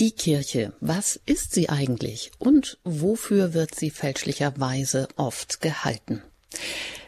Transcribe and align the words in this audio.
Die 0.00 0.10
Kirche, 0.10 0.72
was 0.80 1.20
ist 1.24 1.52
sie 1.52 1.68
eigentlich 1.68 2.32
und 2.40 2.78
wofür 2.82 3.54
wird 3.54 3.76
sie 3.76 3.90
fälschlicherweise 3.90 5.06
oft 5.14 5.60
gehalten? 5.60 6.20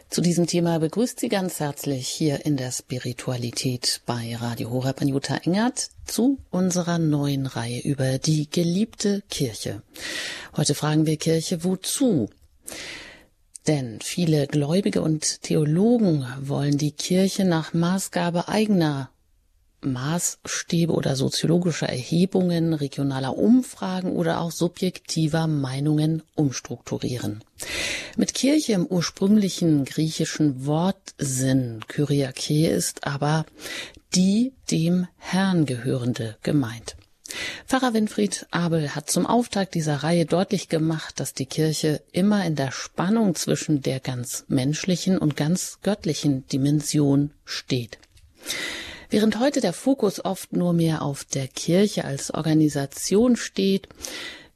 Zu 0.09 0.21
diesem 0.21 0.47
Thema 0.47 0.79
begrüßt 0.79 1.19
sie 1.19 1.27
ganz 1.27 1.59
herzlich 1.59 2.07
hier 2.07 2.45
in 2.45 2.55
der 2.55 2.71
Spiritualität 2.71 3.99
bei 4.05 4.33
Radio 4.37 4.71
Horeb 4.71 5.01
Jutta 5.01 5.35
Engert 5.43 5.89
zu 6.05 6.37
unserer 6.49 6.97
neuen 6.97 7.45
Reihe 7.45 7.81
über 7.81 8.19
die 8.19 8.49
geliebte 8.49 9.21
Kirche. 9.29 9.81
Heute 10.55 10.73
fragen 10.73 11.05
wir 11.05 11.17
Kirche 11.17 11.65
wozu? 11.65 12.29
Denn 13.67 13.99
viele 14.01 14.47
Gläubige 14.47 15.01
und 15.01 15.41
Theologen 15.41 16.25
wollen 16.39 16.77
die 16.77 16.93
Kirche 16.93 17.43
nach 17.43 17.73
Maßgabe 17.73 18.47
eigener 18.47 19.09
Maßstäbe 19.81 20.93
oder 20.93 21.15
soziologischer 21.15 21.87
Erhebungen, 21.87 22.73
regionaler 22.73 23.37
Umfragen 23.37 24.15
oder 24.15 24.41
auch 24.41 24.51
subjektiver 24.51 25.47
Meinungen 25.47 26.23
umstrukturieren. 26.35 27.43
Mit 28.15 28.33
Kirche 28.33 28.73
im 28.73 28.85
ursprünglichen 28.85 29.85
griechischen 29.85 30.65
Wortsinn 30.65 31.81
Kyriake 31.87 32.69
ist 32.69 33.05
aber 33.05 33.45
die 34.15 34.53
dem 34.71 35.07
Herrn 35.17 35.65
gehörende 35.65 36.37
gemeint. 36.41 36.95
Pfarrer 37.65 37.93
Winfried 37.93 38.47
Abel 38.51 38.95
hat 38.95 39.09
zum 39.09 39.25
Auftakt 39.25 39.75
dieser 39.75 39.97
Reihe 39.97 40.25
deutlich 40.25 40.69
gemacht, 40.69 41.19
dass 41.19 41.33
die 41.33 41.45
Kirche 41.45 42.01
immer 42.11 42.45
in 42.45 42.55
der 42.55 42.71
Spannung 42.71 43.35
zwischen 43.35 43.81
der 43.81 43.99
ganz 43.99 44.45
menschlichen 44.47 45.17
und 45.17 45.35
ganz 45.35 45.79
göttlichen 45.83 46.47
Dimension 46.47 47.31
steht. 47.43 47.97
Während 49.09 49.39
heute 49.39 49.61
der 49.61 49.73
Fokus 49.73 50.23
oft 50.23 50.53
nur 50.53 50.73
mehr 50.73 51.01
auf 51.01 51.23
der 51.23 51.47
Kirche 51.47 52.03
als 52.03 52.33
Organisation 52.33 53.37
steht, 53.37 53.87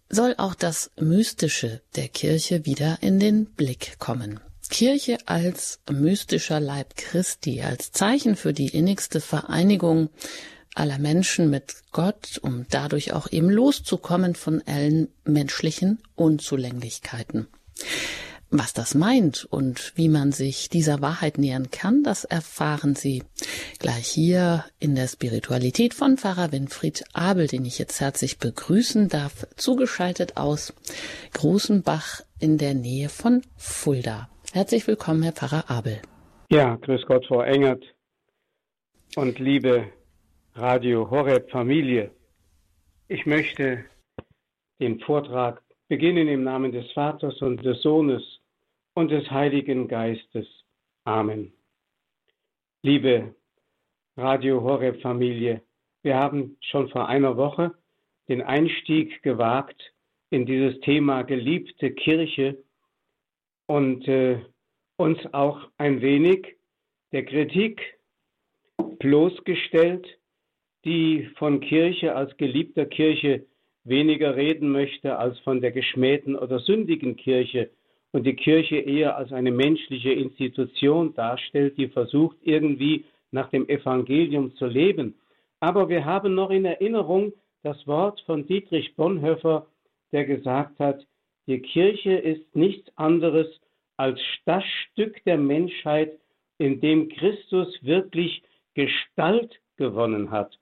soll 0.09 0.35
auch 0.37 0.55
das 0.55 0.91
Mystische 0.99 1.81
der 1.95 2.09
Kirche 2.09 2.65
wieder 2.65 2.97
in 3.01 3.19
den 3.19 3.45
Blick 3.45 3.97
kommen. 3.97 4.41
Kirche 4.69 5.17
als 5.25 5.79
mystischer 5.89 6.59
Leib 6.59 6.95
Christi, 6.95 7.61
als 7.61 7.91
Zeichen 7.91 8.35
für 8.35 8.53
die 8.53 8.69
innigste 8.69 9.21
Vereinigung 9.21 10.09
aller 10.75 10.97
Menschen 10.97 11.49
mit 11.49 11.75
Gott, 11.91 12.39
um 12.41 12.65
dadurch 12.69 13.13
auch 13.13 13.31
eben 13.31 13.49
loszukommen 13.49 14.35
von 14.35 14.61
allen 14.65 15.09
menschlichen 15.25 16.01
Unzulänglichkeiten. 16.15 17.47
Was 18.53 18.73
das 18.73 18.95
meint 18.95 19.45
und 19.45 19.93
wie 19.95 20.09
man 20.09 20.33
sich 20.33 20.67
dieser 20.67 21.01
Wahrheit 21.01 21.37
nähern 21.37 21.71
kann, 21.71 22.03
das 22.03 22.25
erfahren 22.25 22.95
Sie 22.95 23.23
gleich 23.79 24.07
hier 24.07 24.65
in 24.77 24.93
der 24.93 25.07
Spiritualität 25.07 25.93
von 25.93 26.17
Pfarrer 26.17 26.51
Winfried 26.51 27.05
Abel, 27.13 27.47
den 27.47 27.63
ich 27.63 27.79
jetzt 27.79 28.01
herzlich 28.01 28.39
begrüßen 28.39 29.07
darf, 29.07 29.47
zugeschaltet 29.55 30.35
aus 30.35 30.75
Großenbach 31.33 32.23
in 32.41 32.57
der 32.57 32.73
Nähe 32.73 33.07
von 33.07 33.41
Fulda. 33.55 34.27
Herzlich 34.51 34.85
willkommen, 34.85 35.23
Herr 35.23 35.31
Pfarrer 35.31 35.71
Abel. 35.71 36.01
Ja, 36.49 36.75
grüß 36.75 37.05
Gott, 37.05 37.25
Frau 37.27 37.43
Engert 37.43 37.85
und 39.15 39.39
liebe 39.39 39.85
Radio 40.55 41.09
Horeb 41.09 41.49
Familie. 41.49 42.11
Ich 43.07 43.25
möchte 43.25 43.85
den 44.81 44.99
Vortrag 44.99 45.61
beginnen 45.87 46.27
im 46.27 46.43
Namen 46.43 46.73
des 46.73 46.91
Vaters 46.91 47.41
und 47.41 47.63
des 47.63 47.81
Sohnes 47.81 48.40
und 48.93 49.11
des 49.11 49.29
Heiligen 49.31 49.87
Geistes. 49.87 50.47
Amen. 51.05 51.53
Liebe 52.83 53.35
Radio 54.17 54.61
Horeb 54.61 55.01
Familie, 55.01 55.61
wir 56.03 56.15
haben 56.15 56.57
schon 56.61 56.89
vor 56.89 57.07
einer 57.07 57.37
Woche 57.37 57.73
den 58.27 58.41
Einstieg 58.41 59.21
gewagt 59.23 59.93
in 60.29 60.45
dieses 60.45 60.79
Thema 60.81 61.23
geliebte 61.23 61.91
Kirche 61.91 62.63
und 63.67 64.07
äh, 64.07 64.39
uns 64.97 65.19
auch 65.33 65.69
ein 65.77 66.01
wenig 66.01 66.55
der 67.11 67.25
Kritik 67.25 67.81
bloßgestellt, 68.99 70.07
die 70.85 71.29
von 71.37 71.59
Kirche 71.59 72.15
als 72.15 72.35
geliebter 72.37 72.85
Kirche 72.85 73.45
weniger 73.83 74.35
reden 74.35 74.71
möchte 74.71 75.17
als 75.17 75.39
von 75.39 75.61
der 75.61 75.71
geschmähten 75.71 76.35
oder 76.35 76.59
sündigen 76.59 77.15
Kirche, 77.15 77.71
und 78.11 78.25
die 78.25 78.35
Kirche 78.35 78.77
eher 78.77 79.17
als 79.17 79.31
eine 79.31 79.51
menschliche 79.51 80.11
Institution 80.11 81.13
darstellt, 81.13 81.77
die 81.77 81.87
versucht 81.87 82.37
irgendwie 82.41 83.05
nach 83.31 83.49
dem 83.49 83.67
Evangelium 83.69 84.53
zu 84.55 84.65
leben. 84.65 85.15
Aber 85.59 85.89
wir 85.89 86.05
haben 86.05 86.35
noch 86.35 86.49
in 86.49 86.65
Erinnerung 86.65 87.33
das 87.63 87.85
Wort 87.87 88.19
von 88.25 88.45
Dietrich 88.47 88.95
Bonhoeffer, 88.95 89.67
der 90.11 90.25
gesagt 90.25 90.79
hat, 90.79 91.05
die 91.47 91.59
Kirche 91.59 92.13
ist 92.13 92.55
nichts 92.55 92.91
anderes 92.97 93.47
als 93.97 94.19
das 94.45 94.63
Stück 94.63 95.23
der 95.25 95.37
Menschheit, 95.37 96.19
in 96.57 96.81
dem 96.81 97.09
Christus 97.09 97.67
wirklich 97.81 98.43
Gestalt 98.73 99.59
gewonnen 99.77 100.31
hat. 100.31 100.57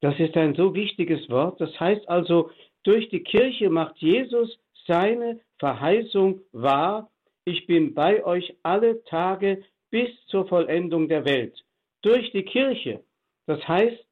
Das 0.00 0.18
ist 0.18 0.36
ein 0.36 0.54
so 0.54 0.74
wichtiges 0.74 1.28
Wort. 1.30 1.60
Das 1.60 1.78
heißt 1.78 2.08
also, 2.08 2.50
durch 2.82 3.08
die 3.08 3.22
Kirche 3.22 3.70
macht 3.70 3.96
Jesus 3.98 4.58
seine 4.86 5.40
Verheißung 5.58 6.40
wahr, 6.52 7.10
ich 7.44 7.66
bin 7.66 7.94
bei 7.94 8.24
euch 8.24 8.54
alle 8.62 9.04
Tage 9.04 9.62
bis 9.90 10.08
zur 10.26 10.46
Vollendung 10.48 11.08
der 11.08 11.24
Welt. 11.24 11.64
Durch 12.02 12.30
die 12.32 12.44
Kirche. 12.44 13.04
Das 13.46 13.66
heißt, 13.66 14.04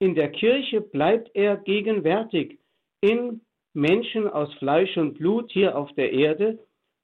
in 0.00 0.14
der 0.14 0.30
Kirche 0.30 0.80
bleibt 0.80 1.30
er 1.34 1.56
gegenwärtig 1.56 2.58
in 3.00 3.40
Menschen 3.74 4.28
aus 4.28 4.52
Fleisch 4.54 4.96
und 4.96 5.18
Blut 5.18 5.50
hier 5.52 5.76
auf 5.76 5.92
der 5.94 6.12
Erde, 6.12 6.58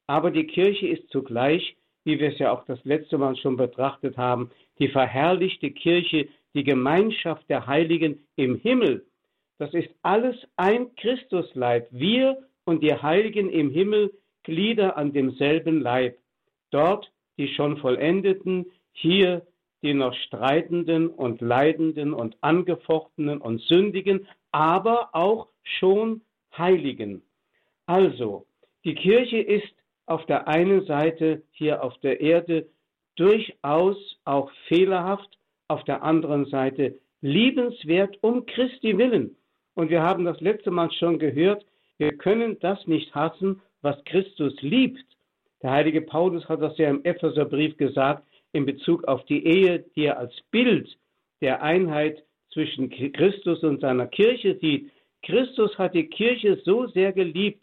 aber 0.07 0.31
die 0.31 0.47
Kirche 0.47 0.89
ist 0.89 1.09
zugleich, 1.11 1.77
wie 2.05 2.19
wir 2.19 2.29
es 2.33 2.39
ja 2.39 2.53
auch 2.53 2.65
das 2.65 2.83
letzte 2.85 3.19
Mal 3.19 3.37
schon 3.37 3.57
betrachtet 3.57 4.17
haben, 4.17 4.51
die 4.79 4.89
verherrlichte 4.89 5.71
Kirche, 5.71 6.29
die 6.55 6.65
Gemeinschaft 6.65 7.49
der 7.49 7.67
Heiligen 7.67 8.27
im 8.37 8.57
Himmel. 8.57 9.07
Das 9.59 9.73
ist 9.73 9.89
alles 10.03 10.37
ein 10.57 10.95
Christusleib. 10.97 11.89
Wir 11.91 12.43
und 12.65 12.83
die 12.83 12.95
Heiligen 12.95 13.51
im 13.51 13.71
Himmel 13.71 14.13
Glieder 14.43 14.97
an 14.97 15.13
demselben 15.13 15.81
Leib. 15.81 16.19
Dort 16.71 17.11
die 17.39 17.49
schon 17.49 17.79
Vollendeten, 17.79 18.67
hier 18.93 19.47
die 19.83 19.95
noch 19.95 20.15
Streitenden 20.15 21.09
und 21.09 21.41
Leidenden 21.41 22.15
und 22.15 22.37
Angefochtenen 22.41 23.41
und 23.41 23.61
Sündigen, 23.63 24.27
aber 24.51 25.11
auch 25.13 25.49
schon 25.63 26.23
Heiligen. 26.57 27.23
Also, 27.87 28.47
die 28.85 28.95
Kirche 28.95 29.39
ist 29.39 29.75
auf 30.07 30.25
der 30.27 30.49
einen 30.49 30.87
Seite 30.87 31.43
hier 31.51 31.83
auf 31.83 31.99
der 31.99 32.21
Erde 32.21 32.69
durchaus 33.17 33.97
auch 34.25 34.51
fehlerhaft, 34.69 35.39
auf 35.69 35.85
der 35.85 36.03
anderen 36.03 36.47
Seite 36.47 36.99
liebenswert 37.21 38.19
um 38.23 38.47
Christi 38.47 38.97
willen. 38.97 39.37
Und 39.75 39.91
wir 39.91 40.03
haben 40.03 40.25
das 40.25 40.41
letzte 40.41 40.71
Mal 40.71 40.91
schon 40.93 41.19
gehört, 41.19 41.65
wir 41.99 42.17
können 42.17 42.59
das 42.61 42.87
nicht 42.87 43.15
hassen, 43.15 43.61
was 43.83 44.03
Christus 44.05 44.55
liebt. 44.63 45.05
Der 45.63 45.71
heilige 45.71 46.03
Paulus 46.03 46.49
hat 46.49 46.61
das 46.61 46.77
ja 46.79 46.91
im 46.91 47.05
Epheserbrief 47.05 47.77
gesagt 47.77 48.27
in 48.53 48.67
Bezug 48.67 49.05
auf 49.05 49.25
die 49.27 49.47
Ehe, 49.47 49.85
die 49.95 50.05
er 50.05 50.19
als 50.19 50.35
Bild 50.51 50.89
der 51.41 51.63
Einheit 51.63 52.23
zwischen 52.53 52.91
Christus 52.91 53.63
und 53.63 53.81
seiner 53.81 54.07
Kirche 54.07 54.59
sieht. 54.61 54.91
Christus 55.23 55.77
hat 55.79 55.95
die 55.95 56.09
Kirche 56.09 56.61
so 56.65 56.87
sehr 56.89 57.13
geliebt, 57.13 57.61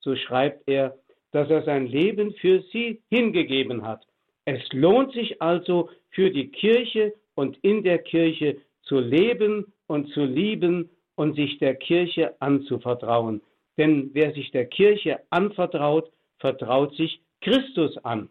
so 0.00 0.14
schreibt 0.16 0.68
er, 0.68 0.96
dass 1.32 1.48
er 1.50 1.62
sein 1.64 1.86
Leben 1.86 2.32
für 2.34 2.62
sie 2.72 3.00
hingegeben 3.08 3.86
hat. 3.86 4.04
Es 4.44 4.60
lohnt 4.72 5.12
sich 5.12 5.40
also 5.40 5.90
für 6.10 6.30
die 6.30 6.48
Kirche 6.48 7.14
und 7.34 7.56
in 7.62 7.82
der 7.82 7.98
Kirche 7.98 8.56
zu 8.82 8.98
leben 8.98 9.72
und 9.86 10.08
zu 10.12 10.24
lieben 10.24 10.90
und 11.14 11.36
sich 11.36 11.58
der 11.58 11.74
Kirche 11.74 12.40
anzuvertrauen. 12.40 13.42
Denn 13.78 14.10
wer 14.12 14.32
sich 14.32 14.50
der 14.50 14.66
Kirche 14.66 15.20
anvertraut, 15.30 16.10
vertraut 16.38 16.94
sich 16.96 17.22
Christus 17.40 17.96
an. 18.04 18.30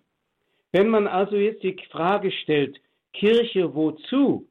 Wenn 0.72 0.90
man 0.90 1.08
also 1.08 1.36
jetzt 1.36 1.64
die 1.64 1.78
Frage 1.90 2.32
stellt, 2.32 2.80
Kirche 3.14 3.74
wozu, 3.74 4.48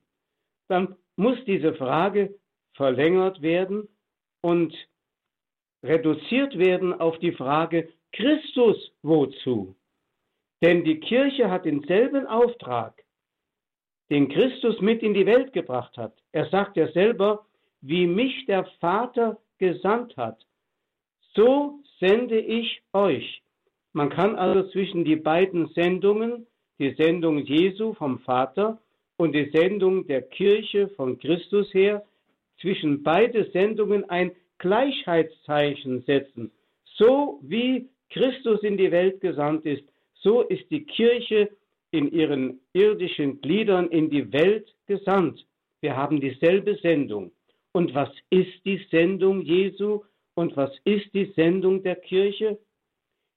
dann 0.69 0.97
muss 1.17 1.39
diese 1.45 1.75
Frage 1.75 2.35
verlängert 2.75 3.41
werden 3.43 3.89
und 4.41 4.75
reduziert 5.83 6.59
werden 6.59 6.93
auf 6.93 7.19
die 7.19 7.33
Frage 7.33 7.89
Christus 8.13 8.93
wozu. 9.03 9.77
Denn 10.63 10.85
die 10.85 10.99
Kirche 10.99 11.51
hat 11.51 11.65
denselben 11.65 12.27
Auftrag, 12.27 13.05
den 14.11 14.29
Christus 14.29 14.81
mit 14.81 15.03
in 15.03 15.15
die 15.15 15.27
Welt 15.27 15.53
gebracht 15.53 15.97
hat. 15.97 16.15
Er 16.33 16.49
sagt 16.49 16.77
ja 16.77 16.91
selber, 16.93 17.47
wie 17.81 18.07
mich 18.07 18.47
der 18.47 18.65
Vater 18.81 19.41
gesandt 19.59 20.17
hat, 20.17 20.45
so 21.35 21.81
sende 22.01 22.39
ich 22.39 22.83
euch. 22.93 23.43
Man 23.93 24.11
kann 24.11 24.37
also 24.37 24.69
zwischen 24.71 25.05
die 25.05 25.17
beiden 25.17 25.69
Sendungen, 25.69 26.47
die 26.79 26.95
Sendung 26.95 27.39
Jesu 27.39 27.95
vom 27.95 28.21
Vater 28.21 28.81
und 29.17 29.35
die 29.35 29.51
Sendung 29.53 30.07
der 30.07 30.23
Kirche 30.23 30.89
von 30.89 31.19
Christus 31.19 31.73
her, 31.75 32.05
zwischen 32.61 33.03
beide 33.03 33.51
Sendungen 33.51 34.09
ein 34.09 34.33
Gleichheitszeichen 34.59 36.03
setzen. 36.03 36.51
So 36.97 37.41
wie 37.43 37.89
Christus 38.11 38.63
in 38.63 38.77
die 38.77 38.91
Welt 38.91 39.21
gesandt 39.21 39.65
ist, 39.67 39.85
so 40.15 40.43
ist 40.43 40.71
die 40.71 40.85
Kirche 40.85 41.51
in 41.91 42.11
ihren 42.13 42.61
irdischen 42.73 43.41
Gliedern 43.41 43.89
in 43.89 44.11
die 44.11 44.33
Welt 44.33 44.75
gesandt. 44.87 45.45
Wir 45.81 45.97
haben 45.97 46.21
dieselbe 46.21 46.77
Sendung. 46.77 47.31
Und 47.73 47.95
was 47.95 48.11
ist 48.31 48.65
die 48.65 48.85
Sendung 48.91 49.43
Jesu 49.43 50.03
und 50.39 50.57
was 50.57 50.71
ist 50.85 51.13
die 51.15 51.33
Sendung 51.35 51.83
der 51.83 51.97
Kirche? 51.97 52.61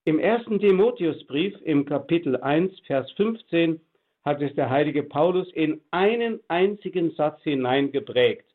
Im 0.05 0.19
ersten 0.19 0.59
Timotheusbrief 0.59 1.59
im 1.63 1.83
Kapitel 1.85 2.37
1, 2.37 2.79
Vers 2.81 3.11
15 3.13 3.81
hat 4.23 4.39
es 4.39 4.53
der 4.53 4.69
heilige 4.69 5.01
Paulus 5.01 5.51
in 5.53 5.81
einen 5.89 6.41
einzigen 6.47 7.09
Satz 7.15 7.41
hineingeprägt. 7.41 8.45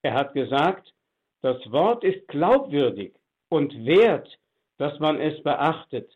Er 0.00 0.14
hat 0.14 0.32
gesagt, 0.32 0.90
das 1.42 1.58
Wort 1.70 2.02
ist 2.02 2.26
glaubwürdig 2.28 3.12
und 3.50 3.84
wert, 3.84 4.38
dass 4.78 4.98
man 4.98 5.20
es 5.20 5.42
beachtet. 5.42 6.10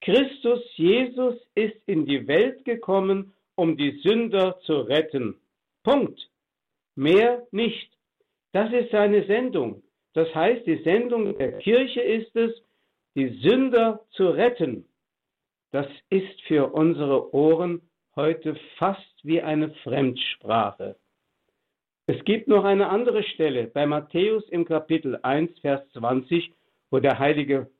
Christus 0.00 0.60
Jesus 0.74 1.36
ist 1.54 1.76
in 1.86 2.04
die 2.04 2.26
Welt 2.26 2.64
gekommen, 2.64 3.32
um 3.54 3.76
die 3.76 4.00
Sünder 4.00 4.58
zu 4.66 4.80
retten. 4.80 5.36
Punkt. 5.84 6.20
Mehr 6.96 7.46
nicht. 7.52 7.92
Das 8.50 8.72
ist 8.72 8.90
seine 8.90 9.24
Sendung. 9.26 9.84
Das 10.14 10.32
heißt, 10.34 10.66
die 10.66 10.82
Sendung 10.82 11.36
der 11.38 11.58
Kirche 11.58 12.00
ist 12.00 12.34
es, 12.36 12.52
die 13.14 13.28
Sünder 13.40 14.04
zu 14.10 14.28
retten. 14.28 14.88
Das 15.70 15.86
ist 16.10 16.40
für 16.42 16.72
unsere 16.72 17.34
Ohren 17.34 17.80
heute 18.14 18.56
fast 18.76 19.14
wie 19.22 19.40
eine 19.40 19.70
Fremdsprache. 19.82 20.96
Es 22.06 22.22
gibt 22.24 22.48
noch 22.48 22.64
eine 22.64 22.88
andere 22.88 23.22
Stelle 23.22 23.68
bei 23.68 23.86
Matthäus 23.86 24.46
im 24.50 24.64
Kapitel 24.64 25.18
1, 25.22 25.60
Vers 25.60 25.88
20, 25.92 26.52
wo 26.90 26.98
der 26.98 27.18
heilige 27.18 27.70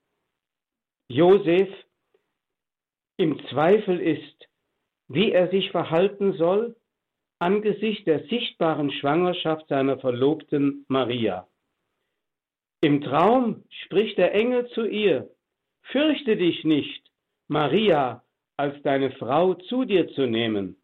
Josef 1.09 1.69
im 3.19 3.45
Zweifel 3.49 4.01
ist, 4.01 4.49
wie 5.09 5.33
er 5.33 5.51
sich 5.51 5.71
verhalten 5.71 6.33
soll 6.35 6.77
angesichts 7.43 8.05
der 8.05 8.21
sichtbaren 8.29 8.93
Schwangerschaft 8.93 9.67
seiner 9.67 9.99
Verlobten 9.99 10.85
Maria. 10.89 11.49
Im 12.85 13.01
Traum 13.01 13.63
spricht 13.85 14.19
der 14.19 14.35
Engel 14.35 14.67
zu 14.71 14.85
ihr, 14.85 15.31
Fürchte 15.93 16.37
dich 16.37 16.65
nicht, 16.65 17.03
Maria 17.47 18.25
als 18.57 18.81
deine 18.83 19.13
Frau 19.13 19.55
zu 19.55 19.85
dir 19.85 20.09
zu 20.15 20.27
nehmen, 20.27 20.77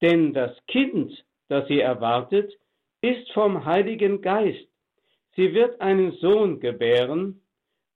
denn 0.00 0.32
das 0.32 0.56
Kind, 0.68 1.12
das 1.48 1.68
sie 1.68 1.80
erwartet, 1.80 2.50
ist 3.02 3.30
vom 3.32 3.66
Heiligen 3.66 4.22
Geist. 4.22 4.68
Sie 5.36 5.52
wird 5.52 5.80
einen 5.82 6.12
Sohn 6.12 6.60
gebären, 6.60 7.42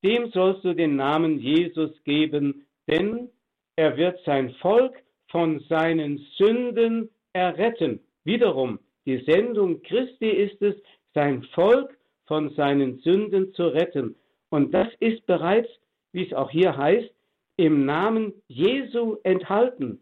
dem 0.05 0.31
sollst 0.31 0.65
du 0.65 0.75
den 0.75 0.97
Namen 0.97 1.39
Jesus 1.39 1.91
geben, 2.05 2.67
denn 2.87 3.31
er 3.77 3.97
wird 3.97 4.23
sein 4.27 4.51
Volk 4.57 4.95
von 5.29 5.61
seinen 5.71 6.19
Sünden 6.37 7.09
erretten. 7.33 8.01
Wiederum, 8.25 8.79
die 9.07 9.25
Sendung 9.25 9.81
Christi 9.83 10.29
ist 10.29 10.61
es, 10.61 10.75
sein 11.15 11.43
Volk 11.55 11.98
von 12.29 12.51
seinen 12.51 12.99
Sünden 13.01 13.53
zu 13.55 13.67
retten. 13.69 14.15
Und 14.51 14.73
das 14.73 14.89
ist 15.01 15.27
bereits, 15.27 15.69
wie 16.13 16.27
es 16.27 16.33
auch 16.33 16.51
hier 16.51 16.77
heißt, 16.77 17.11
im 17.57 17.85
Namen 17.85 18.33
Jesu 18.47 19.17
enthalten. 19.25 20.01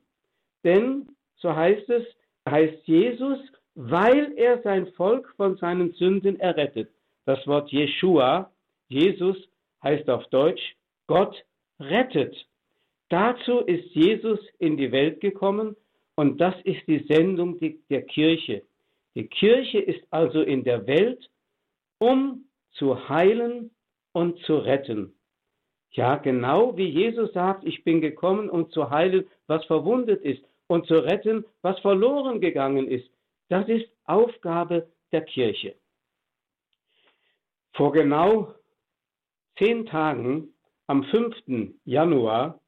Denn, 0.64 1.08
so 1.36 1.54
heißt 1.54 1.88
es, 1.88 2.04
heißt 2.48 2.86
Jesus, 2.86 3.38
weil 3.74 4.32
er 4.36 4.62
sein 4.62 4.88
Volk 4.92 5.32
von 5.36 5.56
seinen 5.56 5.92
Sünden 5.92 6.38
errettet. 6.38 6.90
Das 7.24 7.46
Wort 7.46 7.70
Jeshua, 7.70 8.50
Jesus, 8.88 9.36
heißt 9.82 10.08
auf 10.10 10.26
Deutsch, 10.28 10.76
Gott 11.06 11.34
rettet. 11.80 12.34
Dazu 13.08 13.60
ist 13.60 13.94
Jesus 13.94 14.40
in 14.58 14.76
die 14.76 14.90
Welt 14.92 15.20
gekommen 15.20 15.76
und 16.16 16.40
das 16.40 16.54
ist 16.64 16.86
die 16.88 17.04
Sendung 17.08 17.58
der 17.60 18.02
Kirche. 18.02 18.62
Die 19.14 19.28
Kirche 19.28 19.78
ist 19.78 20.02
also 20.10 20.42
in 20.42 20.64
der 20.64 20.86
Welt, 20.86 21.28
um 21.98 22.48
zu 22.72 23.08
heilen 23.08 23.70
und 24.12 24.38
zu 24.40 24.56
retten. 24.58 25.14
Ja, 25.90 26.16
genau 26.16 26.76
wie 26.76 26.88
Jesus 26.88 27.32
sagt, 27.32 27.64
ich 27.64 27.84
bin 27.84 28.00
gekommen, 28.00 28.50
um 28.50 28.70
zu 28.70 28.90
heilen, 28.90 29.26
was 29.46 29.64
verwundet 29.64 30.22
ist 30.22 30.44
und 30.66 30.86
zu 30.86 30.94
retten, 30.94 31.44
was 31.62 31.78
verloren 31.80 32.40
gegangen 32.40 32.88
ist. 32.88 33.10
Das 33.48 33.68
ist 33.68 33.88
Aufgabe 34.04 34.90
der 35.12 35.22
Kirche. 35.22 35.76
Vor 37.74 37.92
genau 37.92 38.54
zehn 39.58 39.86
Tagen, 39.86 40.54
am 40.86 41.04
5. 41.04 41.72
Januar, 41.84 42.60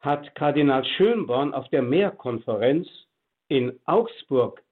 hat 0.00 0.34
Kardinal 0.34 0.84
Schönborn 0.84 1.54
auf 1.54 1.68
der 1.68 1.82
Mehrkonferenz 1.82 2.88
in 3.48 3.80
Augsburg 3.84 4.62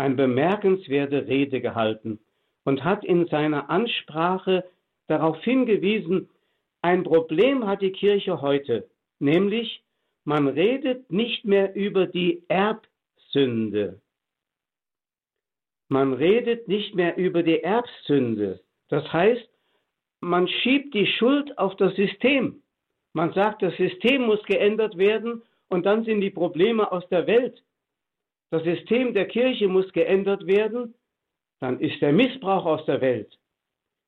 eine 0.00 0.14
bemerkenswerte 0.14 1.26
Rede 1.28 1.60
gehalten 1.60 2.20
und 2.64 2.84
hat 2.84 3.04
in 3.04 3.26
seiner 3.26 3.68
Ansprache 3.68 4.64
darauf 5.08 5.38
hingewiesen, 5.42 6.30
ein 6.80 7.04
Problem 7.04 7.66
hat 7.66 7.82
die 7.82 7.92
Kirche 7.92 8.40
heute, 8.40 8.88
nämlich 9.18 9.82
man 10.24 10.48
redet 10.48 11.12
nicht 11.12 11.44
mehr 11.44 11.74
über 11.74 12.06
die 12.06 12.42
Erbsünde. 12.48 14.00
Man 15.88 16.14
redet 16.14 16.66
nicht 16.66 16.94
mehr 16.94 17.18
über 17.18 17.42
die 17.42 17.62
Erbsünde. 17.62 18.60
Das 18.88 19.12
heißt, 19.12 19.48
man 20.20 20.48
schiebt 20.48 20.94
die 20.94 21.06
Schuld 21.06 21.58
auf 21.58 21.76
das 21.76 21.94
System. 21.96 22.62
Man 23.12 23.34
sagt, 23.34 23.60
das 23.62 23.76
System 23.76 24.22
muss 24.22 24.42
geändert 24.44 24.96
werden 24.96 25.42
und 25.68 25.84
dann 25.84 26.04
sind 26.04 26.22
die 26.22 26.30
Probleme 26.30 26.90
aus 26.90 27.06
der 27.08 27.26
Welt. 27.26 27.62
Das 28.50 28.64
System 28.64 29.14
der 29.14 29.26
Kirche 29.26 29.68
muss 29.68 29.90
geändert 29.92 30.46
werden, 30.46 30.94
dann 31.60 31.78
ist 31.80 32.00
der 32.00 32.12
Missbrauch 32.12 32.64
aus 32.66 32.84
der 32.86 33.00
Welt. 33.00 33.38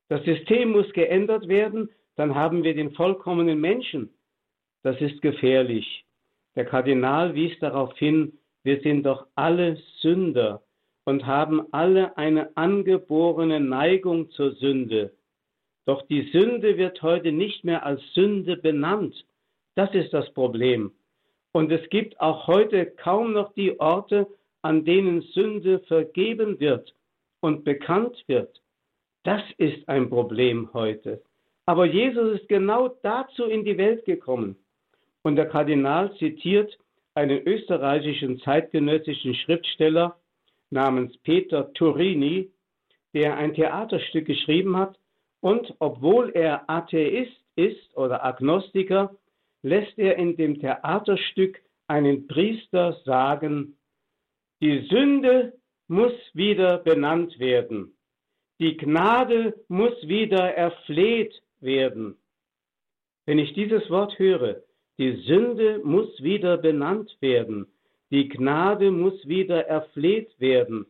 Das 0.09 0.23
System 0.25 0.71
muss 0.71 0.91
geändert 0.93 1.47
werden, 1.47 1.89
dann 2.15 2.35
haben 2.35 2.63
wir 2.63 2.75
den 2.75 2.91
vollkommenen 2.91 3.59
Menschen. 3.59 4.13
Das 4.83 4.99
ist 4.99 5.21
gefährlich. 5.21 6.05
Der 6.55 6.65
Kardinal 6.65 7.33
wies 7.33 7.57
darauf 7.59 7.97
hin, 7.97 8.37
wir 8.63 8.81
sind 8.81 9.03
doch 9.05 9.27
alle 9.35 9.77
Sünder 10.01 10.61
und 11.05 11.25
haben 11.25 11.67
alle 11.71 12.17
eine 12.17 12.55
angeborene 12.55 13.59
Neigung 13.59 14.29
zur 14.31 14.51
Sünde. 14.53 15.13
Doch 15.85 16.01
die 16.03 16.29
Sünde 16.31 16.77
wird 16.77 17.01
heute 17.01 17.31
nicht 17.31 17.63
mehr 17.63 17.85
als 17.85 18.01
Sünde 18.13 18.55
benannt. 18.57 19.25
Das 19.75 19.93
ist 19.93 20.13
das 20.13 20.31
Problem. 20.33 20.91
Und 21.51 21.71
es 21.71 21.87
gibt 21.89 22.19
auch 22.19 22.47
heute 22.47 22.85
kaum 22.85 23.33
noch 23.33 23.53
die 23.53 23.79
Orte, 23.79 24.27
an 24.63 24.85
denen 24.85 25.21
Sünde 25.21 25.79
vergeben 25.81 26.59
wird 26.59 26.95
und 27.41 27.63
bekannt 27.63 28.23
wird. 28.27 28.61
Das 29.23 29.41
ist 29.57 29.87
ein 29.87 30.09
Problem 30.09 30.69
heute. 30.73 31.21
Aber 31.65 31.85
Jesus 31.85 32.39
ist 32.39 32.49
genau 32.49 32.89
dazu 33.03 33.45
in 33.45 33.63
die 33.63 33.77
Welt 33.77 34.03
gekommen. 34.05 34.57
Und 35.21 35.35
der 35.35 35.47
Kardinal 35.47 36.13
zitiert 36.17 36.77
einen 37.13 37.45
österreichischen 37.45 38.39
zeitgenössischen 38.39 39.35
Schriftsteller 39.35 40.17
namens 40.71 41.15
Peter 41.19 41.71
Turini, 41.73 42.49
der 43.13 43.37
ein 43.37 43.53
Theaterstück 43.53 44.25
geschrieben 44.25 44.75
hat, 44.75 44.97
und 45.39 45.73
obwohl 45.79 46.31
er 46.33 46.69
Atheist 46.69 47.37
ist 47.55 47.95
oder 47.95 48.25
Agnostiker, 48.25 49.15
lässt 49.61 49.97
er 49.99 50.15
in 50.17 50.35
dem 50.37 50.59
Theaterstück 50.59 51.61
einen 51.87 52.27
Priester 52.27 52.97
sagen, 53.05 53.77
die 54.63 54.87
Sünde 54.89 55.51
muss 55.89 56.13
wieder 56.31 56.77
benannt 56.77 57.37
werden. 57.37 57.97
Die 58.61 58.77
Gnade 58.77 59.53
muss 59.67 60.07
wieder 60.07 60.55
erfleht 60.55 61.33
werden. 61.59 62.15
Wenn 63.25 63.39
ich 63.39 63.53
dieses 63.55 63.89
Wort 63.89 64.17
höre, 64.17 64.63
die 64.97 65.17
Sünde 65.27 65.81
muss 65.83 66.23
wieder 66.23 66.55
benannt 66.55 67.13
werden, 67.19 67.67
die 68.09 68.29
Gnade 68.29 68.89
muss 68.91 69.27
wieder 69.27 69.67
erfleht 69.67 70.29
werden, 70.39 70.85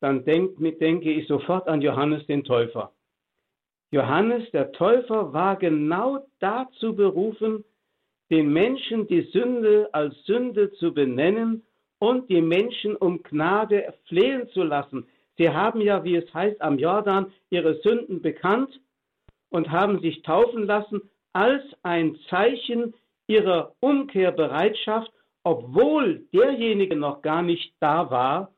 dann 0.00 0.24
denk, 0.24 0.58
denke 0.80 1.12
ich 1.12 1.28
sofort 1.28 1.68
an 1.68 1.82
Johannes 1.82 2.26
den 2.26 2.42
Täufer. 2.42 2.92
Johannes 3.92 4.50
der 4.50 4.72
Täufer 4.72 5.32
war 5.32 5.54
genau 5.54 6.26
dazu 6.40 6.96
berufen, 6.96 7.64
den 8.32 8.52
Menschen 8.52 9.06
die 9.06 9.22
Sünde 9.30 9.90
als 9.92 10.20
Sünde 10.24 10.72
zu 10.72 10.92
benennen 10.92 11.62
und 11.98 12.28
die 12.30 12.42
Menschen 12.42 12.96
um 12.96 13.22
Gnade 13.22 13.94
flehen 14.06 14.48
zu 14.50 14.62
lassen. 14.62 15.06
Sie 15.38 15.50
haben 15.50 15.80
ja, 15.80 16.04
wie 16.04 16.16
es 16.16 16.32
heißt, 16.32 16.60
am 16.62 16.78
Jordan 16.78 17.32
ihre 17.50 17.74
Sünden 17.82 18.22
bekannt 18.22 18.80
und 19.50 19.70
haben 19.70 20.00
sich 20.00 20.22
taufen 20.22 20.64
lassen 20.64 21.02
als 21.32 21.62
ein 21.82 22.16
Zeichen 22.30 22.94
ihrer 23.26 23.74
Umkehrbereitschaft, 23.80 25.12
obwohl 25.42 26.26
derjenige 26.32 26.96
noch 26.96 27.22
gar 27.22 27.42
nicht 27.42 27.74
da 27.80 28.10
war, 28.10 28.52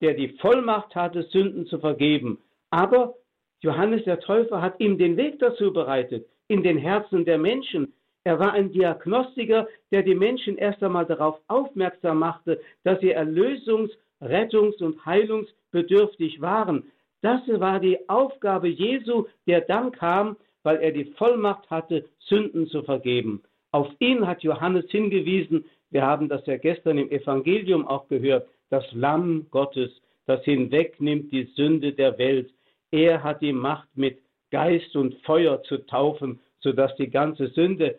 der 0.00 0.14
die 0.14 0.28
Vollmacht 0.40 0.94
hatte, 0.94 1.24
Sünden 1.24 1.66
zu 1.66 1.78
vergeben. 1.78 2.38
Aber 2.70 3.14
Johannes 3.60 4.04
der 4.04 4.20
Täufer 4.20 4.62
hat 4.62 4.80
ihm 4.80 4.96
den 4.96 5.16
Weg 5.16 5.38
dazu 5.38 5.72
bereitet, 5.72 6.26
in 6.48 6.62
den 6.62 6.78
Herzen 6.78 7.24
der 7.24 7.38
Menschen. 7.38 7.92
Er 8.24 8.38
war 8.38 8.52
ein 8.52 8.70
Diagnostiker, 8.70 9.66
der 9.90 10.02
die 10.02 10.14
Menschen 10.14 10.58
erst 10.58 10.82
einmal 10.82 11.06
darauf 11.06 11.40
aufmerksam 11.48 12.18
machte, 12.18 12.60
dass 12.84 13.00
sie 13.00 13.16
erlösungs-, 13.16 13.96
rettungs- 14.20 14.82
und 14.82 15.04
heilungsbedürftig 15.06 16.40
waren. 16.40 16.84
Das 17.22 17.40
war 17.48 17.80
die 17.80 18.08
Aufgabe 18.08 18.68
Jesu, 18.68 19.26
der 19.46 19.62
dann 19.62 19.92
kam, 19.92 20.36
weil 20.62 20.76
er 20.76 20.92
die 20.92 21.06
Vollmacht 21.16 21.68
hatte, 21.70 22.04
Sünden 22.18 22.66
zu 22.68 22.82
vergeben. 22.82 23.42
Auf 23.72 23.88
ihn 23.98 24.26
hat 24.26 24.42
Johannes 24.42 24.90
hingewiesen. 24.90 25.64
Wir 25.90 26.02
haben 26.02 26.28
das 26.28 26.44
ja 26.46 26.56
gestern 26.56 26.98
im 26.98 27.10
Evangelium 27.10 27.86
auch 27.86 28.08
gehört. 28.08 28.48
Das 28.68 28.84
Lamm 28.92 29.46
Gottes, 29.50 29.90
das 30.26 30.44
hinwegnimmt 30.44 31.32
die 31.32 31.44
Sünde 31.56 31.92
der 31.92 32.18
Welt. 32.18 32.52
Er 32.90 33.22
hat 33.22 33.40
die 33.40 33.52
Macht, 33.52 33.88
mit 33.96 34.18
Geist 34.50 34.94
und 34.96 35.14
Feuer 35.22 35.62
zu 35.62 35.78
taufen, 35.86 36.40
sodass 36.60 36.94
die 36.96 37.10
ganze 37.10 37.48
Sünde 37.48 37.98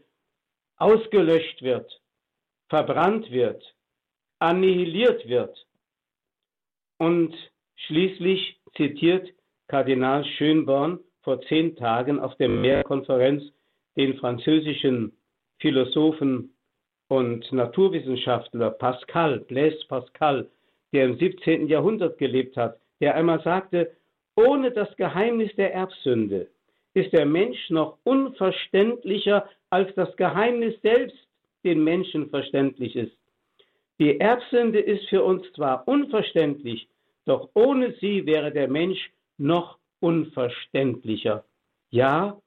ausgelöscht 0.81 1.61
wird, 1.61 2.01
verbrannt 2.69 3.29
wird, 3.31 3.63
annihiliert 4.39 5.27
wird. 5.27 5.55
Und 6.97 7.35
schließlich 7.75 8.59
zitiert 8.75 9.29
Kardinal 9.67 10.25
Schönborn 10.25 10.99
vor 11.21 11.39
zehn 11.43 11.75
Tagen 11.75 12.19
auf 12.19 12.35
der 12.37 12.49
Mehrkonferenz 12.49 13.43
den 13.95 14.17
französischen 14.17 15.15
Philosophen 15.59 16.55
und 17.09 17.51
Naturwissenschaftler 17.51 18.71
Pascal, 18.71 19.41
Blaise 19.41 19.85
Pascal, 19.87 20.49
der 20.93 21.05
im 21.05 21.19
17. 21.19 21.67
Jahrhundert 21.67 22.17
gelebt 22.17 22.57
hat, 22.57 22.79
der 23.01 23.15
einmal 23.15 23.41
sagte, 23.43 23.95
ohne 24.35 24.71
das 24.71 24.95
Geheimnis 24.97 25.55
der 25.57 25.73
Erbsünde 25.75 26.47
ist 26.93 27.13
der 27.13 27.25
Mensch 27.25 27.69
noch 27.69 27.97
unverständlicher, 28.03 29.47
als 29.71 29.93
das 29.95 30.15
Geheimnis 30.17 30.79
selbst 30.81 31.17
den 31.63 31.83
Menschen 31.83 32.29
verständlich 32.29 32.95
ist. 32.95 33.17
Die 33.99 34.19
Erbsünde 34.19 34.79
ist 34.79 35.07
für 35.09 35.23
uns 35.23 35.43
zwar 35.53 35.87
unverständlich, 35.87 36.87
doch 37.25 37.49
ohne 37.53 37.93
sie 37.99 38.25
wäre 38.25 38.51
der 38.51 38.67
Mensch 38.67 39.11
noch 39.37 39.77
unverständlicher. 39.99 41.45
Ja, 41.89 42.39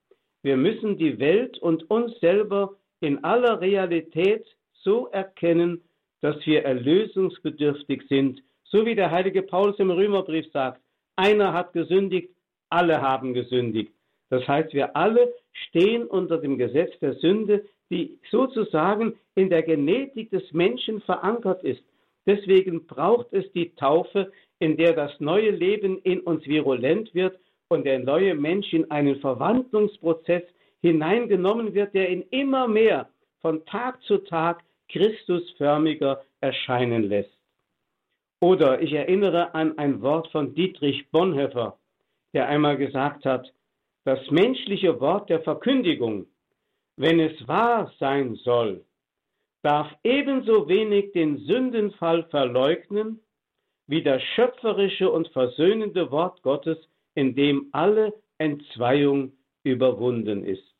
wir 0.42 0.56
müssen 0.56 0.98
die 0.98 1.18
Welt 1.18 1.58
und 1.58 1.90
uns 1.90 2.18
selber 2.20 2.76
in 3.00 3.22
aller 3.24 3.60
Realität 3.60 4.44
so 4.82 5.06
erkennen, 5.08 5.82
dass 6.20 6.44
wir 6.46 6.64
erlösungsbedürftig 6.64 8.02
sind, 8.08 8.42
so 8.64 8.84
wie 8.84 8.94
der 8.94 9.10
heilige 9.10 9.42
Paulus 9.42 9.78
im 9.78 9.90
Römerbrief 9.90 10.50
sagt, 10.52 10.80
einer 11.16 11.52
hat 11.52 11.72
gesündigt, 11.72 12.30
alle 12.68 13.00
haben 13.00 13.34
gesündigt. 13.34 13.92
Das 14.30 14.46
heißt, 14.48 14.72
wir 14.72 14.96
alle 14.96 15.32
stehen 15.52 16.06
unter 16.06 16.38
dem 16.38 16.58
Gesetz 16.58 16.98
der 17.00 17.14
Sünde, 17.14 17.64
die 17.90 18.18
sozusagen 18.30 19.14
in 19.34 19.50
der 19.50 19.62
Genetik 19.62 20.30
des 20.30 20.52
Menschen 20.52 21.00
verankert 21.02 21.62
ist. 21.62 21.82
Deswegen 22.26 22.86
braucht 22.86 23.32
es 23.32 23.50
die 23.52 23.74
Taufe, 23.74 24.32
in 24.58 24.76
der 24.76 24.94
das 24.94 25.12
neue 25.20 25.50
Leben 25.50 25.98
in 26.02 26.20
uns 26.20 26.46
virulent 26.46 27.14
wird 27.14 27.38
und 27.68 27.84
der 27.84 27.98
neue 27.98 28.34
Mensch 28.34 28.72
in 28.72 28.90
einen 28.90 29.16
Verwandlungsprozess 29.20 30.42
hineingenommen 30.80 31.74
wird, 31.74 31.94
der 31.94 32.10
ihn 32.10 32.24
immer 32.30 32.66
mehr 32.68 33.08
von 33.40 33.64
Tag 33.66 34.02
zu 34.04 34.18
Tag 34.18 34.62
Christusförmiger 34.88 36.22
erscheinen 36.40 37.04
lässt. 37.04 37.30
Oder 38.40 38.80
ich 38.82 38.92
erinnere 38.92 39.54
an 39.54 39.78
ein 39.78 40.02
Wort 40.02 40.28
von 40.28 40.54
Dietrich 40.54 41.10
Bonhoeffer, 41.10 41.78
der 42.34 42.48
einmal 42.48 42.76
gesagt 42.76 43.24
hat, 43.24 43.52
das 44.04 44.30
menschliche 44.30 45.00
Wort 45.00 45.30
der 45.30 45.40
Verkündigung, 45.40 46.26
wenn 46.96 47.20
es 47.20 47.48
wahr 47.48 47.92
sein 47.98 48.36
soll, 48.36 48.84
darf 49.62 49.90
ebenso 50.04 50.68
wenig 50.68 51.12
den 51.12 51.38
Sündenfall 51.38 52.24
verleugnen, 52.24 53.20
wie 53.86 54.02
das 54.02 54.22
schöpferische 54.34 55.10
und 55.10 55.28
versöhnende 55.28 56.10
Wort 56.10 56.42
Gottes, 56.42 56.78
in 57.14 57.34
dem 57.34 57.68
alle 57.72 58.12
Entzweiung 58.38 59.32
überwunden 59.62 60.44
ist. 60.44 60.74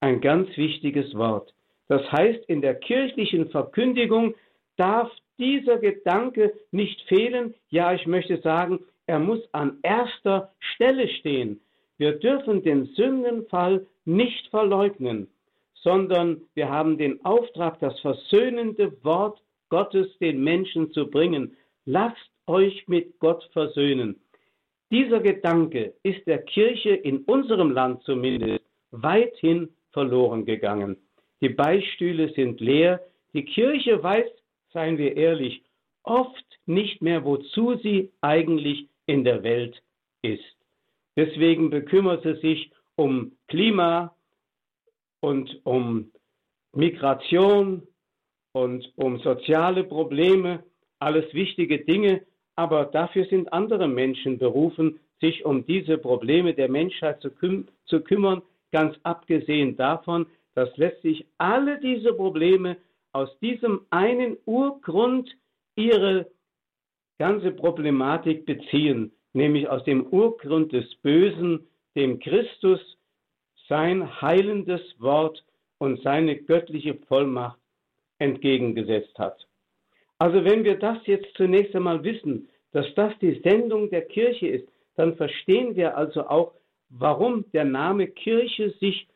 Ein 0.00 0.20
ganz 0.20 0.56
wichtiges 0.56 1.14
Wort. 1.14 1.52
Das 1.88 2.02
heißt, 2.12 2.44
in 2.46 2.60
der 2.60 2.76
kirchlichen 2.76 3.50
Verkündigung 3.50 4.34
darf 4.76 5.10
dieser 5.38 5.78
Gedanke 5.78 6.52
nicht 6.70 7.00
fehlen. 7.08 7.54
Ja, 7.68 7.92
ich 7.94 8.06
möchte 8.06 8.40
sagen, 8.40 8.80
er 9.06 9.18
muss 9.18 9.40
an 9.52 9.78
erster 9.82 10.52
Stelle 10.58 11.08
stehen. 11.08 11.60
Wir 11.98 12.12
dürfen 12.18 12.62
den 12.62 12.86
Sündenfall 12.86 13.86
nicht 14.04 14.48
verleugnen, 14.48 15.28
sondern 15.74 16.42
wir 16.54 16.68
haben 16.68 16.98
den 16.98 17.24
Auftrag, 17.24 17.78
das 17.80 17.98
versöhnende 18.00 18.92
Wort 19.04 19.40
Gottes 19.68 20.06
den 20.18 20.42
Menschen 20.42 20.90
zu 20.92 21.08
bringen. 21.08 21.56
Lasst 21.84 22.30
euch 22.46 22.86
mit 22.88 23.18
Gott 23.18 23.48
versöhnen. 23.52 24.20
Dieser 24.90 25.20
Gedanke 25.20 25.94
ist 26.02 26.26
der 26.26 26.42
Kirche 26.42 26.90
in 26.90 27.18
unserem 27.24 27.70
Land 27.70 28.02
zumindest 28.04 28.64
weithin 28.90 29.68
verloren 29.92 30.44
gegangen. 30.44 30.96
Die 31.40 31.48
Beistühle 31.48 32.32
sind 32.34 32.60
leer. 32.60 33.00
Die 33.32 33.44
Kirche 33.44 34.02
weiß, 34.02 34.26
seien 34.72 34.98
wir 34.98 35.16
ehrlich, 35.16 35.62
oft 36.02 36.44
nicht 36.66 37.02
mehr, 37.02 37.24
wozu 37.24 37.76
sie 37.76 38.12
eigentlich 38.20 38.88
in 39.06 39.24
der 39.24 39.42
Welt 39.42 39.82
ist. 40.22 40.53
Deswegen 41.16 41.70
bekümmert 41.70 42.22
sie 42.22 42.34
sich 42.36 42.72
um 42.96 43.32
Klima 43.48 44.14
und 45.20 45.60
um 45.64 46.10
Migration 46.72 47.86
und 48.52 48.92
um 48.96 49.18
soziale 49.20 49.84
Probleme, 49.84 50.64
alles 50.98 51.32
wichtige 51.34 51.84
Dinge, 51.84 52.22
aber 52.56 52.86
dafür 52.86 53.26
sind 53.26 53.52
andere 53.52 53.88
Menschen 53.88 54.38
berufen, 54.38 55.00
sich 55.20 55.44
um 55.44 55.66
diese 55.66 55.98
Probleme 55.98 56.54
der 56.54 56.68
Menschheit 56.68 57.20
zu, 57.20 57.30
küm 57.30 57.68
zu 57.86 58.00
kümmern, 58.00 58.42
ganz 58.72 58.96
abgesehen 59.02 59.76
davon, 59.76 60.26
dass 60.54 60.76
letztlich 60.76 61.26
alle 61.38 61.80
diese 61.80 62.12
Probleme 62.12 62.76
aus 63.12 63.30
diesem 63.40 63.86
einen 63.90 64.36
Urgrund 64.44 65.30
ihre 65.76 66.30
ganze 67.18 67.52
Problematik 67.52 68.44
beziehen, 68.46 69.12
nämlich 69.34 69.68
aus 69.68 69.84
dem 69.84 70.06
Urgrund 70.06 70.72
des 70.72 70.94
Bösen, 70.96 71.66
dem 71.94 72.18
Christus 72.18 72.80
sein 73.68 74.20
heilendes 74.22 74.82
Wort 74.98 75.44
und 75.78 76.00
seine 76.02 76.36
göttliche 76.36 76.94
Vollmacht 77.08 77.58
entgegengesetzt 78.18 79.18
hat. 79.18 79.46
Also 80.18 80.44
wenn 80.44 80.64
wir 80.64 80.78
das 80.78 80.98
jetzt 81.06 81.34
zunächst 81.36 81.74
einmal 81.74 82.02
wissen, 82.04 82.48
dass 82.72 82.86
das 82.94 83.12
die 83.20 83.40
Sendung 83.44 83.90
der 83.90 84.02
Kirche 84.02 84.48
ist, 84.48 84.68
dann 84.96 85.16
verstehen 85.16 85.74
wir 85.76 85.96
also 85.96 86.26
auch, 86.28 86.54
warum 86.88 87.44
der 87.52 87.64
Name 87.64 88.06
Kirche 88.06 88.70
sich 88.80 89.08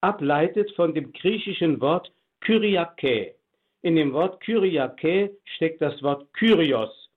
ableitet 0.00 0.70
von 0.72 0.94
dem 0.94 1.12
griechischen 1.12 1.80
Wort 1.80 2.10
Kyriake. 2.40 3.34
In 3.82 3.96
dem 3.96 4.12
Wort 4.12 4.40
Kyriake 4.40 5.36
steckt 5.44 5.80
das 5.82 6.02
Wort 6.02 6.32
Kyrios. 6.32 7.07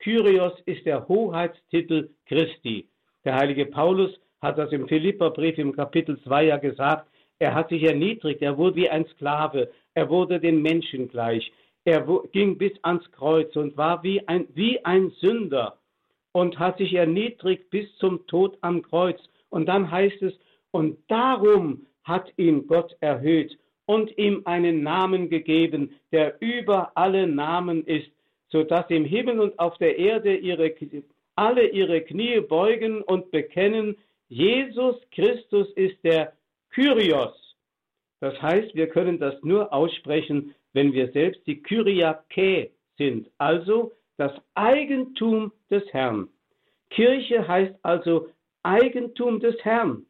Kyrios 0.00 0.54
ist 0.64 0.86
der 0.86 1.06
Hoheitstitel 1.08 2.08
Christi. 2.26 2.88
Der 3.24 3.36
heilige 3.36 3.66
Paulus 3.66 4.10
hat 4.40 4.56
das 4.56 4.72
im 4.72 4.88
Philipperbrief 4.88 5.58
im 5.58 5.76
Kapitel 5.76 6.18
2 6.22 6.44
ja 6.44 6.56
gesagt. 6.56 7.06
Er 7.38 7.54
hat 7.54 7.68
sich 7.68 7.82
erniedrigt, 7.82 8.40
er 8.42 8.56
wurde 8.56 8.76
wie 8.76 8.88
ein 8.88 9.06
Sklave, 9.06 9.70
er 9.94 10.08
wurde 10.08 10.40
den 10.40 10.62
Menschen 10.62 11.08
gleich. 11.08 11.52
Er 11.84 12.06
ging 12.32 12.56
bis 12.56 12.72
ans 12.82 13.10
Kreuz 13.12 13.54
und 13.56 13.76
war 13.76 14.02
wie 14.02 14.26
ein, 14.26 14.46
wie 14.54 14.82
ein 14.84 15.10
Sünder 15.20 15.78
und 16.32 16.58
hat 16.58 16.78
sich 16.78 16.94
erniedrigt 16.94 17.70
bis 17.70 17.86
zum 17.96 18.26
Tod 18.26 18.56
am 18.62 18.82
Kreuz. 18.82 19.20
Und 19.50 19.66
dann 19.66 19.90
heißt 19.90 20.22
es, 20.22 20.34
und 20.70 20.98
darum 21.08 21.86
hat 22.04 22.32
ihn 22.36 22.66
Gott 22.66 22.96
erhöht 23.00 23.58
und 23.86 24.16
ihm 24.16 24.42
einen 24.44 24.82
Namen 24.82 25.28
gegeben, 25.28 25.90
der 26.12 26.40
über 26.40 26.92
alle 26.94 27.26
Namen 27.26 27.84
ist, 27.86 28.10
so 28.50 28.64
dass 28.64 28.88
im 28.90 29.04
Himmel 29.04 29.40
und 29.40 29.58
auf 29.58 29.78
der 29.78 29.98
Erde 29.98 30.36
ihre, 30.36 30.74
alle 31.36 31.68
ihre 31.68 32.02
Knie 32.02 32.40
beugen 32.40 33.02
und 33.02 33.30
bekennen, 33.30 33.96
Jesus 34.28 34.96
Christus 35.12 35.68
ist 35.74 36.02
der 36.04 36.32
Kyrios. 36.70 37.34
Das 38.20 38.40
heißt, 38.40 38.74
wir 38.74 38.88
können 38.88 39.18
das 39.18 39.34
nur 39.42 39.72
aussprechen, 39.72 40.54
wenn 40.72 40.92
wir 40.92 41.10
selbst 41.12 41.46
die 41.46 41.62
Kyriake 41.62 42.70
sind, 42.96 43.30
also 43.38 43.92
das 44.18 44.32
Eigentum 44.54 45.52
des 45.70 45.82
Herrn. 45.92 46.28
Kirche 46.90 47.46
heißt 47.48 47.74
also 47.82 48.28
Eigentum 48.62 49.40
des 49.40 49.56
Herrn. 49.64 50.04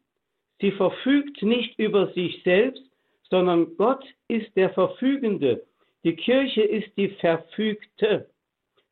Sie 0.59 0.71
verfügt 0.71 1.41
nicht 1.41 1.79
über 1.79 2.11
sich 2.13 2.43
selbst, 2.43 2.83
sondern 3.29 3.77
Gott 3.77 4.03
ist 4.27 4.55
der 4.55 4.71
Verfügende. 4.71 5.63
Die 6.03 6.15
Kirche 6.15 6.61
ist 6.61 6.95
die 6.97 7.09
Verfügte. 7.09 8.29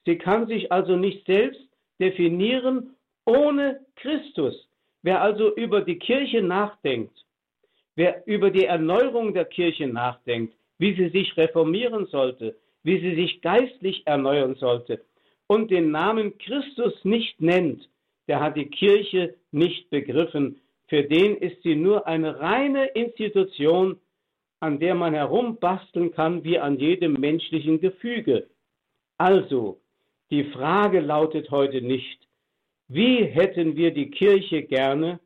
Sie 0.05 0.17
kann 0.17 0.47
sich 0.47 0.71
also 0.71 0.95
nicht 0.95 1.25
selbst 1.25 1.61
definieren 1.99 2.95
ohne 3.25 3.85
Christus. 3.95 4.67
Wer 5.01 5.21
also 5.21 5.55
über 5.55 5.81
die 5.81 5.97
Kirche 5.97 6.41
nachdenkt, 6.41 7.25
wer 7.95 8.25
über 8.27 8.51
die 8.51 8.65
Erneuerung 8.65 9.33
der 9.33 9.45
Kirche 9.45 9.87
nachdenkt, 9.87 10.55
wie 10.77 10.93
sie 10.95 11.09
sich 11.09 11.35
reformieren 11.37 12.05
sollte, 12.07 12.57
wie 12.83 12.99
sie 12.99 13.15
sich 13.15 13.41
geistlich 13.41 14.05
erneuern 14.05 14.55
sollte 14.55 15.03
und 15.47 15.71
den 15.71 15.91
Namen 15.91 16.37
Christus 16.37 16.93
nicht 17.03 17.41
nennt, 17.41 17.89
der 18.27 18.39
hat 18.39 18.55
die 18.55 18.69
Kirche 18.69 19.35
nicht 19.51 19.89
begriffen. 19.89 20.61
Für 20.87 21.03
den 21.03 21.37
ist 21.37 21.61
sie 21.63 21.75
nur 21.75 22.07
eine 22.07 22.39
reine 22.39 22.85
Institution, 22.87 23.99
an 24.59 24.79
der 24.79 24.95
man 24.95 25.13
herumbasteln 25.13 26.11
kann 26.13 26.43
wie 26.43 26.59
an 26.59 26.77
jedem 26.77 27.13
menschlichen 27.13 27.79
Gefüge. 27.79 28.47
Also, 29.17 29.79
die 30.31 30.45
Frage 30.45 30.99
lautet 30.99 31.49
heute 31.51 31.81
nicht, 31.81 32.27
wie 32.87 33.23
hätten 33.23 33.75
wir 33.75 33.91
die 33.91 34.09
Kirche 34.09 34.63
gerne, 34.63 35.19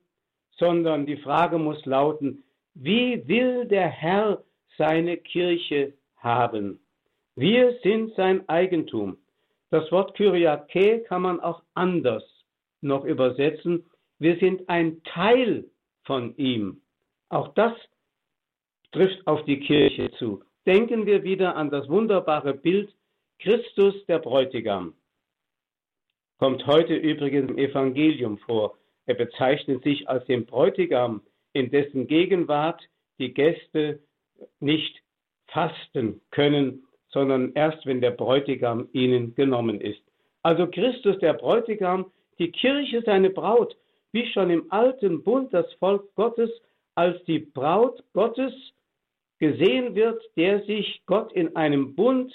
sondern 0.57 1.05
die 1.05 1.17
Frage 1.17 1.57
muss 1.57 1.85
lauten, 1.85 2.43
wie 2.73 3.27
will 3.27 3.65
der 3.65 3.87
Herr 3.87 4.43
seine 4.77 5.17
Kirche 5.17 5.93
haben? 6.17 6.79
Wir 7.35 7.77
sind 7.83 8.13
sein 8.15 8.47
Eigentum. 8.47 9.17
Das 9.69 9.91
Wort 9.91 10.15
Kyriake 10.15 10.99
kann 11.07 11.23
man 11.23 11.39
auch 11.39 11.63
anders 11.73 12.23
noch 12.81 13.05
übersetzen. 13.05 13.85
Wir 14.19 14.37
sind 14.37 14.69
ein 14.69 15.01
Teil 15.03 15.65
von 16.03 16.35
ihm. 16.37 16.81
Auch 17.29 17.49
das 17.55 17.73
trifft 18.93 19.25
auf 19.27 19.43
die 19.45 19.59
Kirche 19.59 20.11
zu. 20.11 20.43
Denken 20.65 21.05
wir 21.05 21.23
wieder 21.23 21.55
an 21.55 21.69
das 21.69 21.89
wunderbare 21.89 22.53
Bild 22.53 22.93
Christus 23.39 24.05
der 24.05 24.19
Bräutigam. 24.19 24.93
Kommt 26.37 26.65
heute 26.67 26.95
übrigens 26.95 27.49
im 27.49 27.57
Evangelium 27.57 28.37
vor. 28.37 28.77
Er 29.05 29.15
bezeichnet 29.15 29.83
sich 29.83 30.07
als 30.07 30.25
den 30.25 30.45
Bräutigam, 30.45 31.21
in 31.51 31.69
dessen 31.69 32.07
Gegenwart 32.07 32.81
die 33.19 33.33
Gäste 33.33 33.99
nicht 34.59 35.03
fasten 35.47 36.21
können, 36.31 36.85
sondern 37.09 37.51
erst 37.53 37.85
wenn 37.85 38.01
der 38.01 38.11
Bräutigam 38.11 38.87
ihnen 38.93 39.35
genommen 39.35 39.81
ist. 39.81 40.01
Also 40.41 40.67
Christus 40.67 41.17
der 41.19 41.33
Bräutigam, 41.33 42.11
die 42.39 42.51
Kirche 42.51 43.03
seine 43.05 43.29
Braut, 43.29 43.75
wie 44.11 44.25
schon 44.31 44.49
im 44.49 44.71
alten 44.71 45.23
Bund 45.23 45.53
das 45.53 45.71
Volk 45.75 46.13
Gottes 46.15 46.49
als 46.95 47.23
die 47.25 47.39
Braut 47.39 48.03
Gottes 48.13 48.53
gesehen 49.43 49.93
wird, 49.93 50.23
der 50.37 50.63
sich 50.63 51.01
Gott 51.05 51.33
in 51.33 51.53
einem 51.57 51.95
Bund 51.95 52.33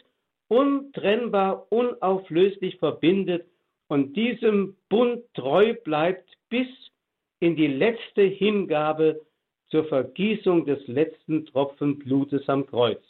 untrennbar, 0.49 1.67
unauflöslich 1.71 2.77
verbindet 2.77 3.47
und 3.89 4.15
diesem 4.15 4.77
Bund 4.91 5.23
treu 5.33 5.73
bleibt 5.85 6.29
bis 6.51 6.67
in 7.41 7.57
die 7.57 7.67
letzte 7.67 8.25
Hingabe 8.25 9.23
zur 9.71 9.87
Vergießung 9.87 10.67
des 10.67 10.87
letzten 10.87 11.47
Tropfen 11.47 11.99
Blutes 11.99 12.47
am 12.47 12.67
Kreuz. 12.67 13.03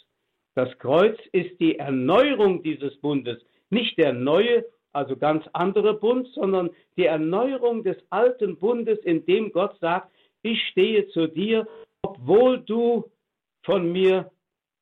Das 0.54 0.78
Kreuz 0.78 1.18
ist 1.32 1.58
die 1.58 1.80
Erneuerung 1.80 2.62
dieses 2.62 2.96
Bundes, 3.00 3.44
nicht 3.70 3.98
der 3.98 4.12
neue, 4.12 4.64
also 4.92 5.16
ganz 5.16 5.44
andere 5.54 5.94
Bund, 5.94 6.28
sondern 6.34 6.70
die 6.96 7.06
Erneuerung 7.06 7.82
des 7.82 7.96
alten 8.10 8.58
Bundes, 8.58 9.00
in 9.00 9.26
dem 9.26 9.50
Gott 9.50 9.76
sagt, 9.80 10.12
ich 10.42 10.62
stehe 10.68 11.08
zu 11.08 11.26
dir, 11.26 11.66
obwohl 12.02 12.60
du 12.60 13.04
von 13.68 13.92
mir 13.92 14.30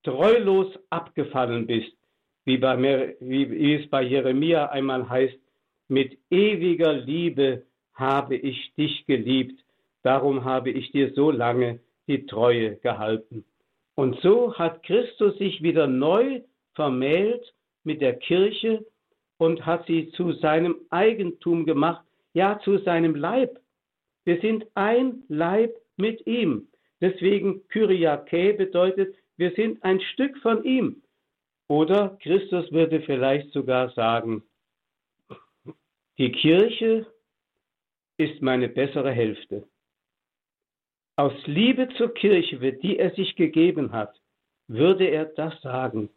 treulos 0.05 0.69
abgefallen 0.90 1.66
bist, 1.66 1.93
wie, 2.45 2.57
bei 2.57 3.16
wie 3.19 3.75
es 3.75 3.90
bei 3.90 4.02
Jeremia 4.02 4.66
einmal 4.66 5.09
heißt, 5.09 5.37
mit 5.88 6.16
ewiger 6.31 6.93
Liebe 6.93 7.64
habe 7.95 8.37
ich 8.37 8.73
dich 8.76 9.05
geliebt, 9.07 9.61
darum 10.05 10.45
habe 10.45 10.71
ich 10.71 10.93
dir 10.93 11.12
so 11.14 11.33
lange 11.33 11.81
die 12.07 12.26
Treue 12.26 12.76
gehalten. 12.76 13.45
Und 13.97 14.21
so 14.21 14.54
hat 14.54 14.84
Christus 14.84 15.37
sich 15.39 15.63
wieder 15.65 15.89
neu 15.89 16.43
vermählt 16.75 17.54
mit 17.82 18.00
der 18.00 18.15
Kirche 18.15 18.87
und 19.37 19.67
hat 19.67 19.84
sie 19.89 20.10
zu 20.10 20.30
seinem 20.34 20.76
Eigentum 20.91 21.67
gemacht, 21.67 22.04
ja 22.34 22.60
zu 22.60 22.78
seinem 22.78 23.17
Leib. 23.17 23.58
Wir 24.25 24.41
sind 24.41 24.65
ein 24.76 25.25
Leib 25.26 25.75
mit 25.97 26.25
ihm. 26.25 26.69
Deswegen 27.00 27.67
Kyriake 27.69 28.54
bedeutet, 28.54 29.15
wir 29.37 29.52
sind 29.52 29.82
ein 29.85 30.00
Stück 30.00 30.37
von 30.39 30.65
ihm. 30.65 31.02
Oder 31.69 32.17
Christus 32.23 32.71
würde 32.73 33.00
vielleicht 33.02 33.52
sogar 33.52 33.91
sagen, 33.91 34.43
die 36.19 36.32
Kirche 36.32 37.06
ist 38.17 38.41
meine 38.41 38.69
bessere 38.69 39.11
Hälfte. 39.11 39.69
Aus 41.17 41.35
Liebe 41.47 41.89
zur 41.97 42.15
Kirche, 42.15 42.59
für 42.59 42.73
die 42.73 42.99
er 42.99 43.11
sich 43.15 43.37
gegeben 43.37 43.93
hat, 43.93 44.15
würde 44.69 45.06
er 45.06 45.26
das 45.26 45.61
sagen. 45.63 46.09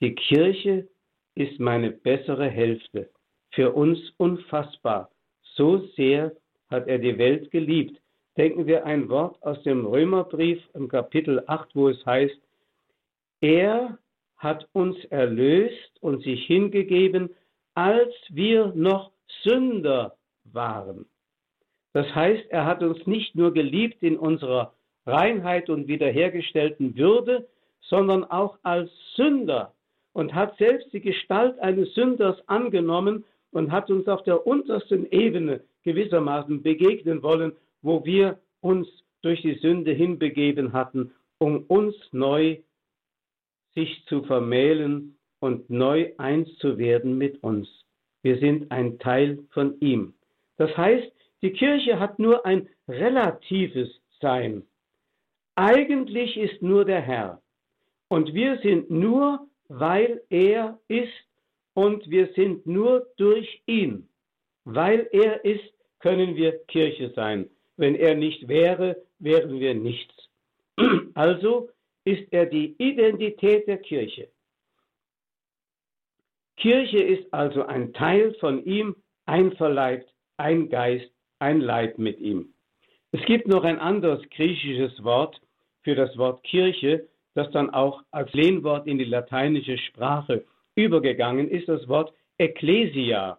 Die 0.00 0.14
Kirche 0.14 0.88
ist 1.34 1.58
meine 1.58 1.90
bessere 1.90 2.48
Hälfte. 2.48 3.10
Für 3.52 3.72
uns 3.72 3.98
unfassbar. 4.16 5.10
So 5.42 5.86
sehr 5.96 6.32
hat 6.68 6.86
er 6.86 6.98
die 6.98 7.18
Welt 7.18 7.50
geliebt. 7.50 7.99
Denken 8.40 8.66
wir 8.66 8.86
ein 8.86 9.10
Wort 9.10 9.36
aus 9.42 9.62
dem 9.64 9.84
Römerbrief 9.84 10.62
im 10.72 10.88
Kapitel 10.88 11.44
8, 11.46 11.76
wo 11.76 11.90
es 11.90 12.06
heißt, 12.06 12.40
er 13.42 13.98
hat 14.38 14.66
uns 14.72 14.96
erlöst 15.10 15.98
und 16.00 16.22
sich 16.22 16.46
hingegeben, 16.46 17.34
als 17.74 18.14
wir 18.30 18.72
noch 18.74 19.10
Sünder 19.42 20.16
waren. 20.44 21.04
Das 21.92 22.06
heißt, 22.14 22.46
er 22.48 22.64
hat 22.64 22.82
uns 22.82 23.06
nicht 23.06 23.34
nur 23.34 23.52
geliebt 23.52 24.02
in 24.02 24.16
unserer 24.16 24.72
Reinheit 25.04 25.68
und 25.68 25.86
wiederhergestellten 25.86 26.96
Würde, 26.96 27.46
sondern 27.82 28.24
auch 28.24 28.56
als 28.62 28.90
Sünder 29.16 29.74
und 30.14 30.34
hat 30.34 30.56
selbst 30.56 30.90
die 30.94 31.02
Gestalt 31.02 31.58
eines 31.58 31.92
Sünders 31.92 32.38
angenommen 32.48 33.26
und 33.52 33.70
hat 33.70 33.90
uns 33.90 34.08
auf 34.08 34.22
der 34.22 34.46
untersten 34.46 35.04
Ebene 35.10 35.60
gewissermaßen 35.82 36.62
begegnen 36.62 37.22
wollen, 37.22 37.52
wo 37.82 38.04
wir 38.04 38.40
uns 38.60 38.88
durch 39.22 39.42
die 39.42 39.58
Sünde 39.58 39.92
hinbegeben 39.92 40.72
hatten, 40.72 41.12
um 41.38 41.64
uns 41.64 41.94
neu 42.12 42.58
sich 43.74 44.04
zu 44.06 44.22
vermählen 44.24 45.16
und 45.40 45.70
neu 45.70 46.12
eins 46.18 46.54
zu 46.58 46.78
werden 46.78 47.16
mit 47.18 47.42
uns. 47.42 47.68
Wir 48.22 48.38
sind 48.38 48.70
ein 48.70 48.98
Teil 48.98 49.38
von 49.52 49.80
ihm. 49.80 50.14
Das 50.56 50.76
heißt, 50.76 51.10
die 51.42 51.52
Kirche 51.52 51.98
hat 51.98 52.18
nur 52.18 52.44
ein 52.44 52.68
relatives 52.88 53.88
Sein. 54.20 54.62
Eigentlich 55.54 56.36
ist 56.36 56.60
nur 56.60 56.84
der 56.84 57.00
Herr. 57.00 57.40
Und 58.08 58.34
wir 58.34 58.58
sind 58.58 58.90
nur, 58.90 59.46
weil 59.68 60.22
er 60.28 60.78
ist 60.88 61.12
und 61.74 62.10
wir 62.10 62.28
sind 62.34 62.66
nur 62.66 63.06
durch 63.16 63.62
ihn. 63.66 64.08
Weil 64.64 65.08
er 65.12 65.44
ist, 65.44 65.72
können 66.00 66.36
wir 66.36 66.58
Kirche 66.66 67.10
sein. 67.14 67.48
Wenn 67.80 67.94
er 67.94 68.14
nicht 68.14 68.46
wäre, 68.46 69.02
wären 69.18 69.58
wir 69.58 69.74
nichts. 69.74 70.14
Also 71.14 71.70
ist 72.04 72.30
er 72.30 72.44
die 72.44 72.74
Identität 72.78 73.66
der 73.66 73.78
Kirche. 73.78 74.28
Kirche 76.58 76.98
ist 76.98 77.32
also 77.32 77.64
ein 77.64 77.94
Teil 77.94 78.34
von 78.34 78.62
ihm, 78.64 78.96
einverleibt, 79.24 80.12
ein 80.36 80.68
Geist, 80.68 81.10
ein 81.38 81.60
Leib 81.60 81.96
mit 81.96 82.20
ihm. 82.20 82.52
Es 83.12 83.24
gibt 83.24 83.48
noch 83.48 83.64
ein 83.64 83.78
anderes 83.78 84.22
griechisches 84.28 85.02
Wort 85.02 85.40
für 85.82 85.94
das 85.94 86.16
Wort 86.18 86.42
Kirche, 86.44 87.08
das 87.34 87.50
dann 87.50 87.70
auch 87.70 88.02
als 88.10 88.30
Lehnwort 88.34 88.86
in 88.86 88.98
die 88.98 89.04
lateinische 89.04 89.78
Sprache 89.78 90.44
übergegangen 90.74 91.48
ist, 91.48 91.66
das 91.68 91.88
Wort 91.88 92.12
Ecclesia. 92.36 93.38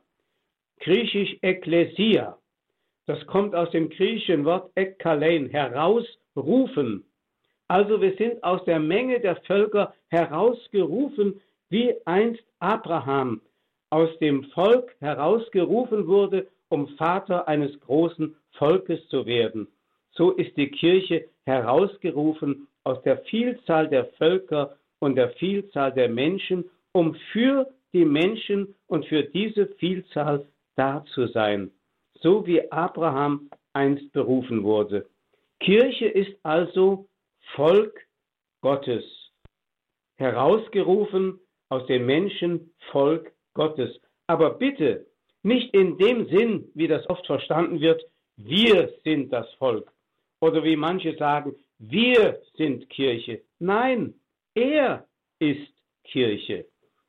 Griechisch 0.80 1.38
Ekklesia. 1.44 2.41
Das 3.12 3.28
kommt 3.28 3.54
aus 3.54 3.70
dem 3.72 3.90
griechischen 3.90 4.46
Wort 4.46 4.72
ekkalein, 4.76 5.50
herausrufen. 5.50 7.04
Also 7.68 8.00
wir 8.00 8.16
sind 8.16 8.42
aus 8.42 8.64
der 8.64 8.80
Menge 8.80 9.20
der 9.20 9.36
Völker 9.36 9.94
herausgerufen, 10.08 11.42
wie 11.68 11.94
einst 12.06 12.42
Abraham 12.60 13.42
aus 13.90 14.18
dem 14.20 14.46
Volk 14.52 14.96
herausgerufen 15.02 16.08
wurde 16.08 16.48
um 16.70 16.88
Vater 16.96 17.50
eines 17.50 17.78
großen 17.82 18.34
Volkes 18.52 19.06
zu 19.10 19.26
werden. 19.26 19.68
So 20.12 20.32
ist 20.32 20.56
die 20.56 20.72
Kirche 20.72 21.26
herausgerufen 21.44 22.70
aus 22.86 23.04
der 23.04 23.18
Vielzahl 23.24 23.90
der 23.90 24.06
Völker 24.18 24.78
und 25.00 25.18
der 25.18 25.32
Vielzahl 25.32 25.92
der 25.92 26.08
Menschen, 26.08 26.64
um 26.94 27.14
für 27.34 27.70
die 27.92 28.06
Menschen 28.06 28.74
und 28.88 29.06
für 29.06 29.24
diese 29.24 29.68
Vielzahl 29.80 30.46
da 30.78 31.04
zu 31.14 31.28
sein, 31.28 31.72
so 32.22 32.46
wie 32.46 32.72
Abraham 32.72 33.50
einst 33.74 34.12
berufen 34.14 34.64
wurde. 34.64 35.10
Kirche 35.60 36.08
ist 36.08 36.34
also 36.44 37.08
Volk 37.56 38.00
Gottes, 38.62 39.04
herausgerufen 40.18 41.40
aus 41.70 41.86
den 41.88 42.06
Menschen 42.06 42.74
Volk 42.92 43.32
Gottes. 43.54 44.00
Aber 44.28 44.52
bitte, 44.52 45.08
Nicht 45.44 45.74
in 45.74 45.98
dem 45.98 46.28
Sinn, 46.28 46.70
wie 46.76 46.88
das 46.88 47.10
oft 47.10 47.26
verstanden 47.26 47.80
wird, 47.80 48.04
wir 48.38 48.94
sind 49.04 49.34
das 49.34 49.52
Volk. 49.56 49.92
Oder 50.40 50.64
wie 50.64 50.76
manche 50.76 51.16
sagen, 51.18 51.56
wir 51.80 52.40
sind 52.58 52.90
Kirche. 52.90 53.42
Nein, 53.60 54.14
er 54.54 55.08
ist 55.40 55.74
Kirche. 56.04 56.66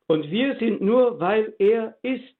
Und 0.07 0.29
wir 0.31 0.57
sind 0.57 0.81
nur, 0.81 1.19
weil 1.19 1.53
er 1.59 1.95
ist. 2.01 2.35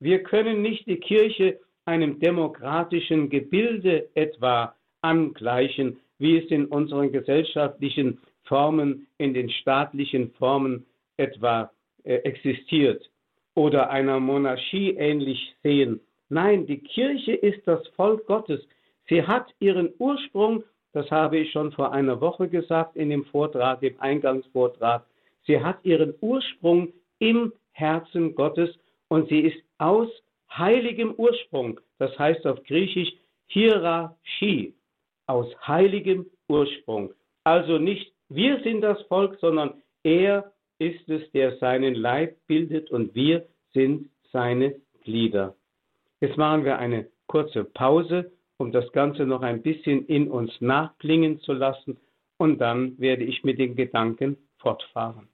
Wir 0.00 0.22
können 0.22 0.62
nicht 0.62 0.86
die 0.86 1.00
Kirche 1.00 1.60
einem 1.88 2.20
demokratischen 2.20 3.30
Gebilde 3.30 4.10
etwa 4.14 4.74
angleichen, 5.00 5.98
wie 6.18 6.36
es 6.36 6.50
in 6.50 6.66
unseren 6.66 7.10
gesellschaftlichen 7.12 8.20
Formen, 8.44 9.06
in 9.16 9.32
den 9.32 9.48
staatlichen 9.48 10.32
Formen 10.32 10.84
etwa 11.16 11.70
äh, 12.04 12.16
existiert 12.16 13.08
oder 13.54 13.88
einer 13.88 14.20
Monarchie 14.20 14.90
ähnlich 14.98 15.54
sehen. 15.62 16.00
Nein, 16.28 16.66
die 16.66 16.78
Kirche 16.78 17.32
ist 17.32 17.66
das 17.66 17.86
Volk 17.96 18.26
Gottes. 18.26 18.60
Sie 19.08 19.22
hat 19.22 19.46
ihren 19.58 19.88
Ursprung, 19.98 20.64
das 20.92 21.10
habe 21.10 21.38
ich 21.38 21.50
schon 21.52 21.72
vor 21.72 21.92
einer 21.92 22.20
Woche 22.20 22.48
gesagt 22.48 22.96
in 22.96 23.08
dem 23.08 23.24
Vortrag, 23.24 23.80
dem 23.80 23.98
Eingangsvortrag, 23.98 25.06
sie 25.46 25.58
hat 25.58 25.78
ihren 25.84 26.12
Ursprung 26.20 26.92
im 27.18 27.54
Herzen 27.72 28.34
Gottes 28.34 28.70
und 29.08 29.30
sie 29.30 29.40
ist 29.40 29.56
aus 29.78 30.10
heiligem 30.50 31.14
Ursprung, 31.16 31.80
das 31.98 32.16
heißt 32.18 32.46
auf 32.46 32.62
Griechisch 32.64 33.12
Hierarchie, 33.46 34.74
aus 35.26 35.46
heiligem 35.66 36.26
Ursprung. 36.48 37.12
Also 37.44 37.78
nicht 37.78 38.12
wir 38.28 38.60
sind 38.62 38.82
das 38.82 39.00
Volk, 39.02 39.38
sondern 39.40 39.82
er 40.02 40.52
ist 40.78 41.08
es, 41.08 41.30
der 41.32 41.56
seinen 41.58 41.94
Leib 41.94 42.36
bildet 42.46 42.90
und 42.90 43.14
wir 43.14 43.46
sind 43.72 44.10
seine 44.32 44.74
Glieder. 45.02 45.54
Jetzt 46.20 46.36
machen 46.36 46.64
wir 46.64 46.78
eine 46.78 47.08
kurze 47.26 47.64
Pause, 47.64 48.30
um 48.58 48.70
das 48.72 48.90
Ganze 48.92 49.24
noch 49.24 49.42
ein 49.42 49.62
bisschen 49.62 50.06
in 50.06 50.30
uns 50.30 50.52
nachklingen 50.60 51.40
zu 51.40 51.52
lassen 51.52 51.98
und 52.36 52.58
dann 52.58 52.98
werde 52.98 53.24
ich 53.24 53.44
mit 53.44 53.58
den 53.58 53.76
Gedanken 53.76 54.36
fortfahren. 54.58 55.28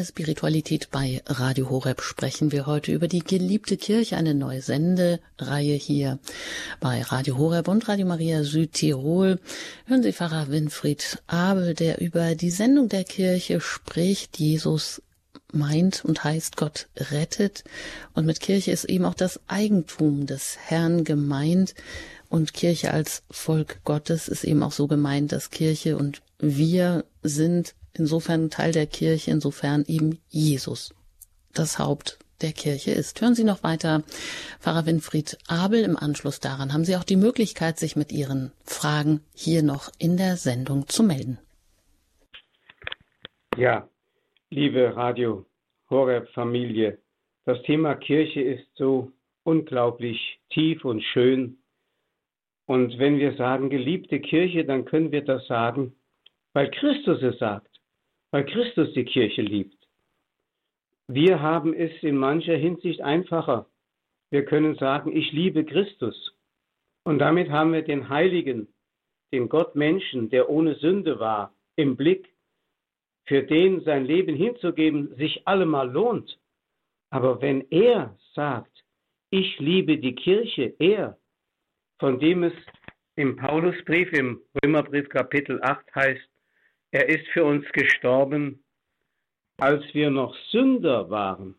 Der 0.00 0.06
Spiritualität 0.06 0.88
bei 0.90 1.20
Radio 1.26 1.68
Horeb 1.68 2.00
sprechen 2.00 2.52
wir 2.52 2.64
heute 2.64 2.90
über 2.90 3.06
die 3.06 3.22
geliebte 3.22 3.76
Kirche, 3.76 4.16
eine 4.16 4.34
neue 4.34 4.62
Sendereihe 4.62 5.74
hier 5.74 6.18
bei 6.80 7.02
Radio 7.02 7.36
Horeb 7.36 7.68
und 7.68 7.86
Radio 7.86 8.06
Maria 8.06 8.42
Südtirol. 8.42 9.38
Hören 9.84 10.02
Sie 10.02 10.14
Pfarrer 10.14 10.48
Winfried 10.48 11.22
Abel, 11.26 11.74
der 11.74 12.00
über 12.00 12.34
die 12.34 12.48
Sendung 12.48 12.88
der 12.88 13.04
Kirche 13.04 13.60
spricht. 13.60 14.38
Jesus 14.38 15.02
meint 15.52 16.02
und 16.02 16.24
heißt 16.24 16.56
Gott 16.56 16.88
rettet. 16.96 17.62
Und 18.14 18.24
mit 18.24 18.40
Kirche 18.40 18.72
ist 18.72 18.86
eben 18.86 19.04
auch 19.04 19.12
das 19.12 19.38
Eigentum 19.48 20.24
des 20.24 20.56
Herrn 20.64 21.04
gemeint. 21.04 21.74
Und 22.30 22.54
Kirche 22.54 22.94
als 22.94 23.22
Volk 23.30 23.84
Gottes 23.84 24.28
ist 24.28 24.44
eben 24.44 24.62
auch 24.62 24.72
so 24.72 24.86
gemeint, 24.86 25.30
dass 25.32 25.50
Kirche 25.50 25.98
und 25.98 26.22
wir 26.38 27.04
sind 27.22 27.74
insofern 27.92 28.50
Teil 28.50 28.72
der 28.72 28.86
Kirche, 28.86 29.30
insofern 29.30 29.84
eben 29.86 30.18
Jesus 30.28 30.94
das 31.52 31.78
Haupt 31.78 32.18
der 32.42 32.52
Kirche 32.52 32.90
ist. 32.90 33.20
Hören 33.20 33.34
Sie 33.34 33.44
noch 33.44 33.62
weiter 33.62 34.02
Pfarrer 34.60 34.86
Winfried 34.86 35.38
Abel. 35.48 35.84
Im 35.84 35.96
Anschluss 35.96 36.40
daran 36.40 36.72
haben 36.72 36.84
Sie 36.84 36.96
auch 36.96 37.04
die 37.04 37.16
Möglichkeit, 37.16 37.78
sich 37.78 37.96
mit 37.96 38.12
Ihren 38.12 38.52
Fragen 38.64 39.20
hier 39.34 39.62
noch 39.62 39.90
in 39.98 40.16
der 40.16 40.36
Sendung 40.36 40.86
zu 40.88 41.02
melden. 41.02 41.38
Ja, 43.56 43.88
liebe 44.50 44.96
Radio 44.96 45.44
Horeb 45.90 46.28
Familie, 46.30 46.98
das 47.44 47.60
Thema 47.62 47.94
Kirche 47.96 48.40
ist 48.40 48.64
so 48.76 49.12
unglaublich 49.42 50.40
tief 50.50 50.84
und 50.84 51.02
schön. 51.02 51.58
Und 52.66 52.98
wenn 52.98 53.18
wir 53.18 53.36
sagen 53.36 53.68
geliebte 53.68 54.20
Kirche, 54.20 54.64
dann 54.64 54.84
können 54.84 55.10
wir 55.10 55.22
das 55.22 55.46
sagen, 55.48 55.94
weil 56.52 56.70
Christus 56.70 57.20
es 57.22 57.38
sagt 57.38 57.69
weil 58.30 58.46
Christus 58.46 58.92
die 58.94 59.04
Kirche 59.04 59.42
liebt. 59.42 59.76
Wir 61.08 61.42
haben 61.42 61.74
es 61.74 61.90
in 62.02 62.16
mancher 62.16 62.56
Hinsicht 62.56 63.00
einfacher. 63.00 63.66
Wir 64.30 64.44
können 64.44 64.76
sagen, 64.76 65.16
ich 65.16 65.32
liebe 65.32 65.64
Christus. 65.64 66.36
Und 67.04 67.18
damit 67.18 67.50
haben 67.50 67.72
wir 67.72 67.82
den 67.82 68.08
Heiligen, 68.08 68.68
den 69.32 69.48
Gott 69.48 69.74
Menschen, 69.74 70.30
der 70.30 70.48
ohne 70.48 70.76
Sünde 70.76 71.18
war, 71.18 71.52
im 71.76 71.96
Blick, 71.96 72.28
für 73.26 73.42
den 73.42 73.80
sein 73.82 74.04
Leben 74.04 74.36
hinzugeben 74.36 75.14
sich 75.16 75.46
allemal 75.46 75.90
lohnt. 75.90 76.38
Aber 77.10 77.40
wenn 77.42 77.68
er 77.70 78.16
sagt, 78.34 78.84
ich 79.30 79.58
liebe 79.58 79.98
die 79.98 80.14
Kirche, 80.14 80.74
er, 80.78 81.18
von 81.98 82.18
dem 82.20 82.44
es 82.44 82.52
im 83.16 83.36
Paulusbrief, 83.36 84.12
im 84.12 84.40
Römerbrief 84.62 85.08
Kapitel 85.08 85.60
8 85.62 85.94
heißt, 85.94 86.29
er 86.90 87.08
ist 87.08 87.26
für 87.28 87.44
uns 87.44 87.66
gestorben, 87.72 88.64
als 89.58 89.82
wir 89.92 90.10
noch 90.10 90.34
Sünder 90.50 91.10
waren. 91.10 91.54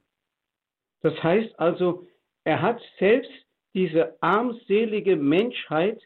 Das 1.01 1.21
heißt 1.21 1.59
also, 1.59 2.07
er 2.43 2.61
hat 2.61 2.81
selbst 2.99 3.31
diese 3.73 4.21
armselige 4.21 5.15
Menschheit 5.15 6.01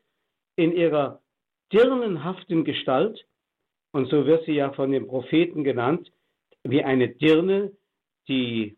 in 0.55 0.71
ihrer 0.71 1.21
dirnenhaften 1.71 2.63
Gestalt, 2.63 3.25
und 3.91 4.09
so 4.09 4.25
wird 4.25 4.45
sie 4.45 4.53
ja 4.53 4.73
von 4.73 4.91
den 4.91 5.07
Propheten 5.07 5.63
genannt, 5.63 6.11
wie 6.63 6.83
eine 6.83 7.09
Dirne, 7.09 7.71
die 8.27 8.77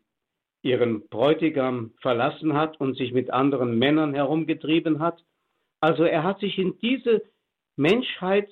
ihren 0.62 1.08
Bräutigam 1.08 1.92
verlassen 2.00 2.54
hat 2.54 2.80
und 2.80 2.96
sich 2.96 3.12
mit 3.12 3.30
anderen 3.30 3.78
Männern 3.78 4.14
herumgetrieben 4.14 5.00
hat. 5.00 5.24
Also 5.80 6.04
er 6.04 6.24
hat 6.24 6.40
sich 6.40 6.58
in 6.58 6.78
diese 6.80 7.22
Menschheit 7.76 8.48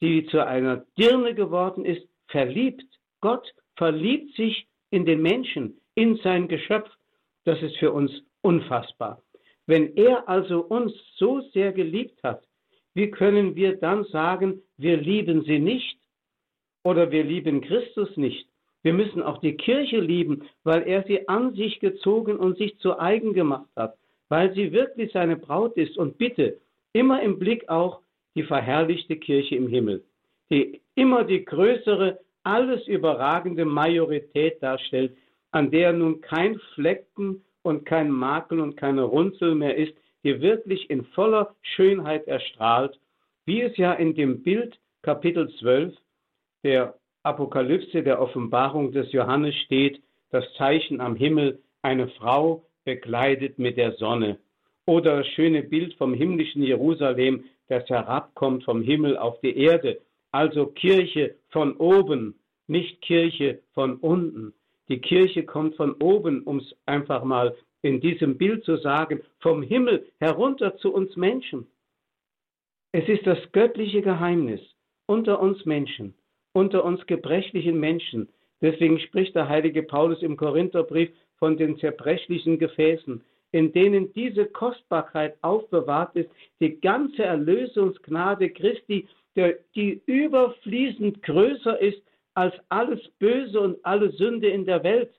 die 0.00 0.26
zu 0.26 0.44
einer 0.44 0.84
Dirne 0.98 1.34
geworden 1.34 1.84
ist, 1.84 2.06
verliebt. 2.28 2.84
Gott 3.20 3.54
verliebt 3.76 4.34
sich 4.36 4.66
in 4.90 5.04
den 5.04 5.22
Menschen, 5.22 5.80
in 5.94 6.16
sein 6.16 6.48
Geschöpf. 6.48 6.90
Das 7.44 7.60
ist 7.62 7.76
für 7.76 7.92
uns 7.92 8.10
unfassbar. 8.42 9.22
Wenn 9.66 9.96
er 9.96 10.28
also 10.28 10.60
uns 10.60 10.92
so 11.16 11.40
sehr 11.52 11.72
geliebt 11.72 12.22
hat, 12.22 12.44
wie 12.94 13.10
können 13.10 13.56
wir 13.56 13.76
dann 13.76 14.04
sagen, 14.04 14.62
wir 14.76 14.96
lieben 14.96 15.44
sie 15.44 15.58
nicht 15.58 15.98
oder 16.84 17.10
wir 17.10 17.24
lieben 17.24 17.60
Christus 17.60 18.16
nicht? 18.16 18.48
Wir 18.82 18.92
müssen 18.92 19.22
auch 19.22 19.38
die 19.38 19.56
Kirche 19.56 19.98
lieben, 19.98 20.42
weil 20.62 20.86
er 20.86 21.02
sie 21.04 21.26
an 21.26 21.54
sich 21.54 21.80
gezogen 21.80 22.36
und 22.36 22.58
sich 22.58 22.78
zu 22.78 22.98
eigen 22.98 23.32
gemacht 23.32 23.70
hat, 23.74 23.96
weil 24.28 24.54
sie 24.54 24.72
wirklich 24.72 25.10
seine 25.12 25.36
Braut 25.36 25.76
ist. 25.76 25.96
Und 25.96 26.18
bitte, 26.18 26.60
immer 26.92 27.22
im 27.22 27.38
Blick 27.38 27.68
auch 27.68 28.02
die 28.34 28.42
verherrlichte 28.42 29.16
Kirche 29.16 29.56
im 29.56 29.68
Himmel, 29.68 30.04
die 30.50 30.80
immer 30.94 31.24
die 31.24 31.44
größere, 31.44 32.20
alles 32.42 32.86
überragende 32.86 33.64
Majorität 33.64 34.62
darstellt, 34.62 35.16
an 35.50 35.70
der 35.70 35.92
nun 35.92 36.20
kein 36.20 36.58
Flecken 36.74 37.44
und 37.62 37.86
kein 37.86 38.10
Makel 38.10 38.60
und 38.60 38.76
keine 38.76 39.02
Runzel 39.02 39.54
mehr 39.54 39.76
ist, 39.76 39.94
die 40.24 40.40
wirklich 40.40 40.90
in 40.90 41.04
voller 41.04 41.54
Schönheit 41.62 42.26
erstrahlt, 42.26 42.98
wie 43.46 43.62
es 43.62 43.76
ja 43.76 43.92
in 43.92 44.14
dem 44.14 44.42
Bild 44.42 44.78
Kapitel 45.02 45.50
12 45.58 45.94
der 46.62 46.94
Apokalypse 47.22 48.02
der 48.02 48.20
Offenbarung 48.20 48.92
des 48.92 49.12
Johannes 49.12 49.54
steht, 49.66 50.02
das 50.30 50.44
Zeichen 50.54 51.00
am 51.00 51.14
Himmel, 51.14 51.62
eine 51.82 52.08
Frau 52.08 52.66
bekleidet 52.84 53.58
mit 53.58 53.76
der 53.76 53.92
Sonne. 53.92 54.38
Oder 54.86 55.18
das 55.18 55.26
schöne 55.28 55.62
Bild 55.62 55.94
vom 55.94 56.12
himmlischen 56.14 56.62
Jerusalem, 56.62 57.44
das 57.68 57.88
herabkommt 57.88 58.64
vom 58.64 58.82
Himmel 58.82 59.16
auf 59.16 59.40
die 59.40 59.56
Erde. 59.56 60.00
Also 60.30 60.66
Kirche 60.66 61.36
von 61.50 61.76
oben, 61.76 62.38
nicht 62.66 63.00
Kirche 63.02 63.60
von 63.72 63.96
unten. 63.96 64.52
Die 64.88 65.00
Kirche 65.00 65.44
kommt 65.44 65.76
von 65.76 65.92
oben, 66.02 66.42
um 66.42 66.58
es 66.58 66.76
einfach 66.86 67.24
mal 67.24 67.56
in 67.82 68.00
diesem 68.00 68.36
Bild 68.36 68.64
zu 68.64 68.76
sagen, 68.76 69.22
vom 69.40 69.62
Himmel 69.62 70.06
herunter 70.18 70.76
zu 70.78 70.92
uns 70.92 71.16
Menschen. 71.16 71.66
Es 72.92 73.08
ist 73.08 73.26
das 73.26 73.38
göttliche 73.52 74.02
Geheimnis 74.02 74.60
unter 75.06 75.40
uns 75.40 75.64
Menschen, 75.64 76.14
unter 76.52 76.84
uns 76.84 77.04
gebrechlichen 77.06 77.78
Menschen. 77.78 78.28
Deswegen 78.62 78.98
spricht 79.00 79.34
der 79.34 79.48
heilige 79.48 79.82
Paulus 79.82 80.22
im 80.22 80.36
Korintherbrief 80.36 81.10
von 81.38 81.56
den 81.56 81.76
zerbrechlichen 81.78 82.58
Gefäßen 82.58 83.22
in 83.54 83.72
denen 83.72 84.12
diese 84.14 84.46
Kostbarkeit 84.46 85.36
aufbewahrt 85.42 86.16
ist, 86.16 86.28
die 86.58 86.80
ganze 86.80 87.22
Erlösungsgnade 87.22 88.50
Christi, 88.50 89.06
die 89.76 90.02
überfließend 90.06 91.22
größer 91.22 91.80
ist 91.80 92.02
als 92.34 92.52
alles 92.68 93.00
Böse 93.20 93.60
und 93.60 93.76
alle 93.84 94.10
Sünde 94.10 94.48
in 94.48 94.66
der 94.66 94.82
Welt. 94.82 95.14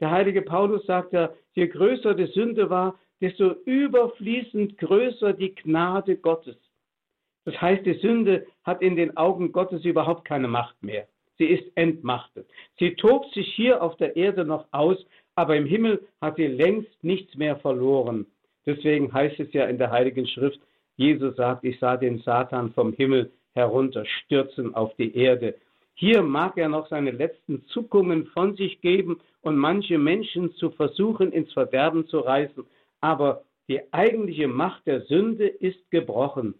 Der 0.00 0.10
heilige 0.10 0.40
Paulus 0.40 0.86
sagt 0.86 1.12
ja, 1.12 1.30
je 1.52 1.68
größer 1.68 2.14
die 2.14 2.32
Sünde 2.32 2.70
war, 2.70 2.98
desto 3.20 3.50
überfließend 3.66 4.78
größer 4.78 5.34
die 5.34 5.54
Gnade 5.54 6.16
Gottes. 6.16 6.56
Das 7.44 7.60
heißt, 7.60 7.84
die 7.84 7.98
Sünde 7.98 8.46
hat 8.64 8.80
in 8.80 8.96
den 8.96 9.14
Augen 9.18 9.52
Gottes 9.52 9.84
überhaupt 9.84 10.24
keine 10.24 10.48
Macht 10.48 10.82
mehr. 10.82 11.06
Sie 11.36 11.44
ist 11.44 11.70
entmachtet. 11.76 12.48
Sie 12.78 12.94
tobt 12.94 13.30
sich 13.34 13.54
hier 13.54 13.82
auf 13.82 13.96
der 13.98 14.16
Erde 14.16 14.46
noch 14.46 14.66
aus, 14.70 14.96
aber 15.38 15.56
im 15.56 15.66
Himmel 15.66 16.00
hat 16.20 16.34
sie 16.34 16.48
längst 16.48 16.92
nichts 17.02 17.36
mehr 17.36 17.54
verloren. 17.58 18.26
Deswegen 18.66 19.12
heißt 19.12 19.38
es 19.38 19.52
ja 19.52 19.66
in 19.66 19.78
der 19.78 19.92
Heiligen 19.92 20.26
Schrift, 20.26 20.58
Jesus 20.96 21.36
sagt, 21.36 21.62
ich 21.62 21.78
sah 21.78 21.96
den 21.96 22.18
Satan 22.18 22.72
vom 22.72 22.92
Himmel 22.92 23.30
herunterstürzen 23.54 24.74
auf 24.74 24.96
die 24.96 25.16
Erde. 25.16 25.54
Hier 25.94 26.22
mag 26.22 26.56
er 26.56 26.68
noch 26.68 26.88
seine 26.88 27.12
letzten 27.12 27.64
Zuckungen 27.66 28.26
von 28.26 28.56
sich 28.56 28.80
geben 28.80 29.20
und 29.40 29.56
manche 29.56 29.96
Menschen 29.96 30.52
zu 30.54 30.70
versuchen, 30.70 31.30
ins 31.30 31.52
Verderben 31.52 32.08
zu 32.08 32.18
reißen. 32.18 32.64
Aber 33.00 33.44
die 33.68 33.80
eigentliche 33.92 34.48
Macht 34.48 34.88
der 34.88 35.02
Sünde 35.02 35.46
ist 35.46 35.88
gebrochen. 35.92 36.54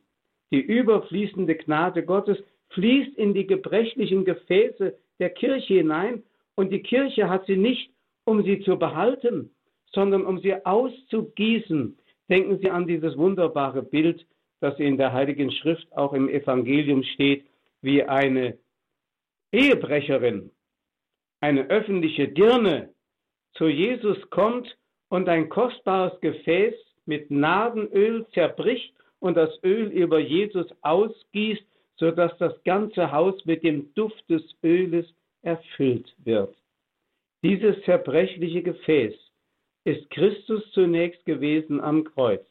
Die 0.53 0.61
überfließende 0.61 1.57
Gnade 1.57 2.05
Gottes 2.05 2.39
fließt 2.69 3.19
in 3.19 3.35
die 3.35 3.49
gebrechlichen 3.49 4.25
Gefäße 4.25 4.97
der 5.19 5.31
Kirche 5.31 5.75
hinein 5.75 6.23
und 6.55 6.71
die 6.71 6.83
Kirche 6.83 7.29
hat 7.29 7.45
sie 7.47 7.57
nicht, 7.57 7.91
um 8.29 8.45
sie 8.45 8.61
zu 8.61 8.79
behalten, 8.79 9.51
sondern 9.93 10.27
um 10.27 10.39
sie 10.41 10.55
auszugießen. 10.55 11.99
Denken 12.29 12.59
Sie 12.59 12.71
an 12.71 12.87
dieses 12.87 13.17
wunderbare 13.17 13.83
Bild, 13.83 14.27
das 14.61 14.79
in 14.79 14.99
der 14.99 15.15
Heiligen 15.15 15.51
Schrift 15.51 15.91
auch 15.97 16.13
im 16.13 16.29
Evangelium 16.29 17.03
steht, 17.03 17.47
wie 17.81 18.03
eine 18.03 18.59
Ehebrecherin, 19.51 20.51
eine 21.41 21.71
öffentliche 21.71 22.29
Dirne 22.29 22.91
zu 23.55 23.67
Jesus 23.67 24.19
kommt 24.29 24.77
und 25.09 25.29
ein 25.29 25.49
kostbares 25.49 26.21
Gefäß 26.21 26.75
mit 27.07 27.31
Nadenöl 27.31 28.27
zerbricht 28.35 28.93
und 29.21 29.39
das 29.39 29.51
Öl 29.65 29.87
über 29.91 30.19
Jesus 30.19 30.67
ausgießt, 30.83 31.65
sodass 31.97 32.37
das 32.37 32.63
ganze 32.65 33.11
Haus 33.11 33.43
mit 33.47 33.63
dem 33.63 33.95
Duft 33.95 34.29
des 34.29 34.43
Öles 34.63 35.07
erfüllt 35.41 36.15
wird. 36.25 36.55
Dieses 37.43 37.81
zerbrechliche 37.85 38.63
Gefäß 38.63 39.15
ist 39.85 40.11
Christus 40.11 40.71
zunächst 40.73 41.25
gewesen 41.25 41.81
am 41.81 42.05
Kreuz. 42.05 42.47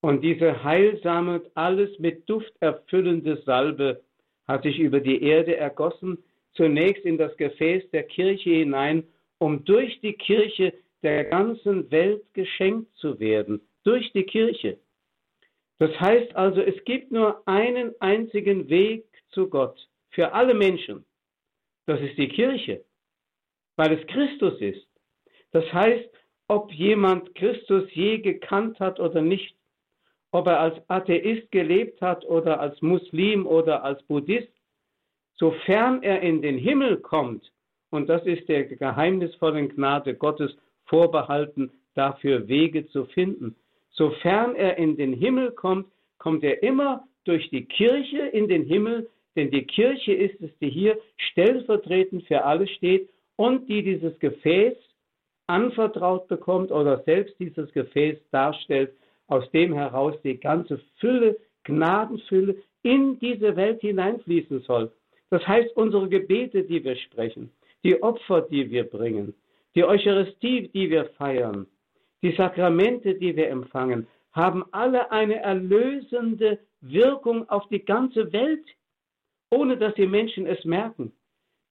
Und 0.00 0.22
diese 0.22 0.62
heilsame, 0.64 1.42
alles 1.54 1.98
mit 1.98 2.28
Duft 2.28 2.52
erfüllende 2.60 3.42
Salbe 3.42 4.02
hat 4.46 4.64
sich 4.64 4.78
über 4.78 5.00
die 5.00 5.22
Erde 5.22 5.56
ergossen, 5.56 6.18
zunächst 6.54 7.04
in 7.04 7.18
das 7.18 7.36
Gefäß 7.36 7.90
der 7.90 8.04
Kirche 8.04 8.50
hinein, 8.50 9.04
um 9.38 9.64
durch 9.64 10.00
die 10.00 10.14
Kirche 10.14 10.72
der 11.02 11.24
ganzen 11.24 11.90
Welt 11.90 12.22
geschenkt 12.34 12.92
zu 12.96 13.20
werden. 13.20 13.60
Durch 13.84 14.10
die 14.12 14.24
Kirche. 14.24 14.78
Das 15.78 15.98
heißt 16.00 16.34
also, 16.34 16.60
es 16.60 16.82
gibt 16.84 17.12
nur 17.12 17.46
einen 17.46 17.94
einzigen 18.00 18.68
Weg 18.68 19.04
zu 19.30 19.48
Gott 19.48 19.88
für 20.10 20.32
alle 20.32 20.54
Menschen. 20.54 21.04
Das 21.86 22.00
ist 22.00 22.16
die 22.16 22.28
Kirche, 22.28 22.84
weil 23.76 23.92
es 23.92 24.06
Christus 24.06 24.60
ist. 24.60 24.86
Das 25.52 25.64
heißt, 25.72 26.10
ob 26.48 26.72
jemand 26.72 27.34
Christus 27.34 27.84
je 27.92 28.18
gekannt 28.18 28.78
hat 28.80 29.00
oder 29.00 29.20
nicht, 29.20 29.56
ob 30.32 30.46
er 30.46 30.60
als 30.60 30.76
Atheist 30.88 31.50
gelebt 31.50 32.00
hat 32.00 32.24
oder 32.24 32.60
als 32.60 32.80
Muslim 32.82 33.46
oder 33.46 33.84
als 33.84 34.02
Buddhist, 34.04 34.52
sofern 35.36 36.02
er 36.02 36.20
in 36.20 36.42
den 36.42 36.58
Himmel 36.58 36.98
kommt, 36.98 37.52
und 37.90 38.08
das 38.08 38.24
ist 38.26 38.48
der 38.48 38.64
geheimnisvollen 38.64 39.68
Gnade 39.68 40.14
Gottes 40.14 40.56
vorbehalten, 40.86 41.70
dafür 41.94 42.46
Wege 42.48 42.86
zu 42.88 43.06
finden, 43.06 43.56
Sofern 43.96 44.54
er 44.56 44.76
in 44.76 44.96
den 44.96 45.14
Himmel 45.14 45.52
kommt, 45.52 45.86
kommt 46.18 46.44
er 46.44 46.62
immer 46.62 47.08
durch 47.24 47.48
die 47.50 47.64
Kirche 47.64 48.18
in 48.18 48.46
den 48.46 48.64
Himmel, 48.64 49.08
denn 49.34 49.50
die 49.50 49.64
Kirche 49.64 50.12
ist 50.12 50.40
es, 50.40 50.50
die 50.58 50.68
hier 50.68 50.98
stellvertretend 51.16 52.26
für 52.26 52.44
alle 52.44 52.68
steht 52.68 53.08
und 53.36 53.68
die 53.68 53.82
dieses 53.82 54.18
Gefäß 54.18 54.74
anvertraut 55.46 56.26
bekommt 56.28 56.72
oder 56.72 57.02
selbst 57.04 57.38
dieses 57.38 57.70
Gefäß 57.72 58.18
darstellt, 58.30 58.92
aus 59.28 59.48
dem 59.52 59.72
heraus 59.72 60.14
die 60.22 60.38
ganze 60.38 60.80
Fülle, 60.98 61.36
Gnadenfülle 61.64 62.56
in 62.82 63.18
diese 63.18 63.56
Welt 63.56 63.80
hineinfließen 63.80 64.60
soll. 64.60 64.92
Das 65.30 65.46
heißt, 65.46 65.76
unsere 65.76 66.08
Gebete, 66.08 66.62
die 66.62 66.82
wir 66.84 66.96
sprechen, 66.96 67.50
die 67.84 68.00
Opfer, 68.02 68.42
die 68.42 68.70
wir 68.70 68.84
bringen, 68.84 69.34
die 69.74 69.84
Eucharistie, 69.84 70.68
die 70.68 70.90
wir 70.90 71.06
feiern, 71.18 71.66
die 72.22 72.32
Sakramente, 72.32 73.14
die 73.14 73.36
wir 73.36 73.48
empfangen, 73.48 74.06
haben 74.32 74.64
alle 74.72 75.10
eine 75.10 75.36
erlösende 75.36 76.58
Wirkung 76.80 77.48
auf 77.48 77.68
die 77.68 77.84
ganze 77.84 78.32
Welt, 78.32 78.64
ohne 79.50 79.76
dass 79.76 79.94
die 79.94 80.06
Menschen 80.06 80.46
es 80.46 80.64
merken. 80.64 81.12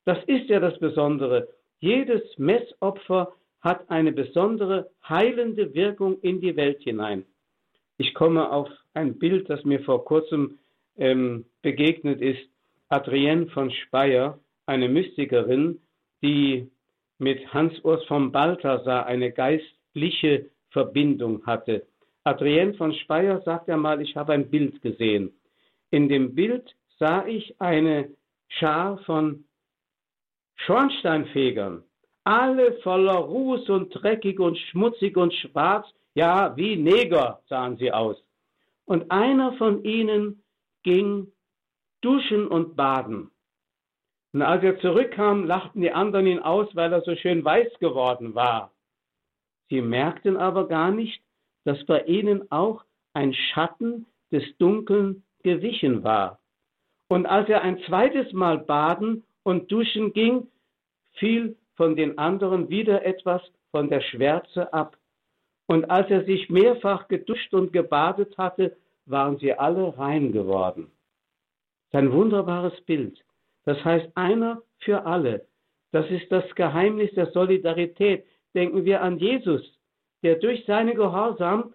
Das 0.06 0.18
ist 0.26 0.50
ja 0.50 0.60
das 0.60 0.78
Besondere. 0.80 1.48
Jedes 1.86 2.24
Messopfer 2.40 3.34
hat 3.62 3.88
eine 3.92 4.12
besondere 4.12 4.90
heilende 5.08 5.72
Wirkung 5.76 6.20
in 6.22 6.42
die 6.42 6.56
Welt 6.56 6.82
hinein. 6.82 7.26
Ich 8.00 8.16
komme 8.16 8.52
auf 8.52 8.70
ein 8.96 9.20
Bild, 9.20 9.48
das 9.52 9.64
mir 9.66 9.80
vor 9.82 10.04
kurzem 10.04 10.58
ähm, 10.98 11.46
begegnet 11.62 12.22
ist. 12.22 12.50
Adrienne 12.90 13.46
von 13.52 13.70
Speyer, 13.70 14.40
eine 14.66 14.90
Mystikerin, 14.90 15.80
die 16.24 16.72
mit 17.20 17.54
Hans 17.54 17.80
Urs 17.84 18.04
von 18.06 18.32
Balthasar 18.32 19.06
eine 19.06 19.32
Geist 19.32 19.72
liche 19.94 20.50
Verbindung 20.72 21.46
hatte. 21.46 21.86
Adrienne 22.24 22.74
von 22.74 22.96
Speyer 22.96 23.42
sagt 23.42 23.70
einmal, 23.70 24.02
ich 24.02 24.16
habe 24.16 24.34
ein 24.34 24.50
Bild 24.50 24.82
gesehen. 24.82 25.32
In 25.92 26.10
dem 26.10 26.34
Bild 26.34 26.68
sah 26.98 27.28
ich 27.28 27.62
eine 27.62 28.10
Schar 28.48 28.98
von 29.06 29.46
Schornsteinfegern, 30.56 31.84
alle 32.24 32.74
voller 32.82 33.18
Ruß 33.18 33.70
und 33.70 33.90
dreckig 33.92 34.40
und 34.40 34.58
schmutzig 34.58 35.18
und 35.18 35.34
schwarz, 35.34 35.88
ja, 36.16 36.56
wie 36.56 36.76
Neger 36.76 37.42
sahen 37.48 37.78
sie 37.78 37.92
aus. 37.92 38.18
Und 38.86 39.12
einer 39.12 39.54
von 39.54 39.84
ihnen 39.84 40.44
ging 40.84 41.32
duschen 42.02 42.48
und 42.48 42.76
baden. 42.76 43.32
Und 44.34 44.42
als 44.42 44.64
er 44.64 44.80
zurückkam, 44.80 45.46
lachten 45.46 45.82
die 45.82 45.92
anderen 45.92 46.28
ihn 46.28 46.40
aus, 46.40 46.68
weil 46.76 46.92
er 46.92 47.02
so 47.02 47.16
schön 47.16 47.44
weiß 47.44 47.80
geworden 47.80 48.36
war. 48.36 48.72
Sie 49.70 49.82
merkten 49.82 50.38
aber 50.38 50.68
gar 50.68 50.92
nicht, 50.92 51.22
dass 51.64 51.84
bei 51.86 52.02
ihnen 52.04 52.52
auch 52.52 52.84
ein 53.14 53.34
Schatten 53.34 54.06
des 54.32 54.44
Dunkeln 54.58 55.24
gewichen 55.44 56.04
war. 56.04 56.40
Und 57.08 57.26
als 57.26 57.50
er 57.50 57.62
ein 57.62 57.80
zweites 57.88 58.32
Mal 58.34 58.60
baden 58.60 59.24
und 59.46 59.72
duschen 59.72 60.12
ging, 60.12 60.48
fiel 61.14 61.56
von 61.76 61.96
den 61.96 62.18
anderen 62.18 62.70
wieder 62.70 63.06
etwas 63.06 63.42
von 63.72 63.90
der 63.90 64.02
Schwärze 64.02 64.74
ab. 64.74 64.98
Und 65.68 65.90
als 65.90 66.10
er 66.10 66.26
sich 66.26 66.50
mehrfach 66.50 67.08
geduscht 67.08 67.54
und 67.54 67.72
gebadet 67.72 68.38
hatte, 68.38 68.76
waren 69.06 69.38
sie 69.38 69.54
alle 69.54 69.98
rein 69.98 70.32
geworden. 70.32 70.92
Sein 71.92 72.12
wunderbares 72.12 72.80
Bild. 72.82 73.24
Das 73.64 73.84
heißt, 73.86 74.10
einer 74.16 74.62
für 74.80 75.06
alle. 75.06 75.46
Das 75.92 76.10
ist 76.10 76.32
das 76.32 76.44
Geheimnis 76.56 77.12
der 77.14 77.32
Solidarität 77.32 78.26
denken 78.56 78.86
wir 78.86 79.02
an 79.02 79.20
Jesus, 79.20 79.62
der 80.24 80.36
durch 80.36 80.66
seine 80.66 80.96
Gehorsam 80.96 81.74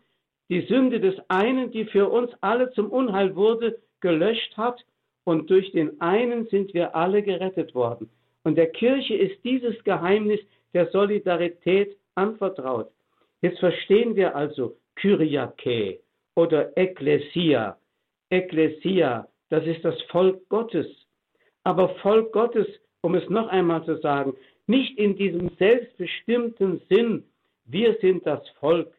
die 0.49 0.63
Sünde 0.63 0.99
des 0.99 1.15
einen, 1.29 1.71
die 1.71 1.85
für 1.85 2.09
uns 2.09 2.33
alle 2.41 2.73
zum 2.73 2.91
Unheil 2.91 3.37
wurde, 3.37 3.79
gelöscht 4.01 4.57
hat 4.57 4.83
und 5.25 5.51
durch 5.51 5.71
den 5.73 6.01
einen 6.01 6.47
sind 6.47 6.73
wir 6.75 6.95
alle 6.95 7.23
gerettet 7.23 7.75
worden. 7.75 8.11
Und 8.45 8.57
der 8.57 8.71
Kirche 8.71 9.15
ist 9.15 9.43
dieses 9.45 9.83
Geheimnis 9.85 10.41
der 10.73 10.91
Solidarität 10.91 11.97
anvertraut. 12.15 12.91
Jetzt 13.43 13.59
verstehen 13.59 14.17
wir 14.17 14.35
also 14.35 14.77
Kyriake 14.97 16.01
oder 16.37 16.77
Ekklesia. 16.77 17.77
Ekklesia, 18.31 19.29
das 19.49 19.67
ist 19.67 19.85
das 19.85 20.01
Volk 20.11 20.49
Gottes. 20.49 20.87
Aber 21.65 21.91
Volk 21.97 22.33
Gottes, 22.33 22.67
um 23.03 23.15
es 23.15 23.29
noch 23.29 23.49
einmal 23.49 23.85
zu 23.85 23.99
sagen, 23.99 24.35
nicht 24.67 24.97
in 24.99 25.17
diesem 25.17 25.51
selbstbestimmten 25.59 26.81
Sinn, 26.89 27.25
wir 27.65 27.97
sind 28.01 28.27
das 28.27 28.47
Volk 28.61 28.93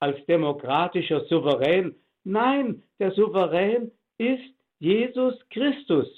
als 0.00 0.24
demokratischer 0.26 1.24
Souverän. 1.26 1.94
Nein, 2.24 2.82
der 2.98 3.12
Souverän 3.12 3.90
ist 4.18 4.54
Jesus 4.80 5.34
Christus. 5.50 6.08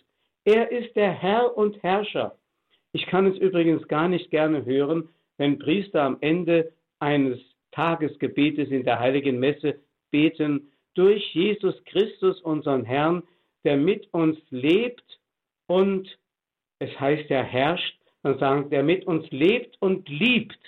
Er 0.44 0.70
ist 0.70 0.94
der 0.94 1.10
Herr 1.12 1.56
und 1.56 1.82
Herrscher. 1.82 2.38
Ich 2.92 3.06
kann 3.06 3.26
es 3.26 3.36
übrigens 3.38 3.86
gar 3.88 4.08
nicht 4.08 4.30
gerne 4.30 4.64
hören, 4.64 5.08
wenn 5.36 5.58
Priester 5.58 6.02
am 6.02 6.18
Ende 6.20 6.72
eines 7.00 7.40
Tagesgebetes 7.72 8.70
in 8.70 8.84
der 8.84 9.00
heiligen 9.00 9.40
Messe 9.40 9.80
beten, 10.10 10.70
durch 10.94 11.34
Jesus 11.34 11.74
Christus, 11.86 12.40
unseren 12.42 12.84
Herrn, 12.84 13.22
der 13.64 13.76
mit 13.76 14.12
uns 14.12 14.38
lebt 14.50 15.20
und 15.66 16.06
es 16.78 17.00
heißt, 17.00 17.30
er 17.30 17.44
herrscht 17.44 17.98
und 18.22 18.38
sagen, 18.38 18.70
der 18.70 18.82
mit 18.82 19.06
uns 19.06 19.28
lebt 19.30 19.80
und 19.80 20.08
liebt. 20.08 20.58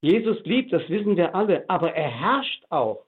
Jesus 0.00 0.38
liebt, 0.44 0.72
das 0.72 0.88
wissen 0.88 1.16
wir 1.16 1.34
alle, 1.34 1.68
aber 1.68 1.92
er 1.92 2.10
herrscht 2.10 2.64
auch. 2.70 3.04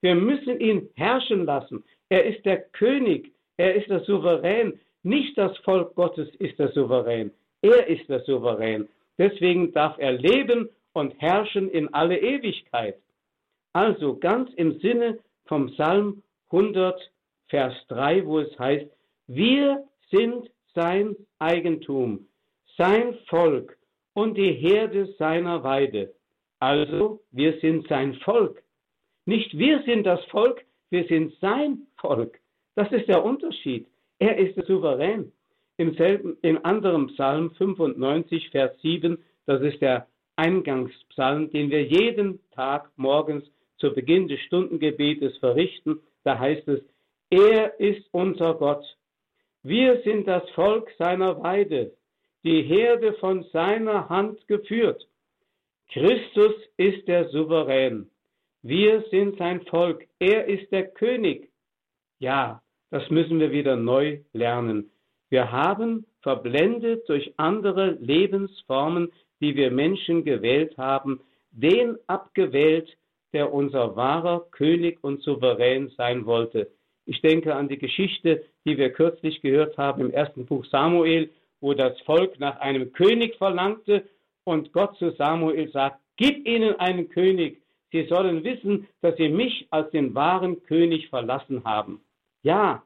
Wir 0.00 0.14
müssen 0.14 0.60
ihn 0.60 0.88
herrschen 0.94 1.44
lassen. 1.44 1.84
Er 2.08 2.24
ist 2.24 2.44
der 2.44 2.60
König, 2.60 3.33
er 3.56 3.74
ist 3.74 3.88
der 3.88 4.00
Souverän. 4.04 4.80
Nicht 5.02 5.36
das 5.36 5.56
Volk 5.58 5.94
Gottes 5.94 6.28
ist 6.36 6.58
der 6.58 6.72
Souverän, 6.72 7.30
er 7.62 7.86
ist 7.88 8.08
der 8.08 8.20
Souverän. 8.20 8.88
Deswegen 9.18 9.72
darf 9.72 9.98
er 9.98 10.12
leben 10.12 10.70
und 10.92 11.20
herrschen 11.20 11.70
in 11.70 11.92
alle 11.92 12.18
Ewigkeit. 12.18 12.96
Also 13.72 14.16
ganz 14.16 14.50
im 14.54 14.80
Sinne 14.80 15.18
vom 15.46 15.66
Psalm 15.72 16.22
100, 16.50 16.98
Vers 17.48 17.74
3, 17.88 18.24
wo 18.26 18.40
es 18.40 18.58
heißt, 18.58 18.86
wir 19.26 19.84
sind 20.10 20.50
sein 20.74 21.16
Eigentum, 21.38 22.26
sein 22.76 23.14
Volk 23.26 23.76
und 24.14 24.36
die 24.36 24.52
Herde 24.52 25.06
seiner 25.18 25.62
Weide. 25.62 26.14
Also, 26.60 27.20
wir 27.30 27.58
sind 27.60 27.86
sein 27.88 28.14
Volk. 28.24 28.62
Nicht 29.26 29.56
wir 29.58 29.82
sind 29.82 30.04
das 30.04 30.24
Volk, 30.26 30.64
wir 30.90 31.06
sind 31.08 31.34
sein 31.40 31.86
Volk. 31.98 32.38
Das 32.74 32.90
ist 32.92 33.08
der 33.08 33.24
Unterschied. 33.24 33.86
Er 34.18 34.36
ist 34.38 34.56
der 34.56 34.64
Souverän. 34.64 35.32
Im, 35.76 35.94
selben, 35.94 36.36
im 36.42 36.64
anderen 36.64 37.08
Psalm 37.08 37.50
95, 37.52 38.50
Vers 38.50 38.80
7, 38.80 39.18
das 39.46 39.60
ist 39.62 39.80
der 39.80 40.06
Eingangspsalm, 40.36 41.50
den 41.50 41.70
wir 41.70 41.84
jeden 41.84 42.40
Tag 42.52 42.90
morgens 42.96 43.44
zu 43.78 43.92
Beginn 43.92 44.28
des 44.28 44.40
Stundengebetes 44.40 45.36
verrichten. 45.38 46.00
Da 46.22 46.38
heißt 46.38 46.66
es, 46.68 46.80
er 47.30 47.78
ist 47.80 48.06
unser 48.12 48.54
Gott. 48.54 48.84
Wir 49.62 50.00
sind 50.02 50.28
das 50.28 50.48
Volk 50.50 50.90
seiner 50.98 51.42
Weide, 51.42 51.92
die 52.44 52.62
Herde 52.62 53.14
von 53.14 53.44
seiner 53.52 54.08
Hand 54.08 54.46
geführt. 54.46 55.06
Christus 55.90 56.54
ist 56.76 57.06
der 57.08 57.28
Souverän. 57.30 58.10
Wir 58.62 59.04
sind 59.10 59.38
sein 59.38 59.64
Volk. 59.66 60.06
Er 60.18 60.46
ist 60.46 60.70
der 60.72 60.88
König. 60.88 61.50
Ja, 62.18 62.62
das 62.94 63.10
müssen 63.10 63.40
wir 63.40 63.50
wieder 63.50 63.74
neu 63.74 64.20
lernen. 64.32 64.92
Wir 65.28 65.50
haben 65.50 66.06
verblendet 66.22 67.08
durch 67.08 67.34
andere 67.38 67.98
Lebensformen, 68.00 69.10
die 69.40 69.56
wir 69.56 69.72
Menschen 69.72 70.24
gewählt 70.24 70.78
haben, 70.78 71.20
den 71.50 71.96
abgewählt, 72.06 72.88
der 73.32 73.52
unser 73.52 73.96
wahrer 73.96 74.46
König 74.52 75.02
und 75.02 75.22
Souverän 75.22 75.88
sein 75.96 76.24
wollte. 76.24 76.70
Ich 77.04 77.20
denke 77.20 77.56
an 77.56 77.66
die 77.66 77.78
Geschichte, 77.78 78.44
die 78.64 78.78
wir 78.78 78.90
kürzlich 78.90 79.40
gehört 79.40 79.76
haben 79.76 80.00
im 80.00 80.12
ersten 80.12 80.46
Buch 80.46 80.64
Samuel, 80.66 81.30
wo 81.60 81.74
das 81.74 82.00
Volk 82.02 82.38
nach 82.38 82.60
einem 82.60 82.92
König 82.92 83.34
verlangte 83.38 84.04
und 84.44 84.72
Gott 84.72 84.96
zu 84.98 85.10
Samuel 85.18 85.68
sagt, 85.72 85.98
gib 86.16 86.46
ihnen 86.46 86.78
einen 86.78 87.08
König. 87.08 87.60
Sie 87.90 88.06
sollen 88.06 88.44
wissen, 88.44 88.86
dass 89.00 89.16
sie 89.16 89.30
mich 89.30 89.66
als 89.70 89.90
den 89.90 90.14
wahren 90.14 90.62
König 90.62 91.08
verlassen 91.08 91.64
haben. 91.64 92.00
Ja, 92.44 92.84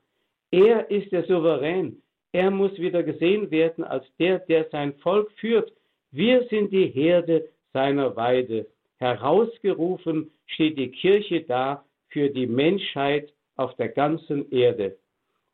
er 0.53 0.89
ist 0.89 1.11
der 1.11 1.25
Souverän. 1.25 2.01
Er 2.33 2.51
muss 2.51 2.79
wieder 2.79 3.03
gesehen 3.03 3.51
werden 3.51 3.83
als 3.83 4.07
der, 4.19 4.39
der 4.39 4.69
sein 4.71 4.95
Volk 5.01 5.33
führt. 5.33 5.73
Wir 6.13 6.47
sind 6.49 6.73
die 6.73 6.87
Herde 6.87 7.49
seiner 7.73 8.15
Weide. 8.15 8.69
Herausgerufen 8.99 10.31
steht 10.47 10.79
die 10.79 10.93
Kirche 10.93 11.43
da 11.43 11.85
für 12.09 12.31
die 12.31 12.47
Menschheit 12.47 13.33
auf 13.57 13.75
der 13.75 13.89
ganzen 13.89 14.49
Erde. 14.53 14.97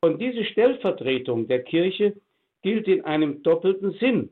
Und 0.03 0.21
diese 0.21 0.45
Stellvertretung 0.45 1.49
der 1.49 1.63
Kirche 1.63 2.15
gilt 2.63 2.87
in 2.89 3.07
einem 3.07 3.43
doppelten 3.43 3.93
Sinn. 3.93 4.29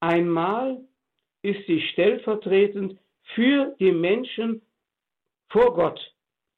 Einmal 0.00 0.80
ist 1.42 1.64
sie 1.68 1.80
stellvertretend 1.92 2.98
für 3.34 3.76
die 3.78 3.92
Menschen 3.92 4.62
vor 5.48 5.74
Gott, 5.74 6.00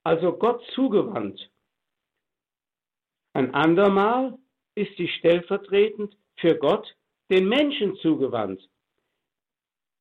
also 0.03 0.33
Gott 0.33 0.63
zugewandt. 0.75 1.51
Ein 3.39 3.55
andermal 3.55 4.37
ist 4.75 4.97
sie 4.97 5.07
stellvertretend 5.07 6.13
für 6.39 6.57
Gott 6.57 6.93
den 7.31 7.49
Menschen 7.49 7.95
zugewandt. 7.99 8.61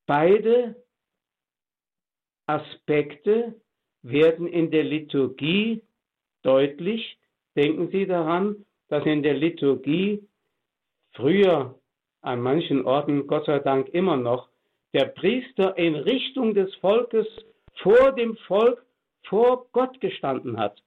Beide 0.08 0.76
Aspekte 2.48 3.54
werden 4.02 4.48
in 4.48 4.72
der 4.72 4.84
Liturgie 4.84 5.84
deutlich. 6.42 7.20
Denken 7.56 7.92
Sie 7.92 8.08
daran, 8.08 8.66
dass 8.88 9.06
in 9.06 9.22
der 9.22 9.36
Liturgie 9.36 10.28
früher 11.12 11.80
an 12.22 12.42
manchen 12.42 12.86
Orten, 12.86 13.28
Gott 13.28 13.46
sei 13.46 13.60
Dank 13.60 13.90
immer 13.90 14.18
noch, 14.18 14.50
der 14.96 15.10
Priester 15.10 15.78
in 15.78 15.94
Richtung 15.94 16.56
des 16.56 16.74
Volkes 16.78 17.28
vor 17.84 18.14
dem 18.14 18.36
Volk 18.48 18.84
vor 19.28 19.68
Gott 19.74 20.02
gestanden 20.02 20.58
hat. 20.58 20.82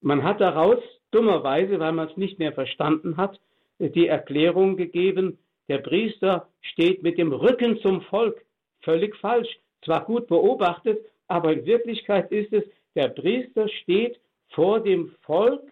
Man 0.00 0.22
hat 0.24 0.40
daraus 0.40 0.82
dummerweise, 1.10 1.78
weil 1.78 1.92
man 1.92 2.08
es 2.08 2.16
nicht 2.16 2.38
mehr 2.38 2.52
verstanden 2.52 3.16
hat, 3.16 3.40
die 3.78 4.06
Erklärung 4.06 4.76
gegeben, 4.76 5.38
der 5.68 5.78
Priester 5.78 6.48
steht 6.60 7.02
mit 7.02 7.16
dem 7.16 7.32
Rücken 7.32 7.78
zum 7.80 8.02
Volk. 8.02 8.44
Völlig 8.82 9.16
falsch. 9.16 9.48
Zwar 9.84 10.04
gut 10.04 10.26
beobachtet, 10.26 10.98
aber 11.28 11.52
in 11.52 11.64
Wirklichkeit 11.64 12.30
ist 12.32 12.52
es, 12.52 12.64
der 12.94 13.08
Priester 13.08 13.68
steht 13.68 14.20
vor 14.48 14.80
dem 14.80 15.14
Volk 15.22 15.62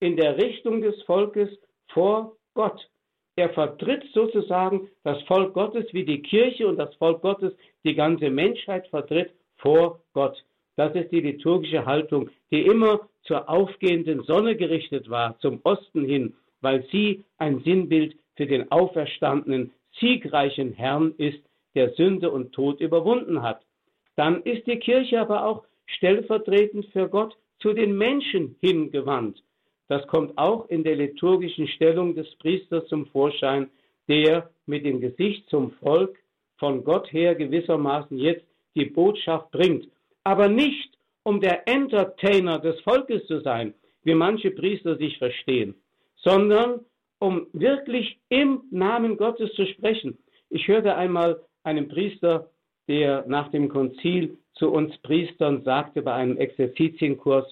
in 0.00 0.16
der 0.16 0.36
Richtung 0.38 0.80
des 0.80 1.02
Volkes 1.02 1.50
vor 1.88 2.36
Gott. 2.54 2.88
Er 3.34 3.50
vertritt 3.50 4.04
sozusagen 4.14 4.88
das 5.02 5.20
Volk 5.24 5.52
Gottes, 5.52 5.86
wie 5.92 6.04
die 6.04 6.22
Kirche 6.22 6.66
und 6.66 6.76
das 6.76 6.94
Volk 6.94 7.20
Gottes 7.20 7.52
die 7.84 7.94
ganze 7.94 8.30
Menschheit 8.30 8.86
vertritt 8.88 9.32
vor 9.56 10.00
Gott. 10.14 10.42
Das 10.76 10.94
ist 10.94 11.10
die 11.10 11.20
liturgische 11.20 11.86
Haltung, 11.86 12.30
die 12.50 12.62
immer 12.62 13.08
zur 13.22 13.48
aufgehenden 13.48 14.22
Sonne 14.22 14.56
gerichtet 14.56 15.10
war, 15.10 15.38
zum 15.40 15.60
Osten 15.64 16.04
hin, 16.04 16.34
weil 16.60 16.86
sie 16.92 17.24
ein 17.38 17.60
Sinnbild 17.60 18.16
für 18.36 18.46
den 18.46 18.70
auferstandenen, 18.70 19.72
siegreichen 19.98 20.72
Herrn 20.74 21.14
ist, 21.16 21.40
der 21.74 21.94
Sünde 21.94 22.30
und 22.30 22.52
Tod 22.52 22.80
überwunden 22.80 23.42
hat. 23.42 23.62
Dann 24.14 24.42
ist 24.42 24.66
die 24.66 24.78
Kirche 24.78 25.20
aber 25.20 25.46
auch 25.46 25.64
stellvertretend 25.86 26.86
für 26.92 27.08
Gott 27.08 27.36
zu 27.60 27.72
den 27.72 27.96
Menschen 27.96 28.56
hingewandt. 28.60 29.42
Das 29.88 30.06
kommt 30.08 30.36
auch 30.36 30.68
in 30.68 30.84
der 30.84 30.96
liturgischen 30.96 31.68
Stellung 31.68 32.14
des 32.14 32.34
Priesters 32.36 32.86
zum 32.88 33.06
Vorschein, 33.06 33.70
der 34.08 34.50
mit 34.66 34.84
dem 34.84 35.00
Gesicht 35.00 35.48
zum 35.48 35.72
Volk 35.72 36.18
von 36.58 36.84
Gott 36.84 37.12
her 37.12 37.34
gewissermaßen 37.34 38.18
jetzt 38.18 38.44
die 38.74 38.86
Botschaft 38.86 39.50
bringt. 39.50 39.88
Aber 40.26 40.48
nicht, 40.48 40.98
um 41.22 41.40
der 41.40 41.68
Entertainer 41.68 42.58
des 42.58 42.80
Volkes 42.80 43.24
zu 43.28 43.42
sein, 43.42 43.74
wie 44.02 44.14
manche 44.14 44.50
Priester 44.50 44.96
sich 44.96 45.16
verstehen, 45.18 45.76
sondern 46.16 46.80
um 47.20 47.46
wirklich 47.52 48.18
im 48.28 48.64
Namen 48.72 49.18
Gottes 49.18 49.52
zu 49.52 49.64
sprechen. 49.66 50.18
Ich 50.50 50.66
hörte 50.66 50.96
einmal 50.96 51.40
einen 51.62 51.86
Priester, 51.86 52.50
der 52.88 53.24
nach 53.28 53.52
dem 53.52 53.68
Konzil 53.68 54.36
zu 54.54 54.72
uns 54.72 54.98
Priestern 54.98 55.62
sagte 55.62 56.02
bei 56.02 56.14
einem 56.14 56.38
Exerzitienkurs, 56.38 57.46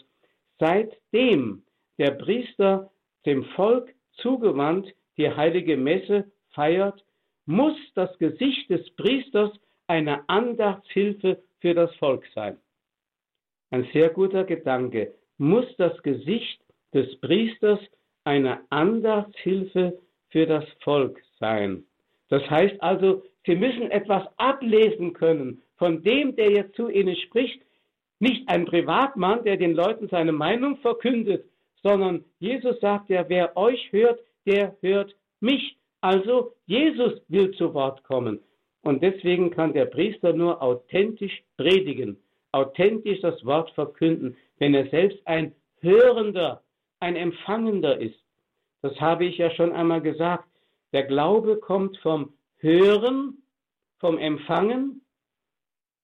seitdem 0.59 1.63
der 1.99 2.11
Priester 2.11 2.91
dem 3.25 3.45
Volk 3.55 3.95
zugewandt 4.15 4.93
die 5.17 5.31
heilige 5.31 5.77
Messe 5.77 6.25
feiert, 6.51 7.05
muss 7.47 7.77
das 7.95 8.19
Gesicht 8.19 8.69
des 8.69 8.91
Priesters 8.97 9.53
eine 9.87 10.29
Andachtshilfe 10.29 11.41
für 11.61 11.75
das 11.75 11.95
Volk 11.99 12.25
sein. 12.35 12.59
Ein 13.75 13.89
sehr 13.93 14.11
guter 14.11 14.45
Gedanke. 14.45 15.15
Muss 15.37 15.67
das 15.79 16.01
Gesicht 16.05 16.61
des 16.95 17.21
Priesters 17.21 17.81
eine 18.23 18.61
Andachtshilfe 18.71 19.99
für 20.29 20.47
das 20.47 20.65
Volk 20.85 21.21
sein. 21.41 21.83
Das 22.29 22.49
heißt 22.49 22.81
also, 22.81 23.25
Sie 23.45 23.57
müssen 23.57 23.91
etwas 23.91 24.29
ablesen 24.37 25.13
können 25.13 25.61
von 25.77 26.05
dem, 26.05 26.37
der 26.37 26.53
jetzt 26.53 26.77
zu 26.77 26.89
Ihnen 26.89 27.17
spricht. 27.17 27.61
Nicht 28.21 28.49
ein 28.49 28.65
Privatmann, 28.65 29.43
der 29.43 29.57
den 29.57 29.75
Leuten 29.75 30.07
seine 30.07 30.31
Meinung 30.31 30.77
verkündet, 30.77 31.45
sondern 31.83 32.25
Jesus 32.39 32.79
sagt 32.79 33.09
ja, 33.09 33.29
wer 33.29 33.57
euch 33.57 33.91
hört, 33.91 34.21
der 34.47 34.77
hört 34.83 35.17
mich. 35.41 35.77
Also 36.01 36.53
Jesus 36.67 37.21
will 37.27 37.51
zu 37.57 37.75
Wort 37.75 38.05
kommen. 38.05 38.39
Und 38.83 39.03
deswegen 39.03 39.51
kann 39.51 39.73
der 39.73 39.87
Priester 39.87 40.33
nur 40.33 40.63
authentisch 40.63 41.43
predigen, 41.57 42.19
authentisch 42.55 43.21
das 43.21 43.45
Wort 43.45 43.71
verkünden, 43.73 44.37
wenn 44.59 44.75
er 44.75 44.89
selbst 44.89 45.19
ein 45.27 45.55
Hörender, 45.81 46.63
ein 47.01 47.17
Empfangender 47.17 48.01
ist. 48.01 48.19
Das 48.83 48.99
habe 49.01 49.25
ich 49.25 49.39
ja 49.39 49.51
schon 49.51 49.73
einmal 49.73 50.01
gesagt. 50.01 50.49
Der 50.93 51.05
Glaube 51.05 51.57
kommt 51.59 51.97
vom 51.99 52.35
Hören, 52.59 53.43
vom 53.99 54.19
Empfangen 54.19 55.03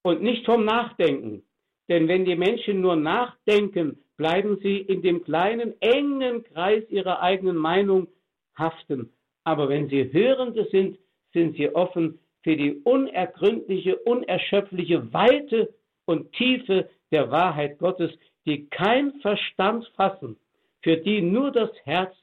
und 0.03 0.23
nicht 0.23 0.45
vom 0.45 0.65
Nachdenken. 0.65 1.45
Denn 1.89 2.09
wenn 2.09 2.25
die 2.25 2.37
Menschen 2.37 2.81
nur 2.81 2.97
nachdenken, 2.97 3.99
bleiben 4.17 4.59
sie 4.63 4.79
in 4.79 5.03
dem 5.03 5.23
kleinen, 5.25 5.81
engen 5.81 6.43
Kreis 6.45 6.85
ihrer 6.91 7.21
eigenen 7.21 7.57
Meinung 7.57 8.09
haften. 8.57 9.13
aber 9.45 9.69
wenn 9.69 9.89
sie 9.89 10.13
Hörende 10.13 10.69
sind, 10.71 10.99
sind 11.33 11.57
sie 11.57 11.75
offen 11.75 12.19
für 12.43 12.57
die 12.57 12.81
unergründliche, 12.85 13.97
unerschöpfliche 13.97 15.13
Weite 15.13 15.73
und 16.11 16.33
Tiefe 16.33 16.91
der 17.13 17.31
Wahrheit 17.31 17.79
Gottes, 17.79 18.11
die 18.45 18.67
kein 18.69 19.13
Verstand 19.21 19.87
fassen, 19.97 20.37
für 20.83 20.97
die 20.97 21.23
nur 21.23 21.53
das 21.53 21.71
Herz 21.85 22.15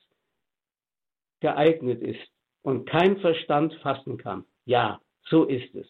geeignet 1.39 2.01
ist 2.01 2.29
und 2.63 2.85
kein 2.85 3.17
Verstand 3.17 3.73
fassen 3.75 4.17
kann. 4.17 4.43
Ja, 4.65 4.99
so 5.29 5.45
ist 5.45 5.73
es. 5.73 5.88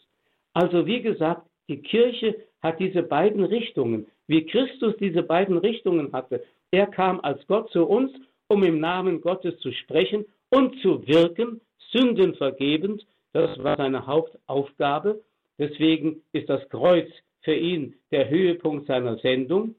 Also 0.54 0.86
wie 0.86 1.02
gesagt, 1.02 1.48
die 1.70 1.82
Kirche 1.82 2.36
hat 2.62 2.80
diese 2.80 3.02
beiden 3.02 3.44
Richtungen, 3.44 4.06
wie 4.28 4.46
Christus 4.46 4.96
diese 5.00 5.24
beiden 5.24 5.58
Richtungen 5.58 6.14
hatte. 6.14 6.44
Er 6.70 6.86
kam 6.86 7.20
als 7.22 7.46
Gott 7.48 7.72
zu 7.72 7.86
uns, 7.88 8.12
um 8.48 8.64
im 8.64 8.80
Namen 8.80 9.22
Gottes 9.22 9.58
zu 9.60 9.72
sprechen 9.72 10.26
und 10.50 10.80
zu 10.82 11.08
wirken, 11.08 11.62
Sünden 11.92 12.36
vergebend. 12.36 13.06
Das 13.34 13.58
war 13.64 13.78
seine 13.78 14.06
Hauptaufgabe. 14.06 15.22
Deswegen 15.58 16.22
ist 16.34 16.50
das 16.50 16.68
Kreuz 16.70 17.10
für 17.48 17.56
ihn 17.56 17.96
der 18.12 18.30
Höhepunkt 18.30 18.88
seiner 18.88 19.20
Sendung. 19.20 19.76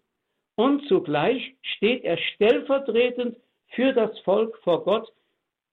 Und 0.56 0.88
zugleich 0.88 1.54
steht 1.76 2.02
er 2.02 2.16
stellvertretend 2.16 3.36
für 3.74 3.92
das 3.92 4.18
Volk 4.20 4.56
vor 4.64 4.84
Gott. 4.84 5.06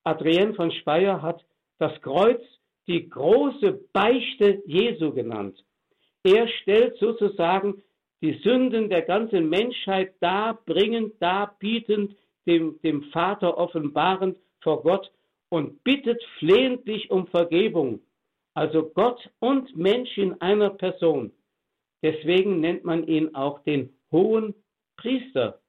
Adrien 0.03 0.55
von 0.55 0.73
Speyer 0.73 1.21
hat 1.21 1.41
das 1.79 1.93
Kreuz 2.01 2.41
die 2.87 3.07
große 3.07 3.79
Beichte 3.93 4.61
Jesu 4.65 5.13
genannt. 5.13 5.57
Er 6.23 6.49
stellt 6.49 6.97
sozusagen 6.97 7.81
die 8.21 8.33
Sünden 8.43 8.89
der 8.89 9.03
ganzen 9.03 9.47
Menschheit 9.47 10.15
darbringend, 10.19 11.13
darbietend, 11.21 12.13
dem, 12.45 12.77
dem 12.81 13.03
Vater 13.03 13.57
offenbarend 13.57 14.37
vor 14.59 14.83
Gott 14.83 15.09
und 15.47 15.81
bittet 15.85 16.21
flehentlich 16.39 17.09
um 17.09 17.25
Vergebung. 17.27 18.01
Also 18.53 18.83
Gott 18.89 19.29
und 19.39 19.77
Mensch 19.77 20.17
in 20.17 20.41
einer 20.41 20.71
Person. 20.71 21.31
Deswegen 22.05 22.59
nennt 22.59 22.83
man 22.83 23.07
ihn 23.07 23.33
auch 23.33 23.63
den 23.63 23.89
hohen 24.11 24.53
Priester. 24.95 25.59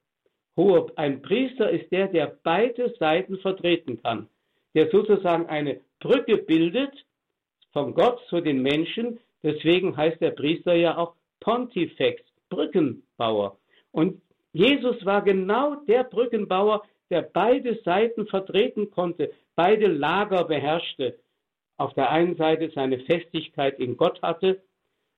Ein 0.97 1.23
Priester 1.23 1.71
ist 1.71 1.91
der, 1.91 2.09
der 2.09 2.39
beide 2.43 2.95
Seiten 2.99 3.39
vertreten 3.39 4.03
kann, 4.03 4.29
der 4.75 4.91
sozusagen 4.91 5.47
eine 5.47 5.81
Brücke 5.99 6.37
bildet 6.37 6.93
von 7.73 7.95
Gott 7.95 8.21
zu 8.29 8.43
den 8.43 8.61
Menschen. 8.61 9.19
Deswegen 9.43 9.97
heißt 9.97 10.21
der 10.21 10.33
Priester 10.33 10.75
ja 10.75 10.99
auch 10.99 11.15
Pontifex, 11.41 12.23
Brückenbauer. 12.51 13.57
Und 13.93 14.21
Jesus 14.53 15.07
war 15.07 15.23
genau 15.23 15.77
der 15.87 16.05
Brückenbauer, 16.05 16.83
der 17.09 17.23
beide 17.23 17.81
Seiten 17.83 18.27
vertreten 18.27 18.91
konnte, 18.91 19.33
beide 19.55 19.87
Lager 19.87 20.45
beherrschte. 20.45 21.19
Auf 21.79 21.95
der 21.95 22.11
einen 22.11 22.37
Seite 22.37 22.71
seine 22.75 22.99
Festigkeit 22.99 23.79
in 23.79 23.97
Gott 23.97 24.21
hatte 24.21 24.61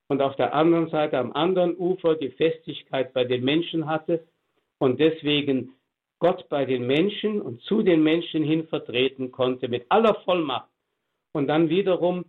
und 0.09 0.21
auf 0.21 0.35
der 0.35 0.53
anderen 0.53 0.89
Seite 0.89 1.17
am 1.17 1.31
anderen 1.31 1.77
Ufer 1.77 2.15
die 2.15 2.31
Festigkeit 2.31 3.13
bei 3.13 3.23
den 3.23 3.45
Menschen 3.45 3.87
hatte 3.87 4.25
und 4.79 4.99
deswegen 4.99 5.75
Gott 6.17 6.49
bei 6.49 6.65
den 6.65 6.85
Menschen 6.85 7.41
und 7.41 7.61
zu 7.61 7.81
den 7.81 8.03
Menschen 8.03 8.43
hin 8.43 8.67
vertreten 8.67 9.31
konnte 9.31 9.69
mit 9.69 9.85
aller 9.89 10.15
Vollmacht 10.25 10.69
und 11.31 11.47
dann 11.47 11.69
wiederum 11.69 12.25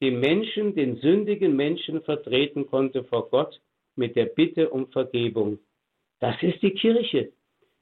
den 0.00 0.20
Menschen, 0.20 0.74
den 0.74 0.96
sündigen 0.96 1.54
Menschen 1.54 2.02
vertreten 2.02 2.66
konnte 2.66 3.04
vor 3.04 3.28
Gott 3.28 3.60
mit 3.96 4.16
der 4.16 4.26
Bitte 4.26 4.70
um 4.70 4.88
Vergebung. 4.88 5.58
Das 6.20 6.40
ist 6.42 6.62
die 6.62 6.70
Kirche. 6.72 7.32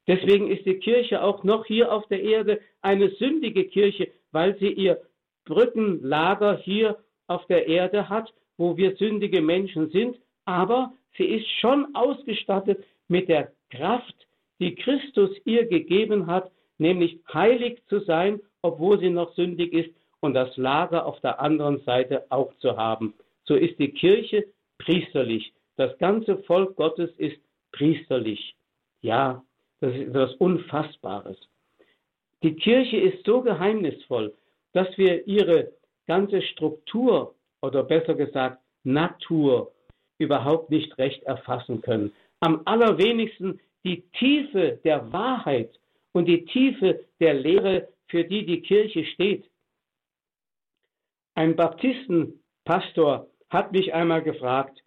Deswegen 0.06 0.50
ist 0.50 0.66
die 0.66 0.78
Kirche 0.78 1.22
auch 1.22 1.44
noch 1.44 1.66
hier 1.66 1.92
auf 1.92 2.06
der 2.08 2.22
Erde 2.22 2.60
eine 2.80 3.10
sündige 3.10 3.64
Kirche, 3.64 4.10
weil 4.32 4.58
sie 4.58 4.72
ihr 4.72 5.00
Brückenlager 5.44 6.56
hier 6.58 6.98
auf 7.26 7.46
der 7.46 7.68
Erde 7.68 8.08
hat, 8.08 8.32
wo 8.60 8.76
wir 8.76 8.94
sündige 8.96 9.40
Menschen 9.40 9.88
sind, 9.88 10.18
aber 10.44 10.92
sie 11.16 11.24
ist 11.24 11.48
schon 11.60 11.94
ausgestattet 11.94 12.84
mit 13.08 13.30
der 13.30 13.52
Kraft, 13.70 14.14
die 14.58 14.74
Christus 14.74 15.30
ihr 15.46 15.64
gegeben 15.66 16.26
hat, 16.26 16.52
nämlich 16.76 17.20
heilig 17.32 17.82
zu 17.88 18.00
sein, 18.00 18.38
obwohl 18.60 19.00
sie 19.00 19.08
noch 19.08 19.34
sündig 19.34 19.72
ist, 19.72 19.90
und 20.20 20.34
das 20.34 20.54
Lager 20.58 21.06
auf 21.06 21.18
der 21.22 21.40
anderen 21.40 21.80
Seite 21.84 22.26
auch 22.28 22.52
zu 22.58 22.76
haben. 22.76 23.14
So 23.44 23.54
ist 23.54 23.78
die 23.78 23.92
Kirche 23.92 24.44
priesterlich. 24.76 25.54
Das 25.76 25.96
ganze 25.96 26.36
Volk 26.42 26.76
Gottes 26.76 27.10
ist 27.16 27.38
priesterlich. 27.72 28.54
Ja, 29.00 29.42
das 29.80 29.94
ist 29.94 30.08
etwas 30.08 30.34
Unfassbares. 30.34 31.38
Die 32.42 32.56
Kirche 32.56 32.98
ist 32.98 33.24
so 33.24 33.40
geheimnisvoll, 33.40 34.34
dass 34.74 34.98
wir 34.98 35.26
ihre 35.26 35.72
ganze 36.06 36.42
Struktur 36.42 37.34
oder 37.62 37.82
besser 37.82 38.14
gesagt 38.14 38.62
Natur 38.84 39.72
überhaupt 40.18 40.70
nicht 40.70 40.96
recht 40.98 41.22
erfassen 41.24 41.80
können. 41.82 42.12
Am 42.40 42.62
allerwenigsten 42.64 43.60
die 43.84 44.02
Tiefe 44.18 44.80
der 44.84 45.12
Wahrheit 45.12 45.78
und 46.12 46.26
die 46.26 46.44
Tiefe 46.46 47.04
der 47.20 47.34
Lehre, 47.34 47.88
für 48.08 48.24
die 48.24 48.44
die 48.44 48.60
Kirche 48.60 49.04
steht. 49.04 49.48
Ein 51.34 51.56
Baptistenpastor 51.56 53.28
hat 53.48 53.72
mich 53.72 53.94
einmal 53.94 54.22
gefragt, 54.22 54.82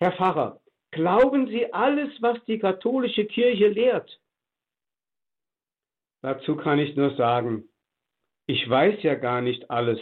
Herr 0.00 0.12
Pfarrer, 0.12 0.60
glauben 0.90 1.48
Sie 1.48 1.72
alles, 1.72 2.10
was 2.20 2.44
die 2.44 2.58
katholische 2.58 3.24
Kirche 3.24 3.68
lehrt? 3.68 4.20
Dazu 6.22 6.56
kann 6.56 6.78
ich 6.78 6.94
nur 6.96 7.16
sagen, 7.16 7.68
ich 8.46 8.68
weiß 8.68 9.02
ja 9.02 9.14
gar 9.14 9.40
nicht 9.40 9.70
alles, 9.70 10.00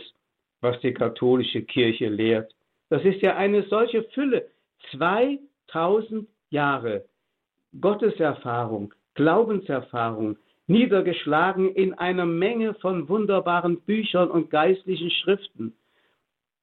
was 0.65 0.81
die 0.81 0.95
katholische 0.95 1.63
Kirche 1.63 2.09
lehrt. 2.09 2.53
Das 2.89 3.05
ist 3.05 3.21
ja 3.23 3.37
eine 3.37 3.63
solche 3.65 4.03
Fülle. 4.15 4.49
2000 4.91 6.27
Jahre 6.51 7.05
Gotteserfahrung, 7.81 8.95
Glaubenserfahrung, 9.15 10.39
niedergeschlagen 10.67 11.75
in 11.75 11.95
einer 11.95 12.27
Menge 12.27 12.75
von 12.75 13.09
wunderbaren 13.09 13.81
Büchern 13.83 14.31
und 14.31 14.51
geistlichen 14.51 15.11
Schriften, 15.11 15.77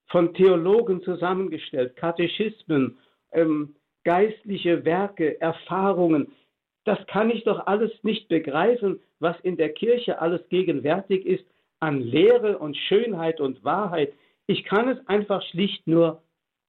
von 0.08 0.34
Theologen 0.34 1.04
zusammengestellt, 1.04 1.95
Katechismen, 1.95 2.97
ähm, 3.32 3.76
geistliche 4.04 4.84
Werke, 4.84 5.39
Erfahrungen. 5.39 6.32
Das 6.86 6.99
kann 7.08 7.30
ich 7.30 7.43
doch 7.43 7.68
alles 7.68 7.91
nicht 8.04 8.28
begreifen, 8.28 8.99
was 9.20 9.39
in 9.41 9.58
der 9.58 9.70
Kirche 9.70 10.20
alles 10.20 10.41
gegenwärtig 10.49 11.26
ist 11.26 11.45
an 11.82 11.99
Lehre 11.99 12.57
und 12.59 12.77
Schönheit 12.77 13.41
und 13.41 13.63
Wahrheit. 13.63 14.13
Ich 14.47 14.63
kann 14.63 14.88
es 14.88 15.05
einfach 15.07 15.41
schlicht 15.49 15.86
nur 15.88 16.23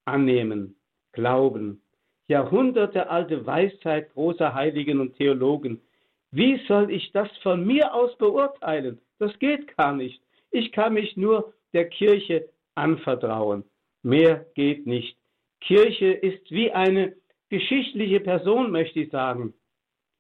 annehmen, 0.05 0.75
glauben. 1.13 1.83
Jahrhunderte 2.29 3.11
alte 3.11 3.47
Weisheit 3.47 4.13
großer 4.15 4.55
Heiligen 4.55 5.01
und 5.01 5.17
Theologen. 5.17 5.81
Wie 6.31 6.61
soll 6.67 6.91
ich 6.91 7.13
das 7.13 7.29
von 7.43 7.67
mir 7.67 7.95
aus 7.95 8.17
beurteilen? 8.17 9.01
Das 9.19 9.39
geht 9.39 9.77
gar 9.77 9.95
nicht. 9.95 10.23
Ich 10.51 10.73
kann 10.73 10.95
mich 10.95 11.17
nur 11.17 11.53
der 11.75 11.89
Kirche 11.89 12.49
anvertrauen. 12.75 13.65
Mehr 14.03 14.47
geht 14.55 14.87
nicht. 14.87 15.17
Kirche 15.61 16.13
ist 16.13 16.51
wie 16.51 16.73
eine 16.73 17.15
geschichtliche 17.51 18.21
Person, 18.21 18.71
möchte 18.71 19.01
ich 19.01 19.11
sagen. 19.11 19.53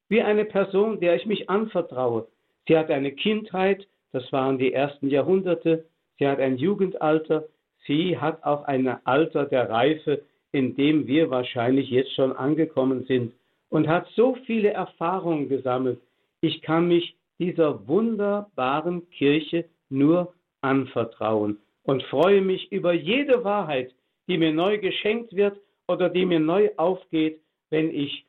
Wie 0.08 0.22
eine 0.22 0.44
Person, 0.44 1.00
der 1.00 1.16
ich 1.16 1.24
mich 1.24 1.48
anvertraue. 1.48 2.28
Sie 2.68 2.76
hat 2.76 2.90
eine 2.90 3.12
Kindheit, 3.12 3.88
das 4.12 4.30
waren 4.32 4.58
die 4.58 4.72
ersten 4.72 5.08
Jahrhunderte. 5.08 5.86
Sie 6.18 6.26
hat 6.26 6.38
ein 6.38 6.58
Jugendalter. 6.58 7.48
Sie 7.86 8.18
hat 8.18 8.44
auch 8.44 8.64
ein 8.64 8.86
Alter 9.04 9.46
der 9.46 9.68
Reife, 9.68 10.22
in 10.52 10.76
dem 10.76 11.06
wir 11.06 11.30
wahrscheinlich 11.30 11.90
jetzt 11.90 12.14
schon 12.14 12.32
angekommen 12.32 13.04
sind 13.06 13.32
und 13.70 13.88
hat 13.88 14.06
so 14.14 14.36
viele 14.46 14.70
Erfahrungen 14.70 15.48
gesammelt. 15.48 15.98
Ich 16.42 16.60
kann 16.60 16.88
mich 16.88 17.16
dieser 17.38 17.88
wunderbaren 17.88 19.08
Kirche 19.10 19.64
nur 19.88 20.34
anvertrauen 20.60 21.58
und 21.82 22.02
freue 22.04 22.42
mich 22.42 22.70
über 22.70 22.92
jede 22.92 23.44
Wahrheit, 23.44 23.92
die 24.28 24.38
mir 24.38 24.52
neu 24.52 24.78
geschenkt 24.78 25.34
wird 25.34 25.58
oder 25.88 26.08
die 26.08 26.26
mir 26.26 26.38
neu 26.38 26.70
aufgeht, 26.76 27.40
wenn 27.70 27.90
ich 27.90 28.26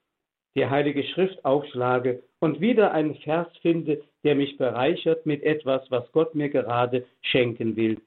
die 0.55 0.65
Heilige 0.65 1.03
Schrift 1.03 1.43
aufschlage 1.45 2.21
und 2.39 2.61
wieder 2.61 2.91
einen 2.91 3.15
Vers 3.15 3.47
finde, 3.61 4.01
der 4.23 4.35
mich 4.35 4.57
bereichert 4.57 5.25
mit 5.25 5.43
etwas, 5.43 5.89
was 5.89 6.11
Gott 6.11 6.35
mir 6.35 6.49
gerade 6.49 7.05
schenken 7.21 7.75
will. 7.75 7.99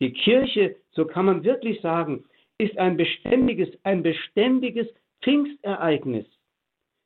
Die 0.00 0.12
Kirche, 0.12 0.76
so 0.92 1.06
kann 1.06 1.26
man 1.26 1.44
wirklich 1.44 1.80
sagen, 1.80 2.24
ist 2.58 2.76
ein 2.78 2.96
beständiges, 2.96 3.68
ein 3.82 4.02
beständiges 4.02 4.86
Pfingstereignis. 5.22 6.26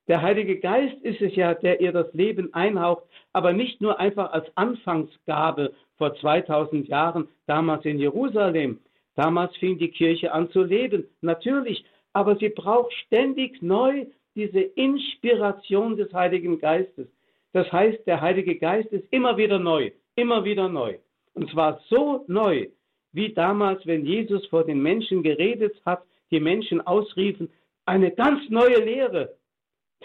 Der 0.09 0.23
Heilige 0.23 0.59
Geist 0.59 1.01
ist 1.03 1.21
es 1.21 1.37
ja, 1.37 1.55
der 1.55 1.81
ihr 1.81 1.93
das 1.93 2.13
Leben 2.15 2.53
einhaucht, 2.53 3.05
aber 3.33 3.53
nicht 3.53 3.81
nur 3.81 4.01
einfach 4.01 4.33
als 4.33 4.47
Anfangsgabe 4.57 5.73
vor 5.99 6.17
2000 6.17 6.89
Jahren, 6.89 7.29
damals 7.47 7.85
in 7.85 8.01
Jerusalem. 8.01 8.81
Damals 9.15 9.57
fing 9.59 9.79
die 9.79 9.91
Kirche 9.91 10.33
an 10.33 10.51
zu 10.51 10.65
leben, 10.65 11.05
natürlich, 11.21 11.85
aber 12.13 12.35
sie 12.37 12.49
braucht 12.49 12.93
ständig 13.07 13.63
neu 13.63 14.07
diese 14.35 14.61
Inspiration 14.61 15.97
des 15.97 16.13
Heiligen 16.13 16.59
Geistes. 16.59 17.09
Das 17.53 17.71
heißt, 17.73 18.07
der 18.07 18.21
Heilige 18.21 18.57
Geist 18.57 18.93
ist 18.93 19.07
immer 19.11 19.37
wieder 19.37 19.59
neu. 19.59 19.91
immer 20.17 20.45
wieder 20.45 20.69
neu. 20.69 20.99
Und 21.35 21.51
zwar 21.51 21.81
so 21.89 22.25
neu, 22.27 22.69
wie 23.13 23.33
damals, 23.33 23.87
wenn 23.87 24.05
Jesus 24.05 24.45
vor 24.47 24.65
den 24.65 24.83
Menschen 24.83 25.23
geredet 25.23 25.75
hat, 25.87 26.03
die 26.31 26.41
Menschen 26.41 26.81
ausriefen, 26.87 27.51
eine 27.87 28.11
ganz 28.11 28.49
neue 28.51 28.85
Lehre. 28.85 29.37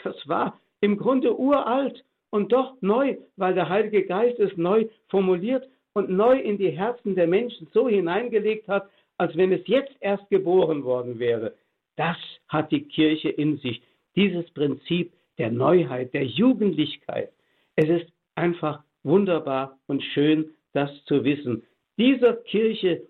Das 0.03 0.15
war 0.27 0.59
im 0.81 0.97
Grunde 0.97 1.37
uralt 1.37 2.03
und 2.29 2.51
doch 2.51 2.75
neu, 2.81 3.17
weil 3.35 3.53
der 3.53 3.69
Heilige 3.69 4.05
Geist 4.05 4.39
es 4.39 4.55
neu 4.57 4.87
formuliert 5.07 5.67
und 5.93 6.09
neu 6.09 6.37
in 6.39 6.57
die 6.57 6.71
Herzen 6.71 7.15
der 7.15 7.27
Menschen 7.27 7.67
so 7.73 7.87
hineingelegt 7.87 8.67
hat, 8.67 8.89
als 9.17 9.35
wenn 9.37 9.51
es 9.51 9.65
jetzt 9.67 9.95
erst 10.01 10.29
geboren 10.29 10.83
worden 10.83 11.19
wäre. 11.19 11.53
Das 11.95 12.17
hat 12.49 12.71
die 12.71 12.83
Kirche 12.83 13.29
in 13.29 13.57
sich, 13.57 13.81
dieses 14.15 14.49
Prinzip 14.51 15.13
der 15.37 15.51
Neuheit, 15.51 16.13
der 16.13 16.25
Jugendlichkeit. 16.25 17.31
Es 17.75 17.89
ist 17.89 18.11
einfach 18.35 18.83
wunderbar 19.03 19.77
und 19.87 20.03
schön, 20.03 20.51
das 20.73 20.89
zu 21.05 21.23
wissen. 21.23 21.63
Dieser 21.97 22.33
Kirche 22.33 23.03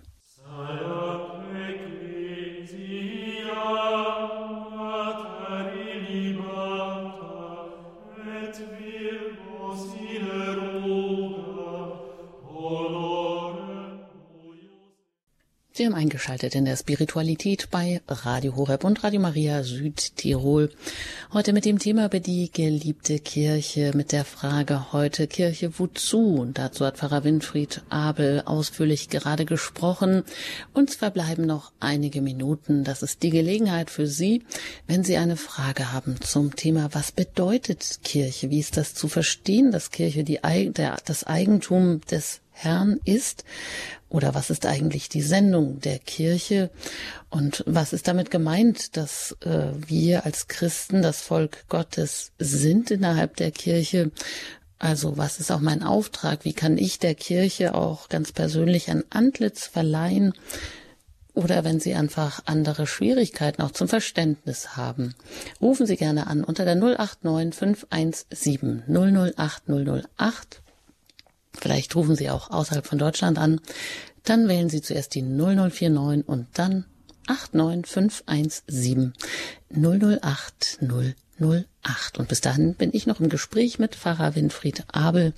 Sie 15.75 15.87
haben 15.87 15.95
eingeschaltet 15.95 16.53
in 16.53 16.65
der 16.65 16.77
Spiritualität 16.77 17.69
bei 17.71 17.99
Radio 18.07 18.55
Horeb 18.55 18.83
und 18.83 19.03
Radio 19.03 19.19
Maria 19.19 19.63
Südtirol. 19.63 20.69
Heute 21.33 21.51
mit 21.51 21.65
dem 21.65 21.79
Thema 21.79 22.05
über 22.05 22.19
die 22.19 22.51
geliebte 22.51 23.17
Kirche, 23.17 23.91
mit 23.95 24.11
der 24.11 24.23
Frage 24.23 24.93
heute 24.93 25.25
Kirche 25.25 25.79
wozu? 25.79 26.35
Und 26.35 26.59
dazu 26.59 26.85
hat 26.85 26.97
Pfarrer 26.97 27.23
Winfried 27.23 27.81
Abel 27.89 28.43
ausführlich 28.45 29.09
gerade 29.09 29.45
gesprochen. 29.45 30.21
Uns 30.73 30.93
verbleiben 30.93 31.47
noch 31.47 31.71
einige 31.79 32.21
Minuten. 32.21 32.83
Das 32.83 33.01
ist 33.01 33.23
die 33.23 33.31
Gelegenheit 33.31 33.89
für 33.89 34.05
Sie, 34.05 34.43
wenn 34.85 35.03
Sie 35.03 35.17
eine 35.17 35.37
Frage 35.37 35.91
haben 35.91 36.21
zum 36.21 36.55
Thema, 36.55 36.89
was 36.91 37.11
bedeutet 37.11 38.01
Kirche? 38.03 38.51
Wie 38.51 38.59
ist 38.59 38.77
das 38.77 38.93
zu 38.93 39.07
verstehen, 39.07 39.71
dass 39.71 39.89
Kirche 39.89 40.23
die, 40.23 40.39
der, 40.43 40.97
das 41.03 41.23
Eigentum 41.23 42.01
des 42.11 42.42
Herrn 42.53 42.99
ist 43.03 43.43
oder 44.09 44.33
was 44.35 44.49
ist 44.49 44.65
eigentlich 44.65 45.09
die 45.09 45.21
Sendung 45.21 45.79
der 45.81 45.99
Kirche 45.99 46.69
und 47.29 47.63
was 47.67 47.93
ist 47.93 48.07
damit 48.07 48.31
gemeint, 48.31 48.95
dass 48.95 49.35
äh, 49.41 49.71
wir 49.87 50.25
als 50.25 50.47
Christen 50.47 51.01
das 51.01 51.21
Volk 51.21 51.67
Gottes 51.67 52.31
sind 52.37 52.91
innerhalb 52.91 53.35
der 53.37 53.51
Kirche? 53.51 54.11
Also 54.77 55.17
was 55.17 55.39
ist 55.39 55.51
auch 55.51 55.61
mein 55.61 55.81
Auftrag? 55.81 56.45
Wie 56.45 56.53
kann 56.53 56.77
ich 56.77 56.99
der 56.99 57.15
Kirche 57.15 57.73
auch 57.73 58.09
ganz 58.09 58.31
persönlich 58.31 58.89
ein 58.89 59.03
Antlitz 59.09 59.65
verleihen? 59.65 60.33
Oder 61.33 61.63
wenn 61.63 61.79
Sie 61.79 61.95
einfach 61.95 62.41
andere 62.45 62.85
Schwierigkeiten 62.85 63.63
auch 63.63 63.71
zum 63.71 63.87
Verständnis 63.87 64.77
haben, 64.77 65.15
rufen 65.59 65.87
Sie 65.87 65.97
gerne 65.97 66.27
an 66.27 66.43
unter 66.43 66.63
der 66.65 66.75
089 66.75 67.55
517 67.55 68.83
008 68.87 69.63
008 69.67 70.61
Vielleicht 71.59 71.95
rufen 71.95 72.15
Sie 72.15 72.29
auch 72.29 72.49
außerhalb 72.49 72.85
von 72.85 72.97
Deutschland 72.97 73.37
an. 73.37 73.61
Dann 74.23 74.47
wählen 74.47 74.69
Sie 74.69 74.81
zuerst 74.81 75.15
die 75.15 75.21
0049 75.21 76.27
und 76.27 76.47
dann 76.53 76.85
89517 77.27 79.13
008 79.69 80.79
008. 81.39 82.17
Und 82.17 82.27
bis 82.27 82.41
dahin 82.41 82.75
bin 82.75 82.91
ich 82.93 83.07
noch 83.07 83.19
im 83.19 83.29
Gespräch 83.29 83.79
mit 83.79 83.95
Pfarrer 83.95 84.35
Winfried 84.35 84.83
Abel. 84.91 85.33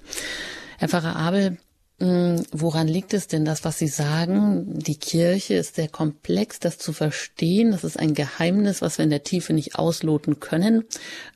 Herr 0.78 0.90
Pfarrer 0.90 1.16
Abel, 1.16 1.58
woran 1.98 2.90
liegt 2.90 3.14
es 3.14 3.28
denn, 3.28 3.46
das, 3.46 3.64
was 3.64 3.78
Sie 3.80 3.88
sagen? 3.88 4.80
Die 4.80 4.98
Kirche 4.98 5.54
ist 5.54 5.76
sehr 5.76 5.88
komplex, 5.88 6.60
das 6.60 6.78
zu 6.78 6.92
verstehen. 6.92 7.72
Das 7.72 7.86
ist 7.86 7.98
ein 7.98 8.14
Geheimnis, 8.14 8.82
was 8.82 8.98
wir 8.98 9.04
in 9.04 9.12
der 9.12 9.24
Tiefe 9.24 9.54
nicht 9.54 9.76
ausloten 9.76 10.42
können. 10.42 10.84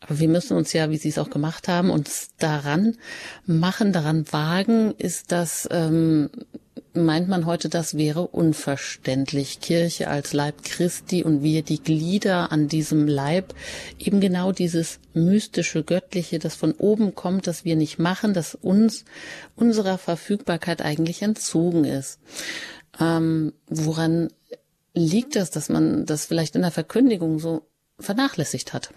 Aber 0.02 0.20
wir 0.20 0.28
müssen 0.28 0.58
uns 0.58 0.74
ja, 0.74 0.90
wie 0.90 0.98
Sie 0.98 1.10
es 1.10 1.18
auch 1.18 1.30
gemacht 1.30 1.70
haben, 1.70 1.90
uns 1.90 2.32
daran 2.40 2.98
machen, 3.46 3.94
daran 3.94 4.26
wagen. 4.34 4.94
Ist 4.98 5.32
das 5.32 5.68
ähm, 5.72 6.30
meint 6.94 7.28
man 7.28 7.46
heute, 7.46 7.70
das 7.70 7.98
wäre 7.98 8.28
unverständlich. 8.28 9.62
Kirche 9.62 10.10
als 10.10 10.34
Leib 10.34 10.64
Christi 10.64 11.24
und 11.24 11.44
wir 11.44 11.62
die 11.62 11.82
Glieder 11.82 12.52
an 12.52 12.68
diesem 12.68 13.08
Leib, 13.08 13.54
eben 13.98 14.20
genau 14.20 14.52
dieses 14.52 15.00
mystische, 15.14 15.84
göttliche, 15.84 16.40
das 16.40 16.56
von 16.56 16.74
oben 16.74 17.16
kommt, 17.16 17.48
das 17.48 17.66
wir 17.66 17.76
nicht 17.76 18.00
machen, 18.00 18.34
das 18.34 18.56
uns 18.56 19.06
unserer 19.56 19.98
Verfügbarkeit 19.98 20.82
eigentlich 20.82 21.22
entzogen 21.22 21.86
ist. 21.86 22.20
Ähm, 23.00 23.54
woran 23.68 24.30
liegt 24.94 25.36
das, 25.36 25.52
dass 25.52 25.70
man 25.70 26.06
das 26.06 26.26
vielleicht 26.26 26.56
in 26.56 26.62
der 26.62 26.72
Verkündigung 26.72 27.40
so 27.40 27.68
vernachlässigt 28.00 28.74
hat? 28.74 28.94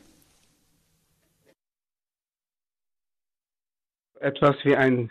Etwas 4.21 4.57
wie 4.65 4.77
ein 4.77 5.11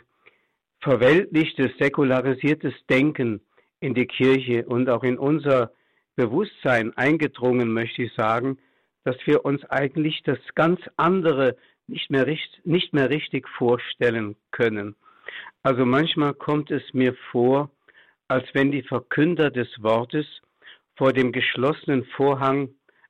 verweltlichtes, 0.82 1.72
säkularisiertes 1.80 2.74
Denken 2.90 3.42
in 3.80 3.94
die 3.94 4.08
Kirche 4.08 4.66
und 4.66 4.90
auch 4.90 5.04
in 5.04 5.18
unser 5.18 5.72
Bewusstsein 6.16 6.96
eingedrungen, 6.98 7.74
möchte 7.74 8.04
ich 8.04 8.14
sagen, 8.14 8.58
dass 9.04 9.16
wir 9.26 9.46
uns 9.46 9.64
eigentlich 9.66 10.22
das 10.24 10.40
ganz 10.56 10.80
andere 10.98 11.56
nicht 11.88 12.10
mehr, 12.10 12.26
nicht 12.64 12.94
mehr 12.94 13.10
richtig 13.10 13.48
vorstellen 13.50 14.36
können. 14.52 14.96
Also 15.64 15.86
manchmal 15.86 16.34
kommt 16.34 16.72
es 16.72 16.84
mir 16.94 17.16
vor, 17.32 17.72
als 18.28 18.48
wenn 18.54 18.72
die 18.72 18.84
Verkünder 18.84 19.50
des 19.50 19.68
Wortes 19.82 20.26
vor 20.96 21.14
dem 21.14 21.32
geschlossenen 21.32 22.06
Vorhang 22.06 22.70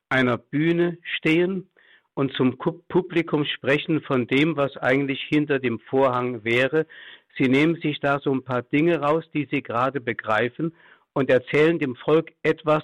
einer 0.09 0.37
Bühne 0.37 0.97
stehen 1.17 1.69
und 2.13 2.33
zum 2.33 2.57
Publikum 2.57 3.45
sprechen 3.45 4.01
von 4.01 4.27
dem, 4.27 4.57
was 4.57 4.75
eigentlich 4.77 5.21
hinter 5.29 5.59
dem 5.59 5.79
Vorhang 5.79 6.43
wäre, 6.43 6.85
Sie 7.37 7.47
nehmen 7.47 7.75
sich 7.81 7.99
da 7.99 8.19
so 8.19 8.31
ein 8.31 8.43
paar 8.43 8.61
Dinge 8.61 8.99
raus, 8.99 9.23
die 9.33 9.47
Sie 9.51 9.61
gerade 9.61 10.01
begreifen 10.01 10.73
und 11.13 11.29
erzählen 11.29 11.79
dem 11.79 11.95
Volk 11.95 12.31
etwas, 12.43 12.83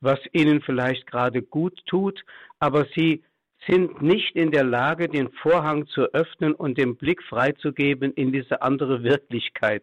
was 0.00 0.18
Ihnen 0.32 0.60
vielleicht 0.62 1.06
gerade 1.06 1.42
gut 1.42 1.80
tut, 1.86 2.22
aber 2.58 2.86
Sie 2.96 3.22
sind 3.66 4.00
nicht 4.00 4.36
in 4.36 4.50
der 4.50 4.64
Lage, 4.64 5.08
den 5.08 5.30
Vorhang 5.42 5.86
zu 5.88 6.02
öffnen 6.12 6.54
und 6.54 6.78
den 6.78 6.96
Blick 6.96 7.22
freizugeben 7.22 8.12
in 8.14 8.32
diese 8.32 8.62
andere 8.62 9.02
Wirklichkeit. 9.02 9.82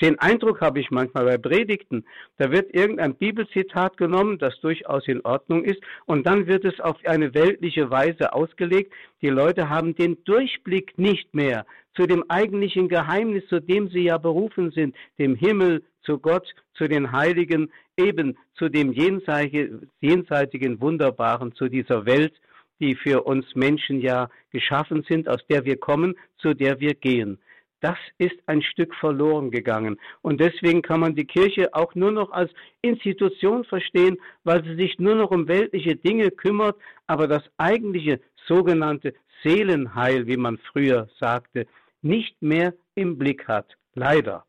Den 0.00 0.18
Eindruck 0.18 0.60
habe 0.60 0.80
ich 0.80 0.90
manchmal 0.90 1.26
bei 1.26 1.38
Predigten. 1.38 2.04
Da 2.38 2.50
wird 2.50 2.74
irgendein 2.74 3.14
Bibelzitat 3.14 3.96
genommen, 3.98 4.38
das 4.38 4.58
durchaus 4.60 5.06
in 5.06 5.20
Ordnung 5.24 5.64
ist, 5.64 5.80
und 6.06 6.26
dann 6.26 6.46
wird 6.46 6.64
es 6.64 6.80
auf 6.80 6.96
eine 7.04 7.34
weltliche 7.34 7.90
Weise 7.90 8.32
ausgelegt. 8.32 8.92
Die 9.20 9.28
Leute 9.28 9.68
haben 9.68 9.94
den 9.94 10.22
Durchblick 10.24 10.98
nicht 10.98 11.34
mehr 11.34 11.66
zu 11.94 12.06
dem 12.06 12.24
eigentlichen 12.28 12.88
Geheimnis, 12.88 13.46
zu 13.48 13.60
dem 13.60 13.88
sie 13.88 14.04
ja 14.04 14.16
berufen 14.16 14.70
sind, 14.70 14.96
dem 15.18 15.34
Himmel, 15.34 15.82
zu 16.02 16.18
Gott, 16.18 16.46
zu 16.74 16.88
den 16.88 17.12
Heiligen, 17.12 17.70
eben 17.96 18.38
zu 18.54 18.70
dem 18.70 18.92
jenseitigen, 18.92 20.80
wunderbaren, 20.80 21.54
zu 21.54 21.68
dieser 21.68 22.06
Welt, 22.06 22.32
die 22.80 22.94
für 22.94 23.24
uns 23.24 23.54
Menschen 23.54 24.00
ja 24.00 24.30
geschaffen 24.50 25.04
sind, 25.06 25.28
aus 25.28 25.44
der 25.48 25.66
wir 25.66 25.76
kommen, 25.76 26.14
zu 26.38 26.54
der 26.54 26.80
wir 26.80 26.94
gehen. 26.94 27.38
Das 27.80 27.96
ist 28.18 28.36
ein 28.46 28.62
Stück 28.62 28.94
verloren 28.94 29.50
gegangen. 29.50 29.98
Und 30.20 30.40
deswegen 30.40 30.82
kann 30.82 31.00
man 31.00 31.14
die 31.14 31.24
Kirche 31.24 31.72
auch 31.74 31.94
nur 31.94 32.12
noch 32.12 32.30
als 32.30 32.50
Institution 32.82 33.64
verstehen, 33.64 34.18
weil 34.44 34.62
sie 34.64 34.76
sich 34.76 34.98
nur 34.98 35.14
noch 35.14 35.30
um 35.30 35.48
weltliche 35.48 35.96
Dinge 35.96 36.30
kümmert, 36.30 36.76
aber 37.06 37.26
das 37.26 37.42
eigentliche 37.56 38.20
sogenannte 38.46 39.14
Seelenheil, 39.42 40.26
wie 40.26 40.36
man 40.36 40.58
früher 40.58 41.08
sagte, 41.18 41.66
nicht 42.02 42.40
mehr 42.42 42.74
im 42.94 43.16
Blick 43.16 43.48
hat. 43.48 43.76
Leider. 43.94 44.44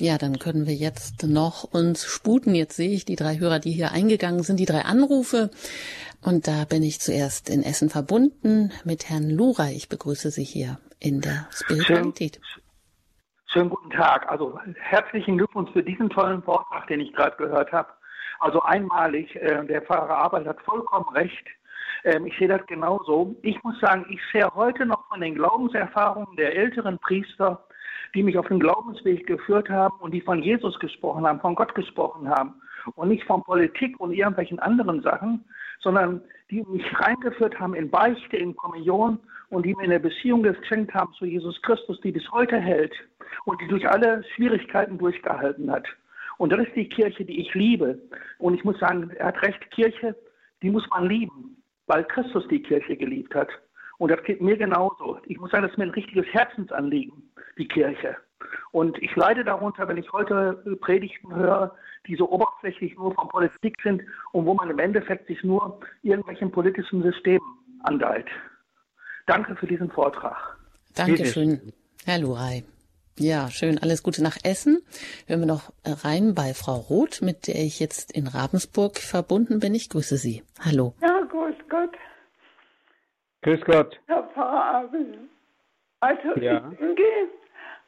Ja, 0.00 0.18
dann 0.18 0.40
können 0.40 0.66
wir 0.66 0.74
jetzt 0.74 1.22
noch 1.22 1.62
uns 1.62 2.04
sputen. 2.04 2.54
Jetzt 2.54 2.74
sehe 2.74 2.90
ich 2.90 3.04
die 3.04 3.14
drei 3.14 3.38
Hörer, 3.38 3.60
die 3.60 3.70
hier 3.70 3.92
eingegangen 3.92 4.42
sind, 4.42 4.58
die 4.58 4.66
drei 4.66 4.80
Anrufe. 4.80 5.50
Und 6.20 6.48
da 6.48 6.64
bin 6.64 6.82
ich 6.82 7.00
zuerst 7.00 7.48
in 7.48 7.62
Essen 7.62 7.90
verbunden 7.90 8.72
mit 8.84 9.08
Herrn 9.08 9.30
Lura. 9.30 9.70
Ich 9.70 9.88
begrüße 9.88 10.32
Sie 10.32 10.42
hier 10.42 10.80
in 11.04 11.20
der 11.20 11.46
Spiritualität. 11.50 12.40
Schönen, 13.46 13.68
guten 13.68 13.90
Tag. 13.90 14.30
Also 14.30 14.58
herzlichen 14.80 15.36
Glückwunsch 15.36 15.70
für 15.72 15.82
diesen 15.82 16.08
tollen 16.08 16.42
Vortrag, 16.42 16.86
den 16.86 17.00
ich 17.00 17.12
gerade 17.12 17.36
gehört 17.36 17.70
habe. 17.72 17.88
Also 18.40 18.62
einmalig, 18.62 19.36
äh, 19.36 19.64
der 19.66 19.82
Pfarrer 19.82 20.16
Arbeit 20.16 20.46
hat 20.46 20.60
vollkommen 20.62 21.08
recht. 21.14 21.46
Ähm, 22.04 22.26
ich 22.26 22.36
sehe 22.38 22.48
das 22.48 22.66
genauso. 22.66 23.36
Ich 23.42 23.62
muss 23.62 23.78
sagen, 23.80 24.06
ich 24.08 24.20
sehe 24.32 24.48
heute 24.54 24.86
noch 24.86 25.06
von 25.08 25.20
den 25.20 25.34
Glaubenserfahrungen 25.34 26.36
der 26.36 26.56
älteren 26.56 26.98
Priester, 26.98 27.64
die 28.14 28.22
mich 28.22 28.38
auf 28.38 28.48
den 28.48 28.60
Glaubensweg 28.60 29.26
geführt 29.26 29.68
haben 29.68 29.96
und 30.00 30.12
die 30.12 30.22
von 30.22 30.42
Jesus 30.42 30.78
gesprochen 30.78 31.26
haben, 31.26 31.40
von 31.40 31.54
Gott 31.54 31.74
gesprochen 31.74 32.28
haben 32.28 32.54
und 32.96 33.08
nicht 33.08 33.24
von 33.24 33.42
Politik 33.44 34.00
und 34.00 34.12
irgendwelchen 34.12 34.58
anderen 34.58 35.02
Sachen, 35.02 35.44
sondern 35.80 36.22
die 36.50 36.62
mich 36.62 36.84
reingeführt 36.98 37.60
haben 37.60 37.74
in 37.74 37.90
Beichte, 37.90 38.36
in 38.36 38.56
Kommunion 38.56 39.18
und 39.50 39.64
die 39.66 39.74
mir 39.74 39.84
eine 39.84 40.00
Beziehung 40.00 40.42
geschenkt 40.42 40.94
haben 40.94 41.12
zu 41.14 41.24
Jesus 41.24 41.60
Christus, 41.62 42.00
die 42.00 42.12
bis 42.12 42.30
heute 42.32 42.58
hält 42.58 42.94
und 43.44 43.60
die 43.60 43.68
durch 43.68 43.88
alle 43.88 44.24
Schwierigkeiten 44.34 44.98
durchgehalten 44.98 45.70
hat. 45.70 45.86
Und 46.38 46.52
das 46.52 46.66
ist 46.66 46.74
die 46.76 46.88
Kirche, 46.88 47.24
die 47.24 47.40
ich 47.40 47.54
liebe. 47.54 47.98
Und 48.38 48.54
ich 48.54 48.64
muss 48.64 48.78
sagen, 48.80 49.10
er 49.10 49.26
hat 49.26 49.42
recht, 49.42 49.70
Kirche, 49.70 50.16
die 50.62 50.70
muss 50.70 50.88
man 50.90 51.08
lieben, 51.08 51.62
weil 51.86 52.04
Christus 52.04 52.46
die 52.48 52.62
Kirche 52.62 52.96
geliebt 52.96 53.34
hat. 53.34 53.48
Und 53.98 54.10
das 54.10 54.22
geht 54.24 54.40
mir 54.40 54.56
genauso. 54.56 55.18
Ich 55.26 55.38
muss 55.38 55.50
sagen, 55.50 55.62
das 55.62 55.72
ist 55.72 55.78
mir 55.78 55.84
ein 55.84 55.90
richtiges 55.90 56.26
Herzensanliegen, 56.32 57.30
die 57.58 57.68
Kirche. 57.68 58.16
Und 58.72 59.00
ich 59.02 59.14
leide 59.14 59.44
darunter, 59.44 59.86
wenn 59.88 59.96
ich 59.96 60.12
heute 60.12 60.54
Predigten 60.80 61.34
höre, 61.34 61.74
die 62.06 62.16
so 62.16 62.30
oberflächlich 62.30 62.96
nur 62.96 63.14
von 63.14 63.28
Politik 63.28 63.76
sind 63.82 64.02
und 64.32 64.46
wo 64.46 64.54
man 64.54 64.70
im 64.70 64.78
Endeffekt 64.78 65.26
sich 65.26 65.42
nur 65.42 65.80
irgendwelchen 66.02 66.50
politischen 66.50 67.02
Systemen 67.02 67.46
angeilt. 67.84 68.26
Danke 69.26 69.56
für 69.56 69.66
diesen 69.66 69.90
Vortrag. 69.90 70.56
Dankeschön, 70.94 71.72
Herr 72.04 72.18
Luray. 72.18 72.64
Ja, 73.18 73.48
schön. 73.48 73.78
Alles 73.78 74.02
Gute 74.02 74.22
nach 74.22 74.36
Essen. 74.42 74.82
Hören 75.26 75.40
wir 75.40 75.46
noch 75.46 75.72
rein 75.84 76.34
bei 76.34 76.52
Frau 76.52 76.74
Roth, 76.74 77.22
mit 77.22 77.46
der 77.46 77.56
ich 77.56 77.78
jetzt 77.78 78.12
in 78.12 78.26
Ravensburg 78.26 78.98
verbunden 78.98 79.60
bin. 79.60 79.74
Ich 79.74 79.88
grüße 79.88 80.16
Sie. 80.16 80.42
Hallo. 80.64 80.94
Ja, 81.00 81.20
grüß 81.20 81.54
Gott. 81.68 81.94
Grüß 83.42 83.60
Gott. 83.66 84.00
Herr 84.06 84.24
Pfarrer 84.34 84.64
Abel. 84.78 85.18
Also 86.00 86.40
ja. 86.40 86.68
ich 86.72 86.78
denke, 86.78 87.02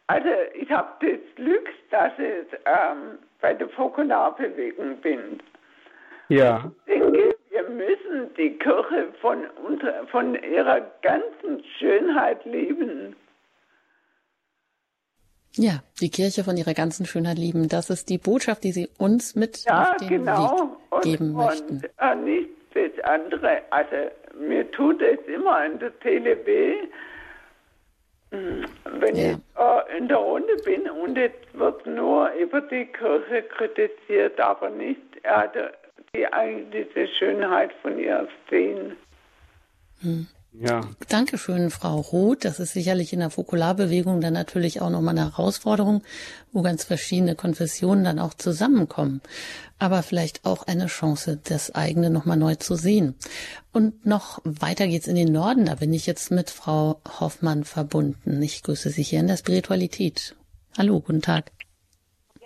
also 0.07 0.29
ich 0.55 0.71
habe 0.71 0.89
das 1.01 1.35
Glück, 1.35 1.69
dass 1.91 2.13
ich 2.19 2.59
ähm, 2.65 3.19
bei 3.41 3.53
der 3.53 3.69
Fokularbewegung 3.71 4.97
bin. 5.01 5.41
Ja. 6.29 6.71
Ich 6.87 6.95
denke, 6.95 7.16
müssen 7.77 8.35
die 8.37 8.59
Kirche 8.59 9.13
von, 9.21 9.45
von 10.11 10.35
ihrer 10.35 10.81
ganzen 11.03 11.63
Schönheit 11.79 12.45
lieben. 12.45 13.17
Ja, 15.59 15.83
die 16.01 16.11
Kirche 16.11 16.45
von 16.45 16.57
ihrer 16.57 16.75
ganzen 16.75 17.07
Schönheit 17.07 17.39
lieben. 17.39 17.69
Das 17.69 17.89
ist 17.89 18.11
die 18.11 18.19
Botschaft, 18.19 18.63
die 18.65 18.73
Sie 18.73 18.89
uns 18.99 19.35
mit 19.35 19.65
ja, 19.65 19.91
auf 19.91 19.97
den 19.97 20.09
genau. 20.09 20.79
Weg 20.91 21.03
geben 21.03 21.31
und, 21.31 21.37
möchten. 21.37 21.77
Und 21.77 21.85
äh, 21.99 22.15
nicht 22.15 22.51
das 22.75 23.05
andere. 23.05 23.63
Also 23.71 23.97
mir 24.39 24.71
tut 24.73 25.01
es 25.01 25.19
immer 25.27 25.65
in 25.65 25.79
der 25.79 25.99
Tele 26.01 26.45
weh, 26.45 26.77
hm, 28.33 28.67
wenn 29.01 29.17
ja. 29.17 29.31
ich 29.31 29.37
äh, 29.59 29.99
in 29.99 30.09
der 30.09 30.19
Runde 30.19 30.57
bin 30.65 30.91
und 30.91 31.17
es 31.17 31.33
wird 31.55 31.87
nur 31.87 32.31
über 32.33 32.61
die 32.61 32.87
Kirche 32.87 33.43
kritisiert, 33.45 34.39
aber 34.39 34.69
nicht 34.69 35.01
äh, 35.23 35.71
die 36.17 36.33
eigentliche 36.33 37.09
Schönheit 37.19 37.71
von 37.83 37.99
ihr 37.99 38.29
sehen. 38.51 38.97
Hm. 40.01 40.27
Ja. 40.59 40.81
Dankeschön, 41.11 41.71
Frau 41.71 42.01
Roth. 42.01 42.47
Das 42.47 42.61
ist 42.61 42.73
sicherlich 42.73 43.13
in 43.13 43.19
der 43.19 43.29
Fokularbewegung 43.29 44.23
dann 44.23 44.33
natürlich 44.33 44.81
auch 44.81 44.89
nochmal 44.89 45.19
eine 45.19 45.37
Herausforderung, 45.37 46.03
wo 46.51 46.63
ganz 46.63 46.85
verschiedene 46.85 47.35
Konfessionen 47.35 48.05
dann 48.05 48.19
auch 48.19 48.33
zusammenkommen. 48.33 49.21
Aber 49.79 50.03
vielleicht 50.03 50.47
auch 50.47 50.67
eine 50.67 50.87
Chance, 50.87 51.39
das 51.45 51.75
eigene 51.75 52.09
nochmal 52.09 52.39
neu 52.39 52.55
zu 52.55 52.75
sehen. 52.75 53.17
Und 53.73 54.07
noch 54.07 54.41
weiter 54.45 54.87
geht's 54.87 55.09
in 55.09 55.17
den 55.17 55.33
Norden. 55.33 55.67
Da 55.67 55.75
bin 55.75 55.93
ich 55.93 56.07
jetzt 56.07 56.31
mit 56.31 56.49
Frau 56.49 57.03
Hoffmann 57.21 57.65
verbunden. 57.65 58.41
Ich 58.41 58.63
grüße 58.63 58.89
Sie 58.89 59.03
hier 59.03 59.21
in 59.21 59.27
der 59.27 59.37
Spiritualität. 59.37 60.37
Hallo, 60.79 61.01
guten 61.01 61.21
Tag. 61.21 61.56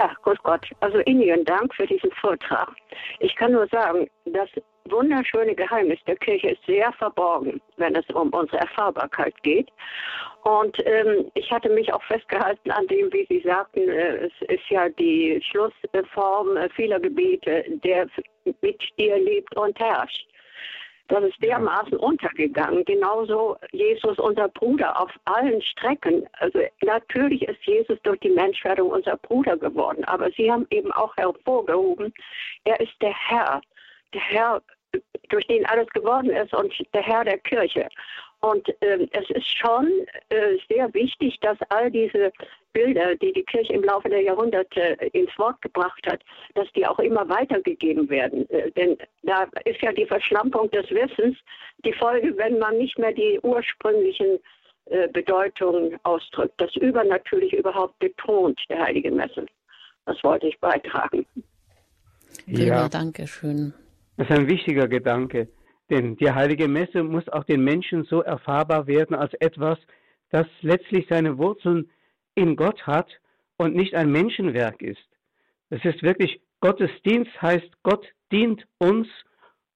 Ja, 0.01 0.11
grüß 0.23 0.39
Gott. 0.43 0.67
Also 0.81 1.01
Ihnen 1.01 1.45
Dank 1.45 1.75
für 1.75 1.87
diesen 1.87 2.11
Vortrag. 2.13 2.71
Ich 3.19 3.37
kann 3.37 3.53
nur 3.53 3.67
sagen, 3.67 4.09
das 4.25 4.49
wunderschöne 4.89 5.55
Geheimnis 5.55 5.99
der 6.07 6.17
Kirche 6.17 6.53
ist 6.53 6.65
sehr 6.67 6.91
verborgen, 6.95 7.61
wenn 7.77 7.95
es 7.95 8.07
um 8.15 8.31
unsere 8.31 8.61
Erfahrbarkeit 8.61 9.35
geht. 9.43 9.69
Und 10.45 10.75
ähm, 10.87 11.31
ich 11.35 11.53
hatte 11.53 11.69
mich 11.69 11.93
auch 11.93 12.03
festgehalten 12.05 12.71
an 12.71 12.87
dem, 12.87 13.13
wie 13.13 13.27
Sie 13.29 13.41
sagten, 13.41 13.91
äh, 13.91 14.29
es 14.29 14.33
ist 14.49 14.71
ja 14.71 14.89
die 14.89 15.39
Schlussform 15.51 16.57
vieler 16.75 16.99
Gebete, 16.99 17.63
der 17.85 18.07
mit 18.63 18.81
dir 18.99 19.19
lebt 19.19 19.55
und 19.59 19.79
herrscht. 19.79 20.30
Das 21.11 21.25
ist 21.25 21.43
dermaßen 21.43 21.99
untergegangen. 21.99 22.85
Genauso 22.85 23.57
Jesus, 23.73 24.17
unser 24.21 24.47
Bruder, 24.47 24.99
auf 25.01 25.11
allen 25.25 25.61
Strecken. 25.61 26.25
Also 26.35 26.61
natürlich 26.83 27.43
ist 27.43 27.61
Jesus 27.65 27.99
durch 28.05 28.21
die 28.21 28.31
Menschwerdung 28.31 28.91
unser 28.91 29.17
Bruder 29.17 29.57
geworden, 29.57 30.05
aber 30.05 30.31
Sie 30.31 30.51
haben 30.51 30.69
eben 30.71 30.93
auch 30.93 31.17
hervorgehoben, 31.17 32.15
er 32.63 32.79
ist 32.81 32.93
der 33.01 33.13
Herr, 33.13 33.61
der 34.15 34.21
Herr, 34.21 34.63
durch 35.31 35.47
den 35.49 35.67
alles 35.67 35.89
geworden 35.89 36.31
ist 36.31 36.55
und 36.55 36.73
der 36.95 37.03
Herr 37.03 37.25
der 37.25 37.39
Kirche. 37.39 37.89
Und 38.41 38.69
äh, 38.81 39.07
es 39.13 39.29
ist 39.31 39.59
schon 39.59 39.87
äh, 40.31 40.57
sehr 40.69 40.93
wichtig, 40.95 41.39
dass 41.41 41.59
all 41.69 41.91
diese 41.91 42.33
Bilder, 42.73 43.15
die 43.17 43.33
die 43.33 43.43
Kirche 43.43 43.75
im 43.75 43.85
Laufe 43.85 44.09
der 44.09 44.23
Jahrhunderte 44.23 44.97
ins 45.13 45.37
Wort 45.39 45.61
gebracht 45.61 46.07
hat, 46.07 46.23
dass 46.55 46.71
die 46.73 46.87
auch 46.87 46.99
immer 46.99 47.29
weitergegeben 47.29 48.09
werden. 48.09 48.49
Äh, 48.49 48.71
denn 48.73 48.97
da 49.23 49.47
ist 49.65 49.83
ja 49.83 49.93
die 49.93 50.07
Verschlampung 50.07 50.71
des 50.71 50.89
Wissens 50.91 51.37
die 51.85 51.93
Folge, 51.93 52.37
wenn 52.37 52.59
man 52.59 52.79
nicht 52.79 52.99
mehr 52.99 53.13
die 53.13 53.39
ursprünglichen 53.43 54.39
äh, 54.87 55.09
Bedeutungen 55.09 55.99
ausdrückt. 56.05 56.55
Das 56.59 56.75
Übernatürliche 56.77 57.57
überhaupt 57.57 57.99
betont, 57.99 58.59
der 58.71 58.85
Heilige 58.85 59.11
Messe. 59.11 59.47
Das 60.07 60.23
wollte 60.25 60.49
ich 60.49 60.59
beitragen. 60.61 61.27
Ja, 62.47 62.89
danke 62.89 63.27
schön. 63.27 63.75
Das 64.17 64.29
ist 64.29 64.37
ein 64.37 64.49
wichtiger 64.49 64.89
Gedanke. 64.89 65.49
Denn 65.91 66.17
die 66.17 66.31
heilige 66.31 66.69
Messe 66.69 67.03
muss 67.03 67.29
auch 67.29 67.45
den 67.45 67.65
Menschen 67.65 68.05
so 68.05 68.23
erfahrbar 68.23 68.87
werden 68.87 69.17
als 69.17 69.35
etwas, 69.35 69.79
das 70.31 70.47
letztlich 70.63 71.07
seine 71.11 71.37
Wurzeln 71.37 71.91
in 72.37 72.55
Gott 72.55 72.87
hat 72.87 73.11
und 73.57 73.75
nicht 73.75 73.95
ein 73.95 74.11
Menschenwerk 74.11 74.81
ist. 74.81 75.09
Es 75.69 75.85
ist 75.85 76.03
wirklich 76.03 76.41
Gottesdienst 76.61 77.43
heißt, 77.43 77.69
Gott 77.83 78.07
dient 78.33 78.67
uns 78.79 79.09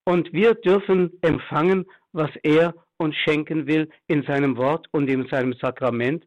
und 0.05 0.33
wir 0.33 0.55
dürfen 0.55 1.19
empfangen, 1.23 1.87
was 2.13 2.31
er 2.43 2.75
uns 2.99 3.17
schenken 3.17 3.67
will 3.67 3.91
in 4.07 4.23
seinem 4.23 4.57
Wort 4.57 4.87
und 4.93 5.09
in 5.09 5.27
seinem 5.29 5.55
Sakrament. 5.55 6.25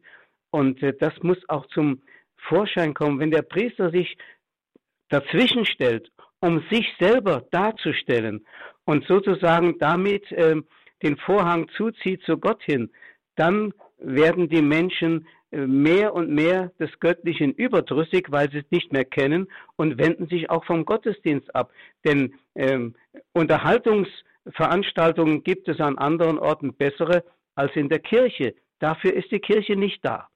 Und 0.50 0.82
äh, 0.82 0.94
das 0.98 1.14
muss 1.22 1.38
auch 1.48 1.66
zum 1.68 2.02
Vorschein 2.36 2.92
kommen, 2.92 3.20
wenn 3.20 3.30
der 3.30 3.42
Priester 3.42 3.90
sich 3.90 4.16
dazwischen 5.08 5.64
stellt, 5.64 6.10
um 6.40 6.62
sich 6.70 6.86
selber 6.98 7.46
darzustellen 7.50 8.44
und 8.88 9.06
sozusagen 9.06 9.78
damit 9.78 10.32
äh, 10.32 10.56
den 11.02 11.18
Vorhang 11.18 11.68
zuzieht 11.76 12.22
zu 12.22 12.38
Gott 12.38 12.62
hin, 12.62 12.90
dann 13.36 13.74
werden 13.98 14.48
die 14.48 14.62
Menschen 14.62 15.28
äh, 15.50 15.66
mehr 15.66 16.14
und 16.14 16.30
mehr 16.30 16.72
des 16.80 16.98
Göttlichen 16.98 17.52
überdrüssig, 17.52 18.28
weil 18.30 18.50
sie 18.50 18.60
es 18.60 18.70
nicht 18.70 18.90
mehr 18.90 19.04
kennen 19.04 19.48
und 19.76 19.98
wenden 19.98 20.26
sich 20.28 20.48
auch 20.48 20.64
vom 20.64 20.86
Gottesdienst 20.86 21.54
ab. 21.54 21.70
Denn 22.06 22.32
ähm, 22.54 22.94
Unterhaltungsveranstaltungen 23.34 25.44
gibt 25.44 25.68
es 25.68 25.80
an 25.80 25.98
anderen 25.98 26.38
Orten 26.38 26.72
bessere 26.72 27.24
als 27.56 27.76
in 27.76 27.90
der 27.90 27.98
Kirche. 27.98 28.54
Dafür 28.78 29.12
ist 29.12 29.30
die 29.30 29.40
Kirche 29.40 29.76
nicht 29.76 30.02
da. 30.02 30.28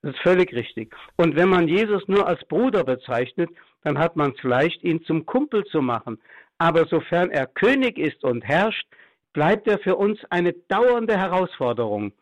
Das 0.00 0.14
ist 0.14 0.22
völlig 0.22 0.54
richtig. 0.54 0.96
Und 1.18 1.36
wenn 1.36 1.50
man 1.50 1.68
Jesus 1.68 2.08
nur 2.08 2.26
als 2.26 2.42
Bruder 2.46 2.82
bezeichnet, 2.82 3.50
dann 3.82 3.98
hat 3.98 4.16
man 4.16 4.32
es 4.34 4.42
leicht, 4.42 4.82
ihn 4.84 5.02
zum 5.02 5.26
Kumpel 5.26 5.66
zu 5.66 5.82
machen. 5.82 6.18
Aber 6.60 6.84
sofern 6.84 7.30
er 7.30 7.46
König 7.46 7.96
ist 7.96 8.22
und 8.22 8.44
herrscht, 8.44 8.86
bleibt 9.32 9.66
er 9.66 9.78
für 9.78 9.96
uns 9.96 10.20
eine 10.28 10.52
dauernde 10.52 11.16
Herausforderung. 11.16 12.12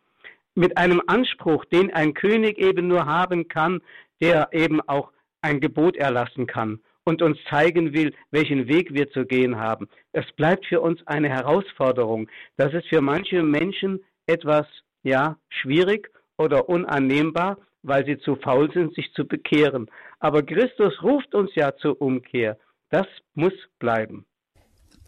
Mit 0.54 0.78
einem 0.78 1.02
Anspruch, 1.08 1.64
den 1.64 1.92
ein 1.92 2.14
König 2.14 2.56
eben 2.58 2.86
nur 2.86 3.04
haben 3.04 3.48
kann, 3.48 3.82
der 4.20 4.48
eben 4.52 4.80
auch 4.82 5.10
ein 5.42 5.60
Gebot 5.60 5.96
erlassen 5.96 6.46
kann 6.46 6.78
und 7.04 7.20
uns 7.20 7.36
zeigen 7.50 7.92
will, 7.94 8.14
welchen 8.30 8.68
Weg 8.68 8.94
wir 8.94 9.10
zu 9.10 9.26
gehen 9.26 9.58
haben. 9.58 9.88
Es 10.12 10.30
bleibt 10.36 10.66
für 10.66 10.82
uns 10.82 11.04
eine 11.08 11.28
Herausforderung. 11.28 12.28
Das 12.56 12.72
ist 12.72 12.86
für 12.86 13.00
manche 13.00 13.42
Menschen 13.42 14.04
etwas, 14.26 14.66
ja, 15.02 15.36
schwierig 15.48 16.10
oder 16.36 16.68
unannehmbar, 16.68 17.58
weil 17.82 18.06
sie 18.06 18.18
zu 18.18 18.36
faul 18.36 18.70
sind, 18.72 18.94
sich 18.94 19.12
zu 19.14 19.26
bekehren. 19.26 19.90
Aber 20.20 20.44
Christus 20.44 21.02
ruft 21.02 21.34
uns 21.34 21.52
ja 21.56 21.74
zur 21.74 22.00
Umkehr. 22.00 22.56
Das 22.90 23.06
muss 23.34 23.54
bleiben. 23.80 24.27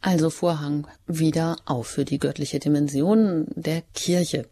Also 0.03 0.31
Vorhang 0.31 0.87
wieder 1.07 1.57
auf 1.67 1.89
für 1.89 2.07
die 2.07 2.19
göttliche 2.19 2.59
Dimension 2.59 3.47
der 3.55 3.83
Kirche. 3.95 4.49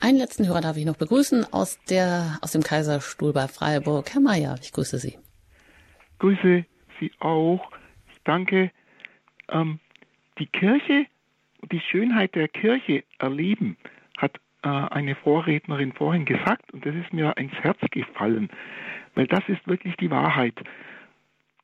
Einen 0.00 0.16
letzten 0.16 0.46
Hörer 0.46 0.62
darf 0.62 0.78
ich 0.78 0.86
noch 0.86 0.96
begrüßen 0.96 1.52
aus 1.52 1.78
der, 1.90 2.38
aus 2.40 2.52
dem 2.52 2.62
Kaiserstuhl 2.62 3.34
bei 3.34 3.46
Freiburg. 3.46 4.14
Herr 4.14 4.22
Mayer, 4.22 4.56
ich 4.62 4.72
grüße 4.72 4.98
Sie. 4.98 5.18
Grüße 6.18 6.64
Sie 6.98 7.12
auch. 7.20 7.70
Ich 8.10 8.22
danke. 8.24 8.70
Ähm, 9.50 9.80
die 10.38 10.46
Kirche, 10.46 11.04
die 11.70 11.80
Schönheit 11.80 12.34
der 12.34 12.48
Kirche 12.48 13.04
erleben, 13.18 13.76
hat 14.16 14.40
äh, 14.62 14.68
eine 14.68 15.14
Vorrednerin 15.14 15.92
vorhin 15.92 16.24
gesagt 16.24 16.72
und 16.72 16.86
das 16.86 16.94
ist 16.94 17.12
mir 17.12 17.36
ins 17.36 17.52
Herz 17.52 17.78
gefallen, 17.90 18.48
weil 19.14 19.26
das 19.26 19.46
ist 19.48 19.66
wirklich 19.68 19.94
die 19.96 20.10
Wahrheit. 20.10 20.54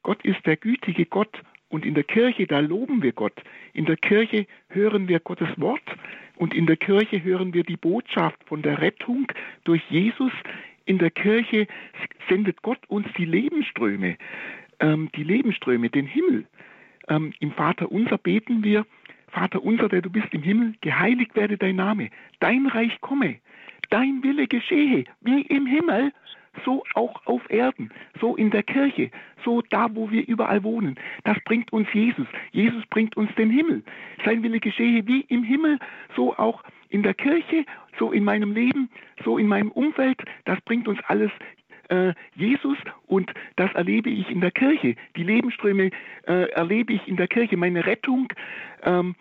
Gott 0.03 0.22
ist 0.22 0.45
der 0.45 0.59
gütige 0.59 1.07
Gott 1.07 1.43
und 1.72 1.86
in 1.86 1.94
der 1.94 2.04
Kirche, 2.04 2.46
da 2.46 2.60
loben 2.60 3.02
wir 3.02 3.12
Gott. 3.12 3.42
In 3.72 3.86
der 3.86 3.96
Kirche 3.96 4.46
hören 4.68 5.08
wir 5.08 5.20
Gottes 5.20 5.48
Wort 5.56 5.80
und 6.36 6.52
in 6.52 6.66
der 6.66 6.76
Kirche 6.76 7.24
hören 7.24 7.54
wir 7.54 7.64
die 7.64 7.78
Botschaft 7.78 8.38
von 8.44 8.60
der 8.60 8.82
Rettung 8.82 9.26
durch 9.64 9.82
Jesus. 9.88 10.32
In 10.84 10.98
der 10.98 11.10
Kirche 11.10 11.66
sendet 12.28 12.60
Gott 12.60 12.80
uns 12.88 13.06
die 13.16 13.24
Lebensströme, 13.24 14.18
ähm, 14.80 15.08
die 15.16 15.24
Lebensströme, 15.24 15.88
den 15.88 16.06
Himmel. 16.06 16.44
Ähm, 17.08 17.32
Im 17.40 17.52
Vater 17.52 17.90
unser 17.90 18.18
beten 18.18 18.62
wir, 18.62 18.84
Vater 19.28 19.62
unser, 19.62 19.88
der 19.88 20.02
du 20.02 20.10
bist 20.10 20.28
im 20.32 20.42
Himmel, 20.42 20.74
geheiligt 20.82 21.34
werde 21.34 21.56
dein 21.56 21.76
Name, 21.76 22.10
dein 22.40 22.66
Reich 22.66 23.00
komme, 23.00 23.36
dein 23.88 24.22
Wille 24.22 24.46
geschehe, 24.46 25.04
wie 25.22 25.40
im 25.40 25.64
Himmel, 25.64 26.12
so 26.64 26.84
auch 26.94 27.26
auf 27.26 27.42
Erden, 27.50 27.90
so 28.20 28.36
in 28.36 28.50
der 28.50 28.62
Kirche, 28.62 29.11
so 29.44 29.62
da, 29.70 29.88
wo 29.94 30.11
wir 30.11 30.26
überall 30.26 30.62
wohnen. 30.62 30.96
Das 31.24 31.38
bringt 31.44 31.72
uns 31.72 31.88
Jesus. 31.92 32.26
Jesus 32.53 32.84
bringt 32.90 33.16
uns 33.16 33.34
den 33.36 33.50
Himmel. 33.50 33.82
Sein 34.24 34.42
Wille 34.42 34.61
geschehe 34.61 35.07
wie 35.07 35.22
im 35.22 35.42
Himmel, 35.42 35.78
so 36.14 36.36
auch 36.36 36.62
in 36.88 37.03
der 37.03 37.14
Kirche, 37.14 37.64
so 37.98 38.12
in 38.12 38.24
meinem 38.24 38.53
Leben, 38.53 38.90
so 39.24 39.38
in 39.38 39.48
meinem 39.48 39.72
Umfeld. 39.72 40.22
Das 40.44 40.61
bringt 40.62 40.88
uns 40.88 40.98
alles 41.07 41.30
äh, 41.88 42.14
Jesus 42.34 42.78
und 43.07 43.32
das 43.57 43.72
erlebe 43.74 44.11
ich 44.11 44.30
in 44.30 44.40
der 44.40 44.50
Kirche. 44.50 44.96
Die 45.16 45.22
Lebensströme 45.22 45.90
äh, 46.26 46.50
erlebe 46.53 46.92
ich 46.92 47.07
in 47.09 47.16
der 47.16 47.28
Kirche. 47.28 47.57
Meine 47.57 47.86
Rettung, 47.86 48.28
ähm, 48.82 49.14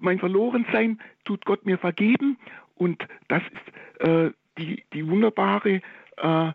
mein 0.00 0.18
Verlorensein 0.18 0.98
tut 1.24 1.44
Gott 1.44 1.66
mir 1.66 1.78
vergeben 1.78 2.38
und 2.76 3.06
das 3.28 3.42
ist 3.42 4.06
äh, 4.06 4.30
die, 4.58 4.82
die 4.92 5.06
wunderbare 5.08 5.80
äh, 6.16 6.52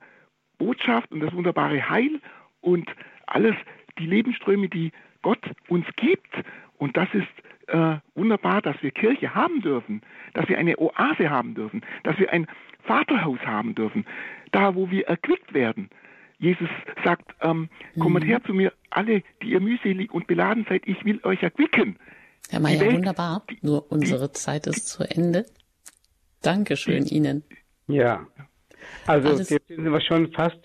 Botschaft 0.57 1.11
und 1.11 1.19
das 1.19 1.33
wunderbare 1.33 1.89
Heil 1.89 2.21
und 2.61 2.89
alles, 3.27 3.55
die 3.99 4.05
Lebensströme, 4.05 4.69
die 4.69 4.91
Gott 5.21 5.43
uns 5.67 5.85
gibt. 5.95 6.33
Und 6.77 6.97
das 6.97 7.07
ist 7.13 7.27
äh, 7.67 7.97
wunderbar, 8.13 8.61
dass 8.61 8.75
wir 8.81 8.91
Kirche 8.91 9.33
haben 9.33 9.61
dürfen, 9.61 10.01
dass 10.33 10.47
wir 10.47 10.57
eine 10.57 10.77
Oase 10.77 11.29
haben 11.29 11.55
dürfen, 11.55 11.81
dass 12.03 12.17
wir 12.19 12.31
ein 12.31 12.47
Vaterhaus 12.83 13.39
haben 13.39 13.75
dürfen, 13.75 14.05
da 14.51 14.75
wo 14.75 14.91
wir 14.91 15.07
erquickt 15.07 15.53
werden. 15.53 15.89
Jesus 16.37 16.69
sagt, 17.03 17.33
ähm, 17.41 17.69
mhm. 17.95 17.99
kommt 17.99 18.25
her 18.25 18.43
zu 18.43 18.53
mir, 18.53 18.73
alle, 18.89 19.23
die 19.41 19.51
ihr 19.51 19.61
mühselig 19.61 20.13
und 20.13 20.27
beladen 20.27 20.65
seid, 20.67 20.83
ich 20.85 21.03
will 21.05 21.19
euch 21.23 21.41
erquicken. 21.41 21.97
Herr 22.49 22.59
Mayer, 22.59 22.81
Welt, 22.81 22.95
wunderbar. 22.97 23.43
Nur 23.61 23.91
unsere 23.91 24.27
die, 24.27 24.33
Zeit 24.33 24.67
ist 24.67 24.87
zu 24.87 25.03
Ende. 25.03 25.45
Dankeschön 26.41 27.05
die, 27.05 27.15
Ihnen. 27.15 27.43
Ja, 27.87 28.27
also 29.07 29.29
Alles 29.29 29.49
jetzt 29.49 29.67
sind 29.67 29.83
wir 29.83 30.01
schon 30.01 30.31
fast 30.31 30.57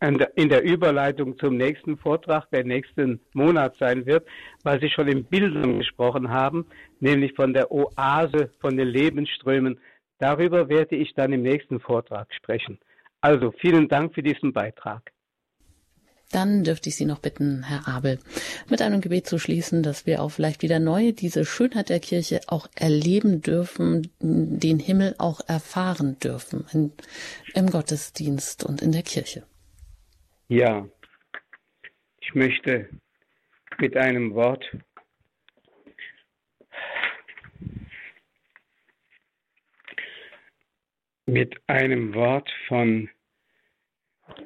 in 0.00 0.48
der 0.48 0.62
Überleitung 0.62 1.38
zum 1.38 1.56
nächsten 1.56 1.96
Vortrag, 1.98 2.50
der 2.50 2.64
nächsten 2.64 3.20
Monat 3.34 3.76
sein 3.78 4.06
wird, 4.06 4.26
weil 4.62 4.80
Sie 4.80 4.90
schon 4.90 5.08
in 5.08 5.24
Bildern 5.24 5.78
gesprochen 5.78 6.30
haben, 6.30 6.66
nämlich 7.00 7.34
von 7.34 7.52
der 7.52 7.70
Oase, 7.70 8.50
von 8.60 8.76
den 8.76 8.88
Lebensströmen. 8.88 9.78
Darüber 10.18 10.68
werde 10.68 10.96
ich 10.96 11.14
dann 11.14 11.32
im 11.32 11.42
nächsten 11.42 11.80
Vortrag 11.80 12.32
sprechen. 12.34 12.78
Also 13.20 13.52
vielen 13.52 13.88
Dank 13.88 14.14
für 14.14 14.22
diesen 14.22 14.52
Beitrag. 14.52 15.12
Dann 16.32 16.64
dürfte 16.64 16.88
ich 16.88 16.96
Sie 16.96 17.04
noch 17.04 17.18
bitten, 17.18 17.62
Herr 17.62 17.86
Abel, 17.86 18.18
mit 18.68 18.82
einem 18.82 19.00
Gebet 19.00 19.26
zu 19.26 19.38
schließen, 19.38 19.82
dass 19.82 20.06
wir 20.06 20.22
auch 20.22 20.30
vielleicht 20.30 20.62
wieder 20.62 20.80
neu 20.80 21.12
diese 21.12 21.44
Schönheit 21.44 21.90
der 21.90 22.00
Kirche 22.00 22.40
auch 22.46 22.68
erleben 22.74 23.42
dürfen, 23.42 24.10
den 24.20 24.78
Himmel 24.78 25.14
auch 25.18 25.40
erfahren 25.46 26.18
dürfen 26.18 26.64
in, 26.72 26.92
im 27.54 27.70
Gottesdienst 27.70 28.64
und 28.64 28.80
in 28.82 28.92
der 28.92 29.02
Kirche. 29.02 29.44
Ja, 30.48 30.88
ich 32.20 32.34
möchte 32.34 32.88
mit 33.78 33.96
einem 33.96 34.34
Wort 34.34 34.64
mit 41.26 41.56
einem 41.66 42.14
Wort 42.14 42.50
von 42.68 43.08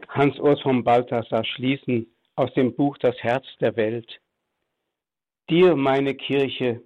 Hans 0.09 0.39
Urs 0.39 0.61
von 0.63 0.85
Balthasar 0.85 1.45
schließen 1.45 2.07
aus 2.35 2.53
dem 2.55 2.75
Buch 2.75 2.99
Das 2.99 3.17
Herz 3.23 3.47
der 3.61 3.77
Welt. 3.77 4.21
Dir, 5.49 5.77
meine 5.77 6.15
Kirche, 6.15 6.83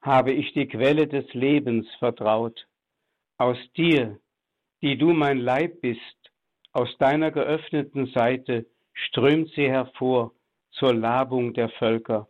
habe 0.00 0.32
ich 0.32 0.52
die 0.52 0.66
Quelle 0.66 1.06
des 1.06 1.32
Lebens 1.34 1.86
vertraut. 1.98 2.66
Aus 3.36 3.58
dir, 3.76 4.18
die 4.82 4.96
du 4.96 5.12
mein 5.12 5.38
Leib 5.38 5.80
bist, 5.80 6.00
aus 6.72 6.88
deiner 6.98 7.30
geöffneten 7.30 8.06
Seite 8.14 8.66
strömt 8.92 9.50
sie 9.54 9.68
hervor 9.68 10.32
zur 10.70 10.94
Labung 10.94 11.54
der 11.54 11.68
Völker. 11.70 12.28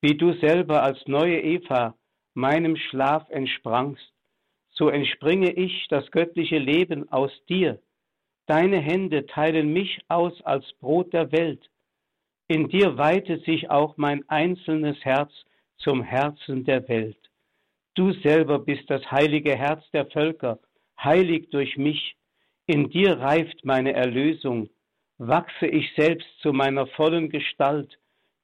Wie 0.00 0.16
du 0.16 0.32
selber 0.34 0.82
als 0.82 0.98
neue 1.06 1.40
Eva 1.40 1.96
meinem 2.34 2.76
Schlaf 2.76 3.28
entsprangst, 3.30 4.12
so 4.70 4.88
entspringe 4.88 5.52
ich 5.52 5.86
das 5.88 6.10
göttliche 6.10 6.58
Leben 6.58 7.10
aus 7.10 7.32
dir, 7.48 7.80
Deine 8.46 8.78
Hände 8.78 9.26
teilen 9.26 9.72
mich 9.72 10.00
aus 10.08 10.40
als 10.42 10.70
Brot 10.74 11.12
der 11.12 11.32
Welt. 11.32 11.70
In 12.46 12.68
dir 12.68 12.98
weitet 12.98 13.44
sich 13.44 13.70
auch 13.70 13.96
mein 13.96 14.28
einzelnes 14.28 15.02
Herz 15.02 15.32
zum 15.78 16.02
Herzen 16.02 16.64
der 16.64 16.86
Welt. 16.88 17.16
Du 17.94 18.12
selber 18.12 18.58
bist 18.58 18.90
das 18.90 19.10
heilige 19.10 19.56
Herz 19.56 19.82
der 19.92 20.06
Völker, 20.06 20.58
heilig 21.02 21.48
durch 21.50 21.78
mich. 21.78 22.16
In 22.66 22.90
dir 22.90 23.18
reift 23.18 23.64
meine 23.64 23.94
Erlösung. 23.94 24.68
Wachse 25.16 25.66
ich 25.66 25.94
selbst 25.96 26.28
zu 26.40 26.52
meiner 26.52 26.86
vollen 26.88 27.30
Gestalt, 27.30 27.98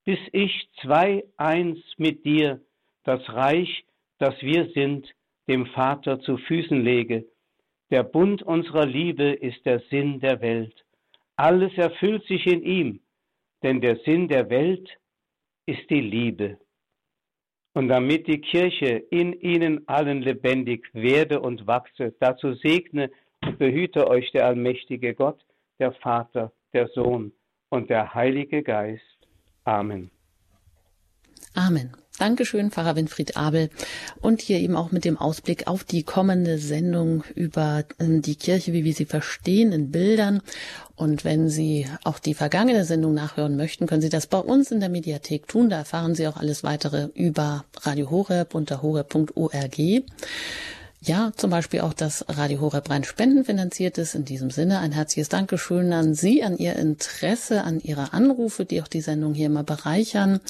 bis 0.04 0.18
ich 0.32 0.68
zwei 0.80 1.24
eins 1.36 1.78
mit 1.98 2.24
dir, 2.24 2.60
das 3.04 3.20
Reich, 3.28 3.84
das 4.18 4.40
wir 4.40 4.70
sind, 4.70 5.06
dem 5.46 5.66
Vater 5.66 6.20
zu 6.20 6.38
Füßen 6.38 6.82
lege 6.82 7.26
der 7.90 8.02
Bund 8.04 8.42
unserer 8.42 8.86
Liebe 8.86 9.30
ist 9.32 9.64
der 9.66 9.80
Sinn 9.90 10.20
der 10.20 10.40
Welt. 10.40 10.84
Alles 11.36 11.72
erfüllt 11.76 12.24
sich 12.26 12.46
in 12.46 12.62
ihm, 12.62 13.00
denn 13.62 13.80
der 13.80 13.96
Sinn 14.04 14.28
der 14.28 14.48
Welt 14.50 14.88
ist 15.66 15.88
die 15.90 16.00
Liebe. 16.00 16.58
Und 17.72 17.88
damit 17.88 18.26
die 18.26 18.40
Kirche 18.40 19.04
in 19.10 19.32
ihnen 19.32 19.86
allen 19.88 20.22
lebendig 20.22 20.88
werde 20.92 21.40
und 21.40 21.66
wachse, 21.66 22.14
dazu 22.20 22.54
segne 22.54 23.10
und 23.44 23.58
behüte 23.58 24.08
euch 24.08 24.30
der 24.32 24.46
allmächtige 24.46 25.14
Gott, 25.14 25.40
der 25.78 25.92
Vater, 25.92 26.52
der 26.72 26.88
Sohn 26.88 27.32
und 27.68 27.88
der 27.90 28.12
Heilige 28.14 28.62
Geist. 28.62 29.02
Amen. 29.64 30.10
Amen. 31.54 31.92
Dankeschön, 32.20 32.70
Pfarrer 32.70 32.96
Winfried 32.96 33.38
Abel. 33.38 33.70
Und 34.20 34.42
hier 34.42 34.58
eben 34.58 34.76
auch 34.76 34.92
mit 34.92 35.06
dem 35.06 35.16
Ausblick 35.16 35.66
auf 35.68 35.84
die 35.84 36.02
kommende 36.02 36.58
Sendung 36.58 37.24
über 37.34 37.84
ähm, 37.98 38.20
die 38.20 38.34
Kirche, 38.34 38.74
wie 38.74 38.84
wir 38.84 38.92
sie 38.92 39.06
verstehen, 39.06 39.72
in 39.72 39.90
Bildern. 39.90 40.42
Und 40.96 41.24
wenn 41.24 41.48
Sie 41.48 41.86
auch 42.04 42.18
die 42.18 42.34
vergangene 42.34 42.84
Sendung 42.84 43.14
nachhören 43.14 43.56
möchten, 43.56 43.86
können 43.86 44.02
Sie 44.02 44.10
das 44.10 44.26
bei 44.26 44.36
uns 44.36 44.70
in 44.70 44.80
der 44.80 44.90
Mediathek 44.90 45.48
tun. 45.48 45.70
Da 45.70 45.78
erfahren 45.78 46.14
Sie 46.14 46.28
auch 46.28 46.36
alles 46.36 46.62
weitere 46.62 47.08
über 47.14 47.64
Radio 47.80 48.10
Horeb 48.10 48.54
unter 48.54 48.82
horeb.org. 48.82 49.78
Ja, 51.02 51.32
zum 51.34 51.48
Beispiel 51.48 51.80
auch, 51.80 51.94
dass 51.94 52.26
Radio 52.28 52.60
Horeb 52.60 52.90
rein 52.90 53.04
spendenfinanziert 53.04 53.96
ist. 53.96 54.14
In 54.14 54.26
diesem 54.26 54.50
Sinne 54.50 54.80
ein 54.80 54.92
herzliches 54.92 55.30
Dankeschön 55.30 55.94
an 55.94 56.12
Sie, 56.14 56.42
an 56.42 56.58
Ihr 56.58 56.76
Interesse, 56.76 57.64
an 57.64 57.80
Ihre 57.80 58.12
Anrufe, 58.12 58.66
die 58.66 58.82
auch 58.82 58.88
die 58.88 59.00
Sendung 59.00 59.32
hier 59.32 59.46
immer 59.46 59.64
bereichern 59.64 60.40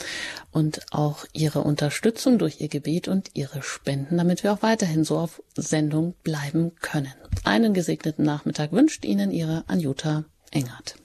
und 0.50 0.80
auch 0.90 1.24
Ihre 1.32 1.60
Unterstützung 1.60 2.38
durch 2.38 2.60
Ihr 2.60 2.68
Gebet 2.68 3.06
und 3.06 3.30
Ihre 3.34 3.62
Spenden, 3.62 4.16
damit 4.16 4.42
wir 4.42 4.52
auch 4.52 4.62
weiterhin 4.62 5.04
so 5.04 5.18
auf 5.18 5.40
Sendung 5.54 6.14
bleiben 6.24 6.72
können. 6.80 7.14
Einen 7.44 7.72
gesegneten 7.72 8.24
Nachmittag 8.24 8.72
wünscht 8.72 9.04
Ihnen 9.04 9.30
Ihre 9.30 9.62
Anjuta 9.68 10.24
Engert. 10.50 10.99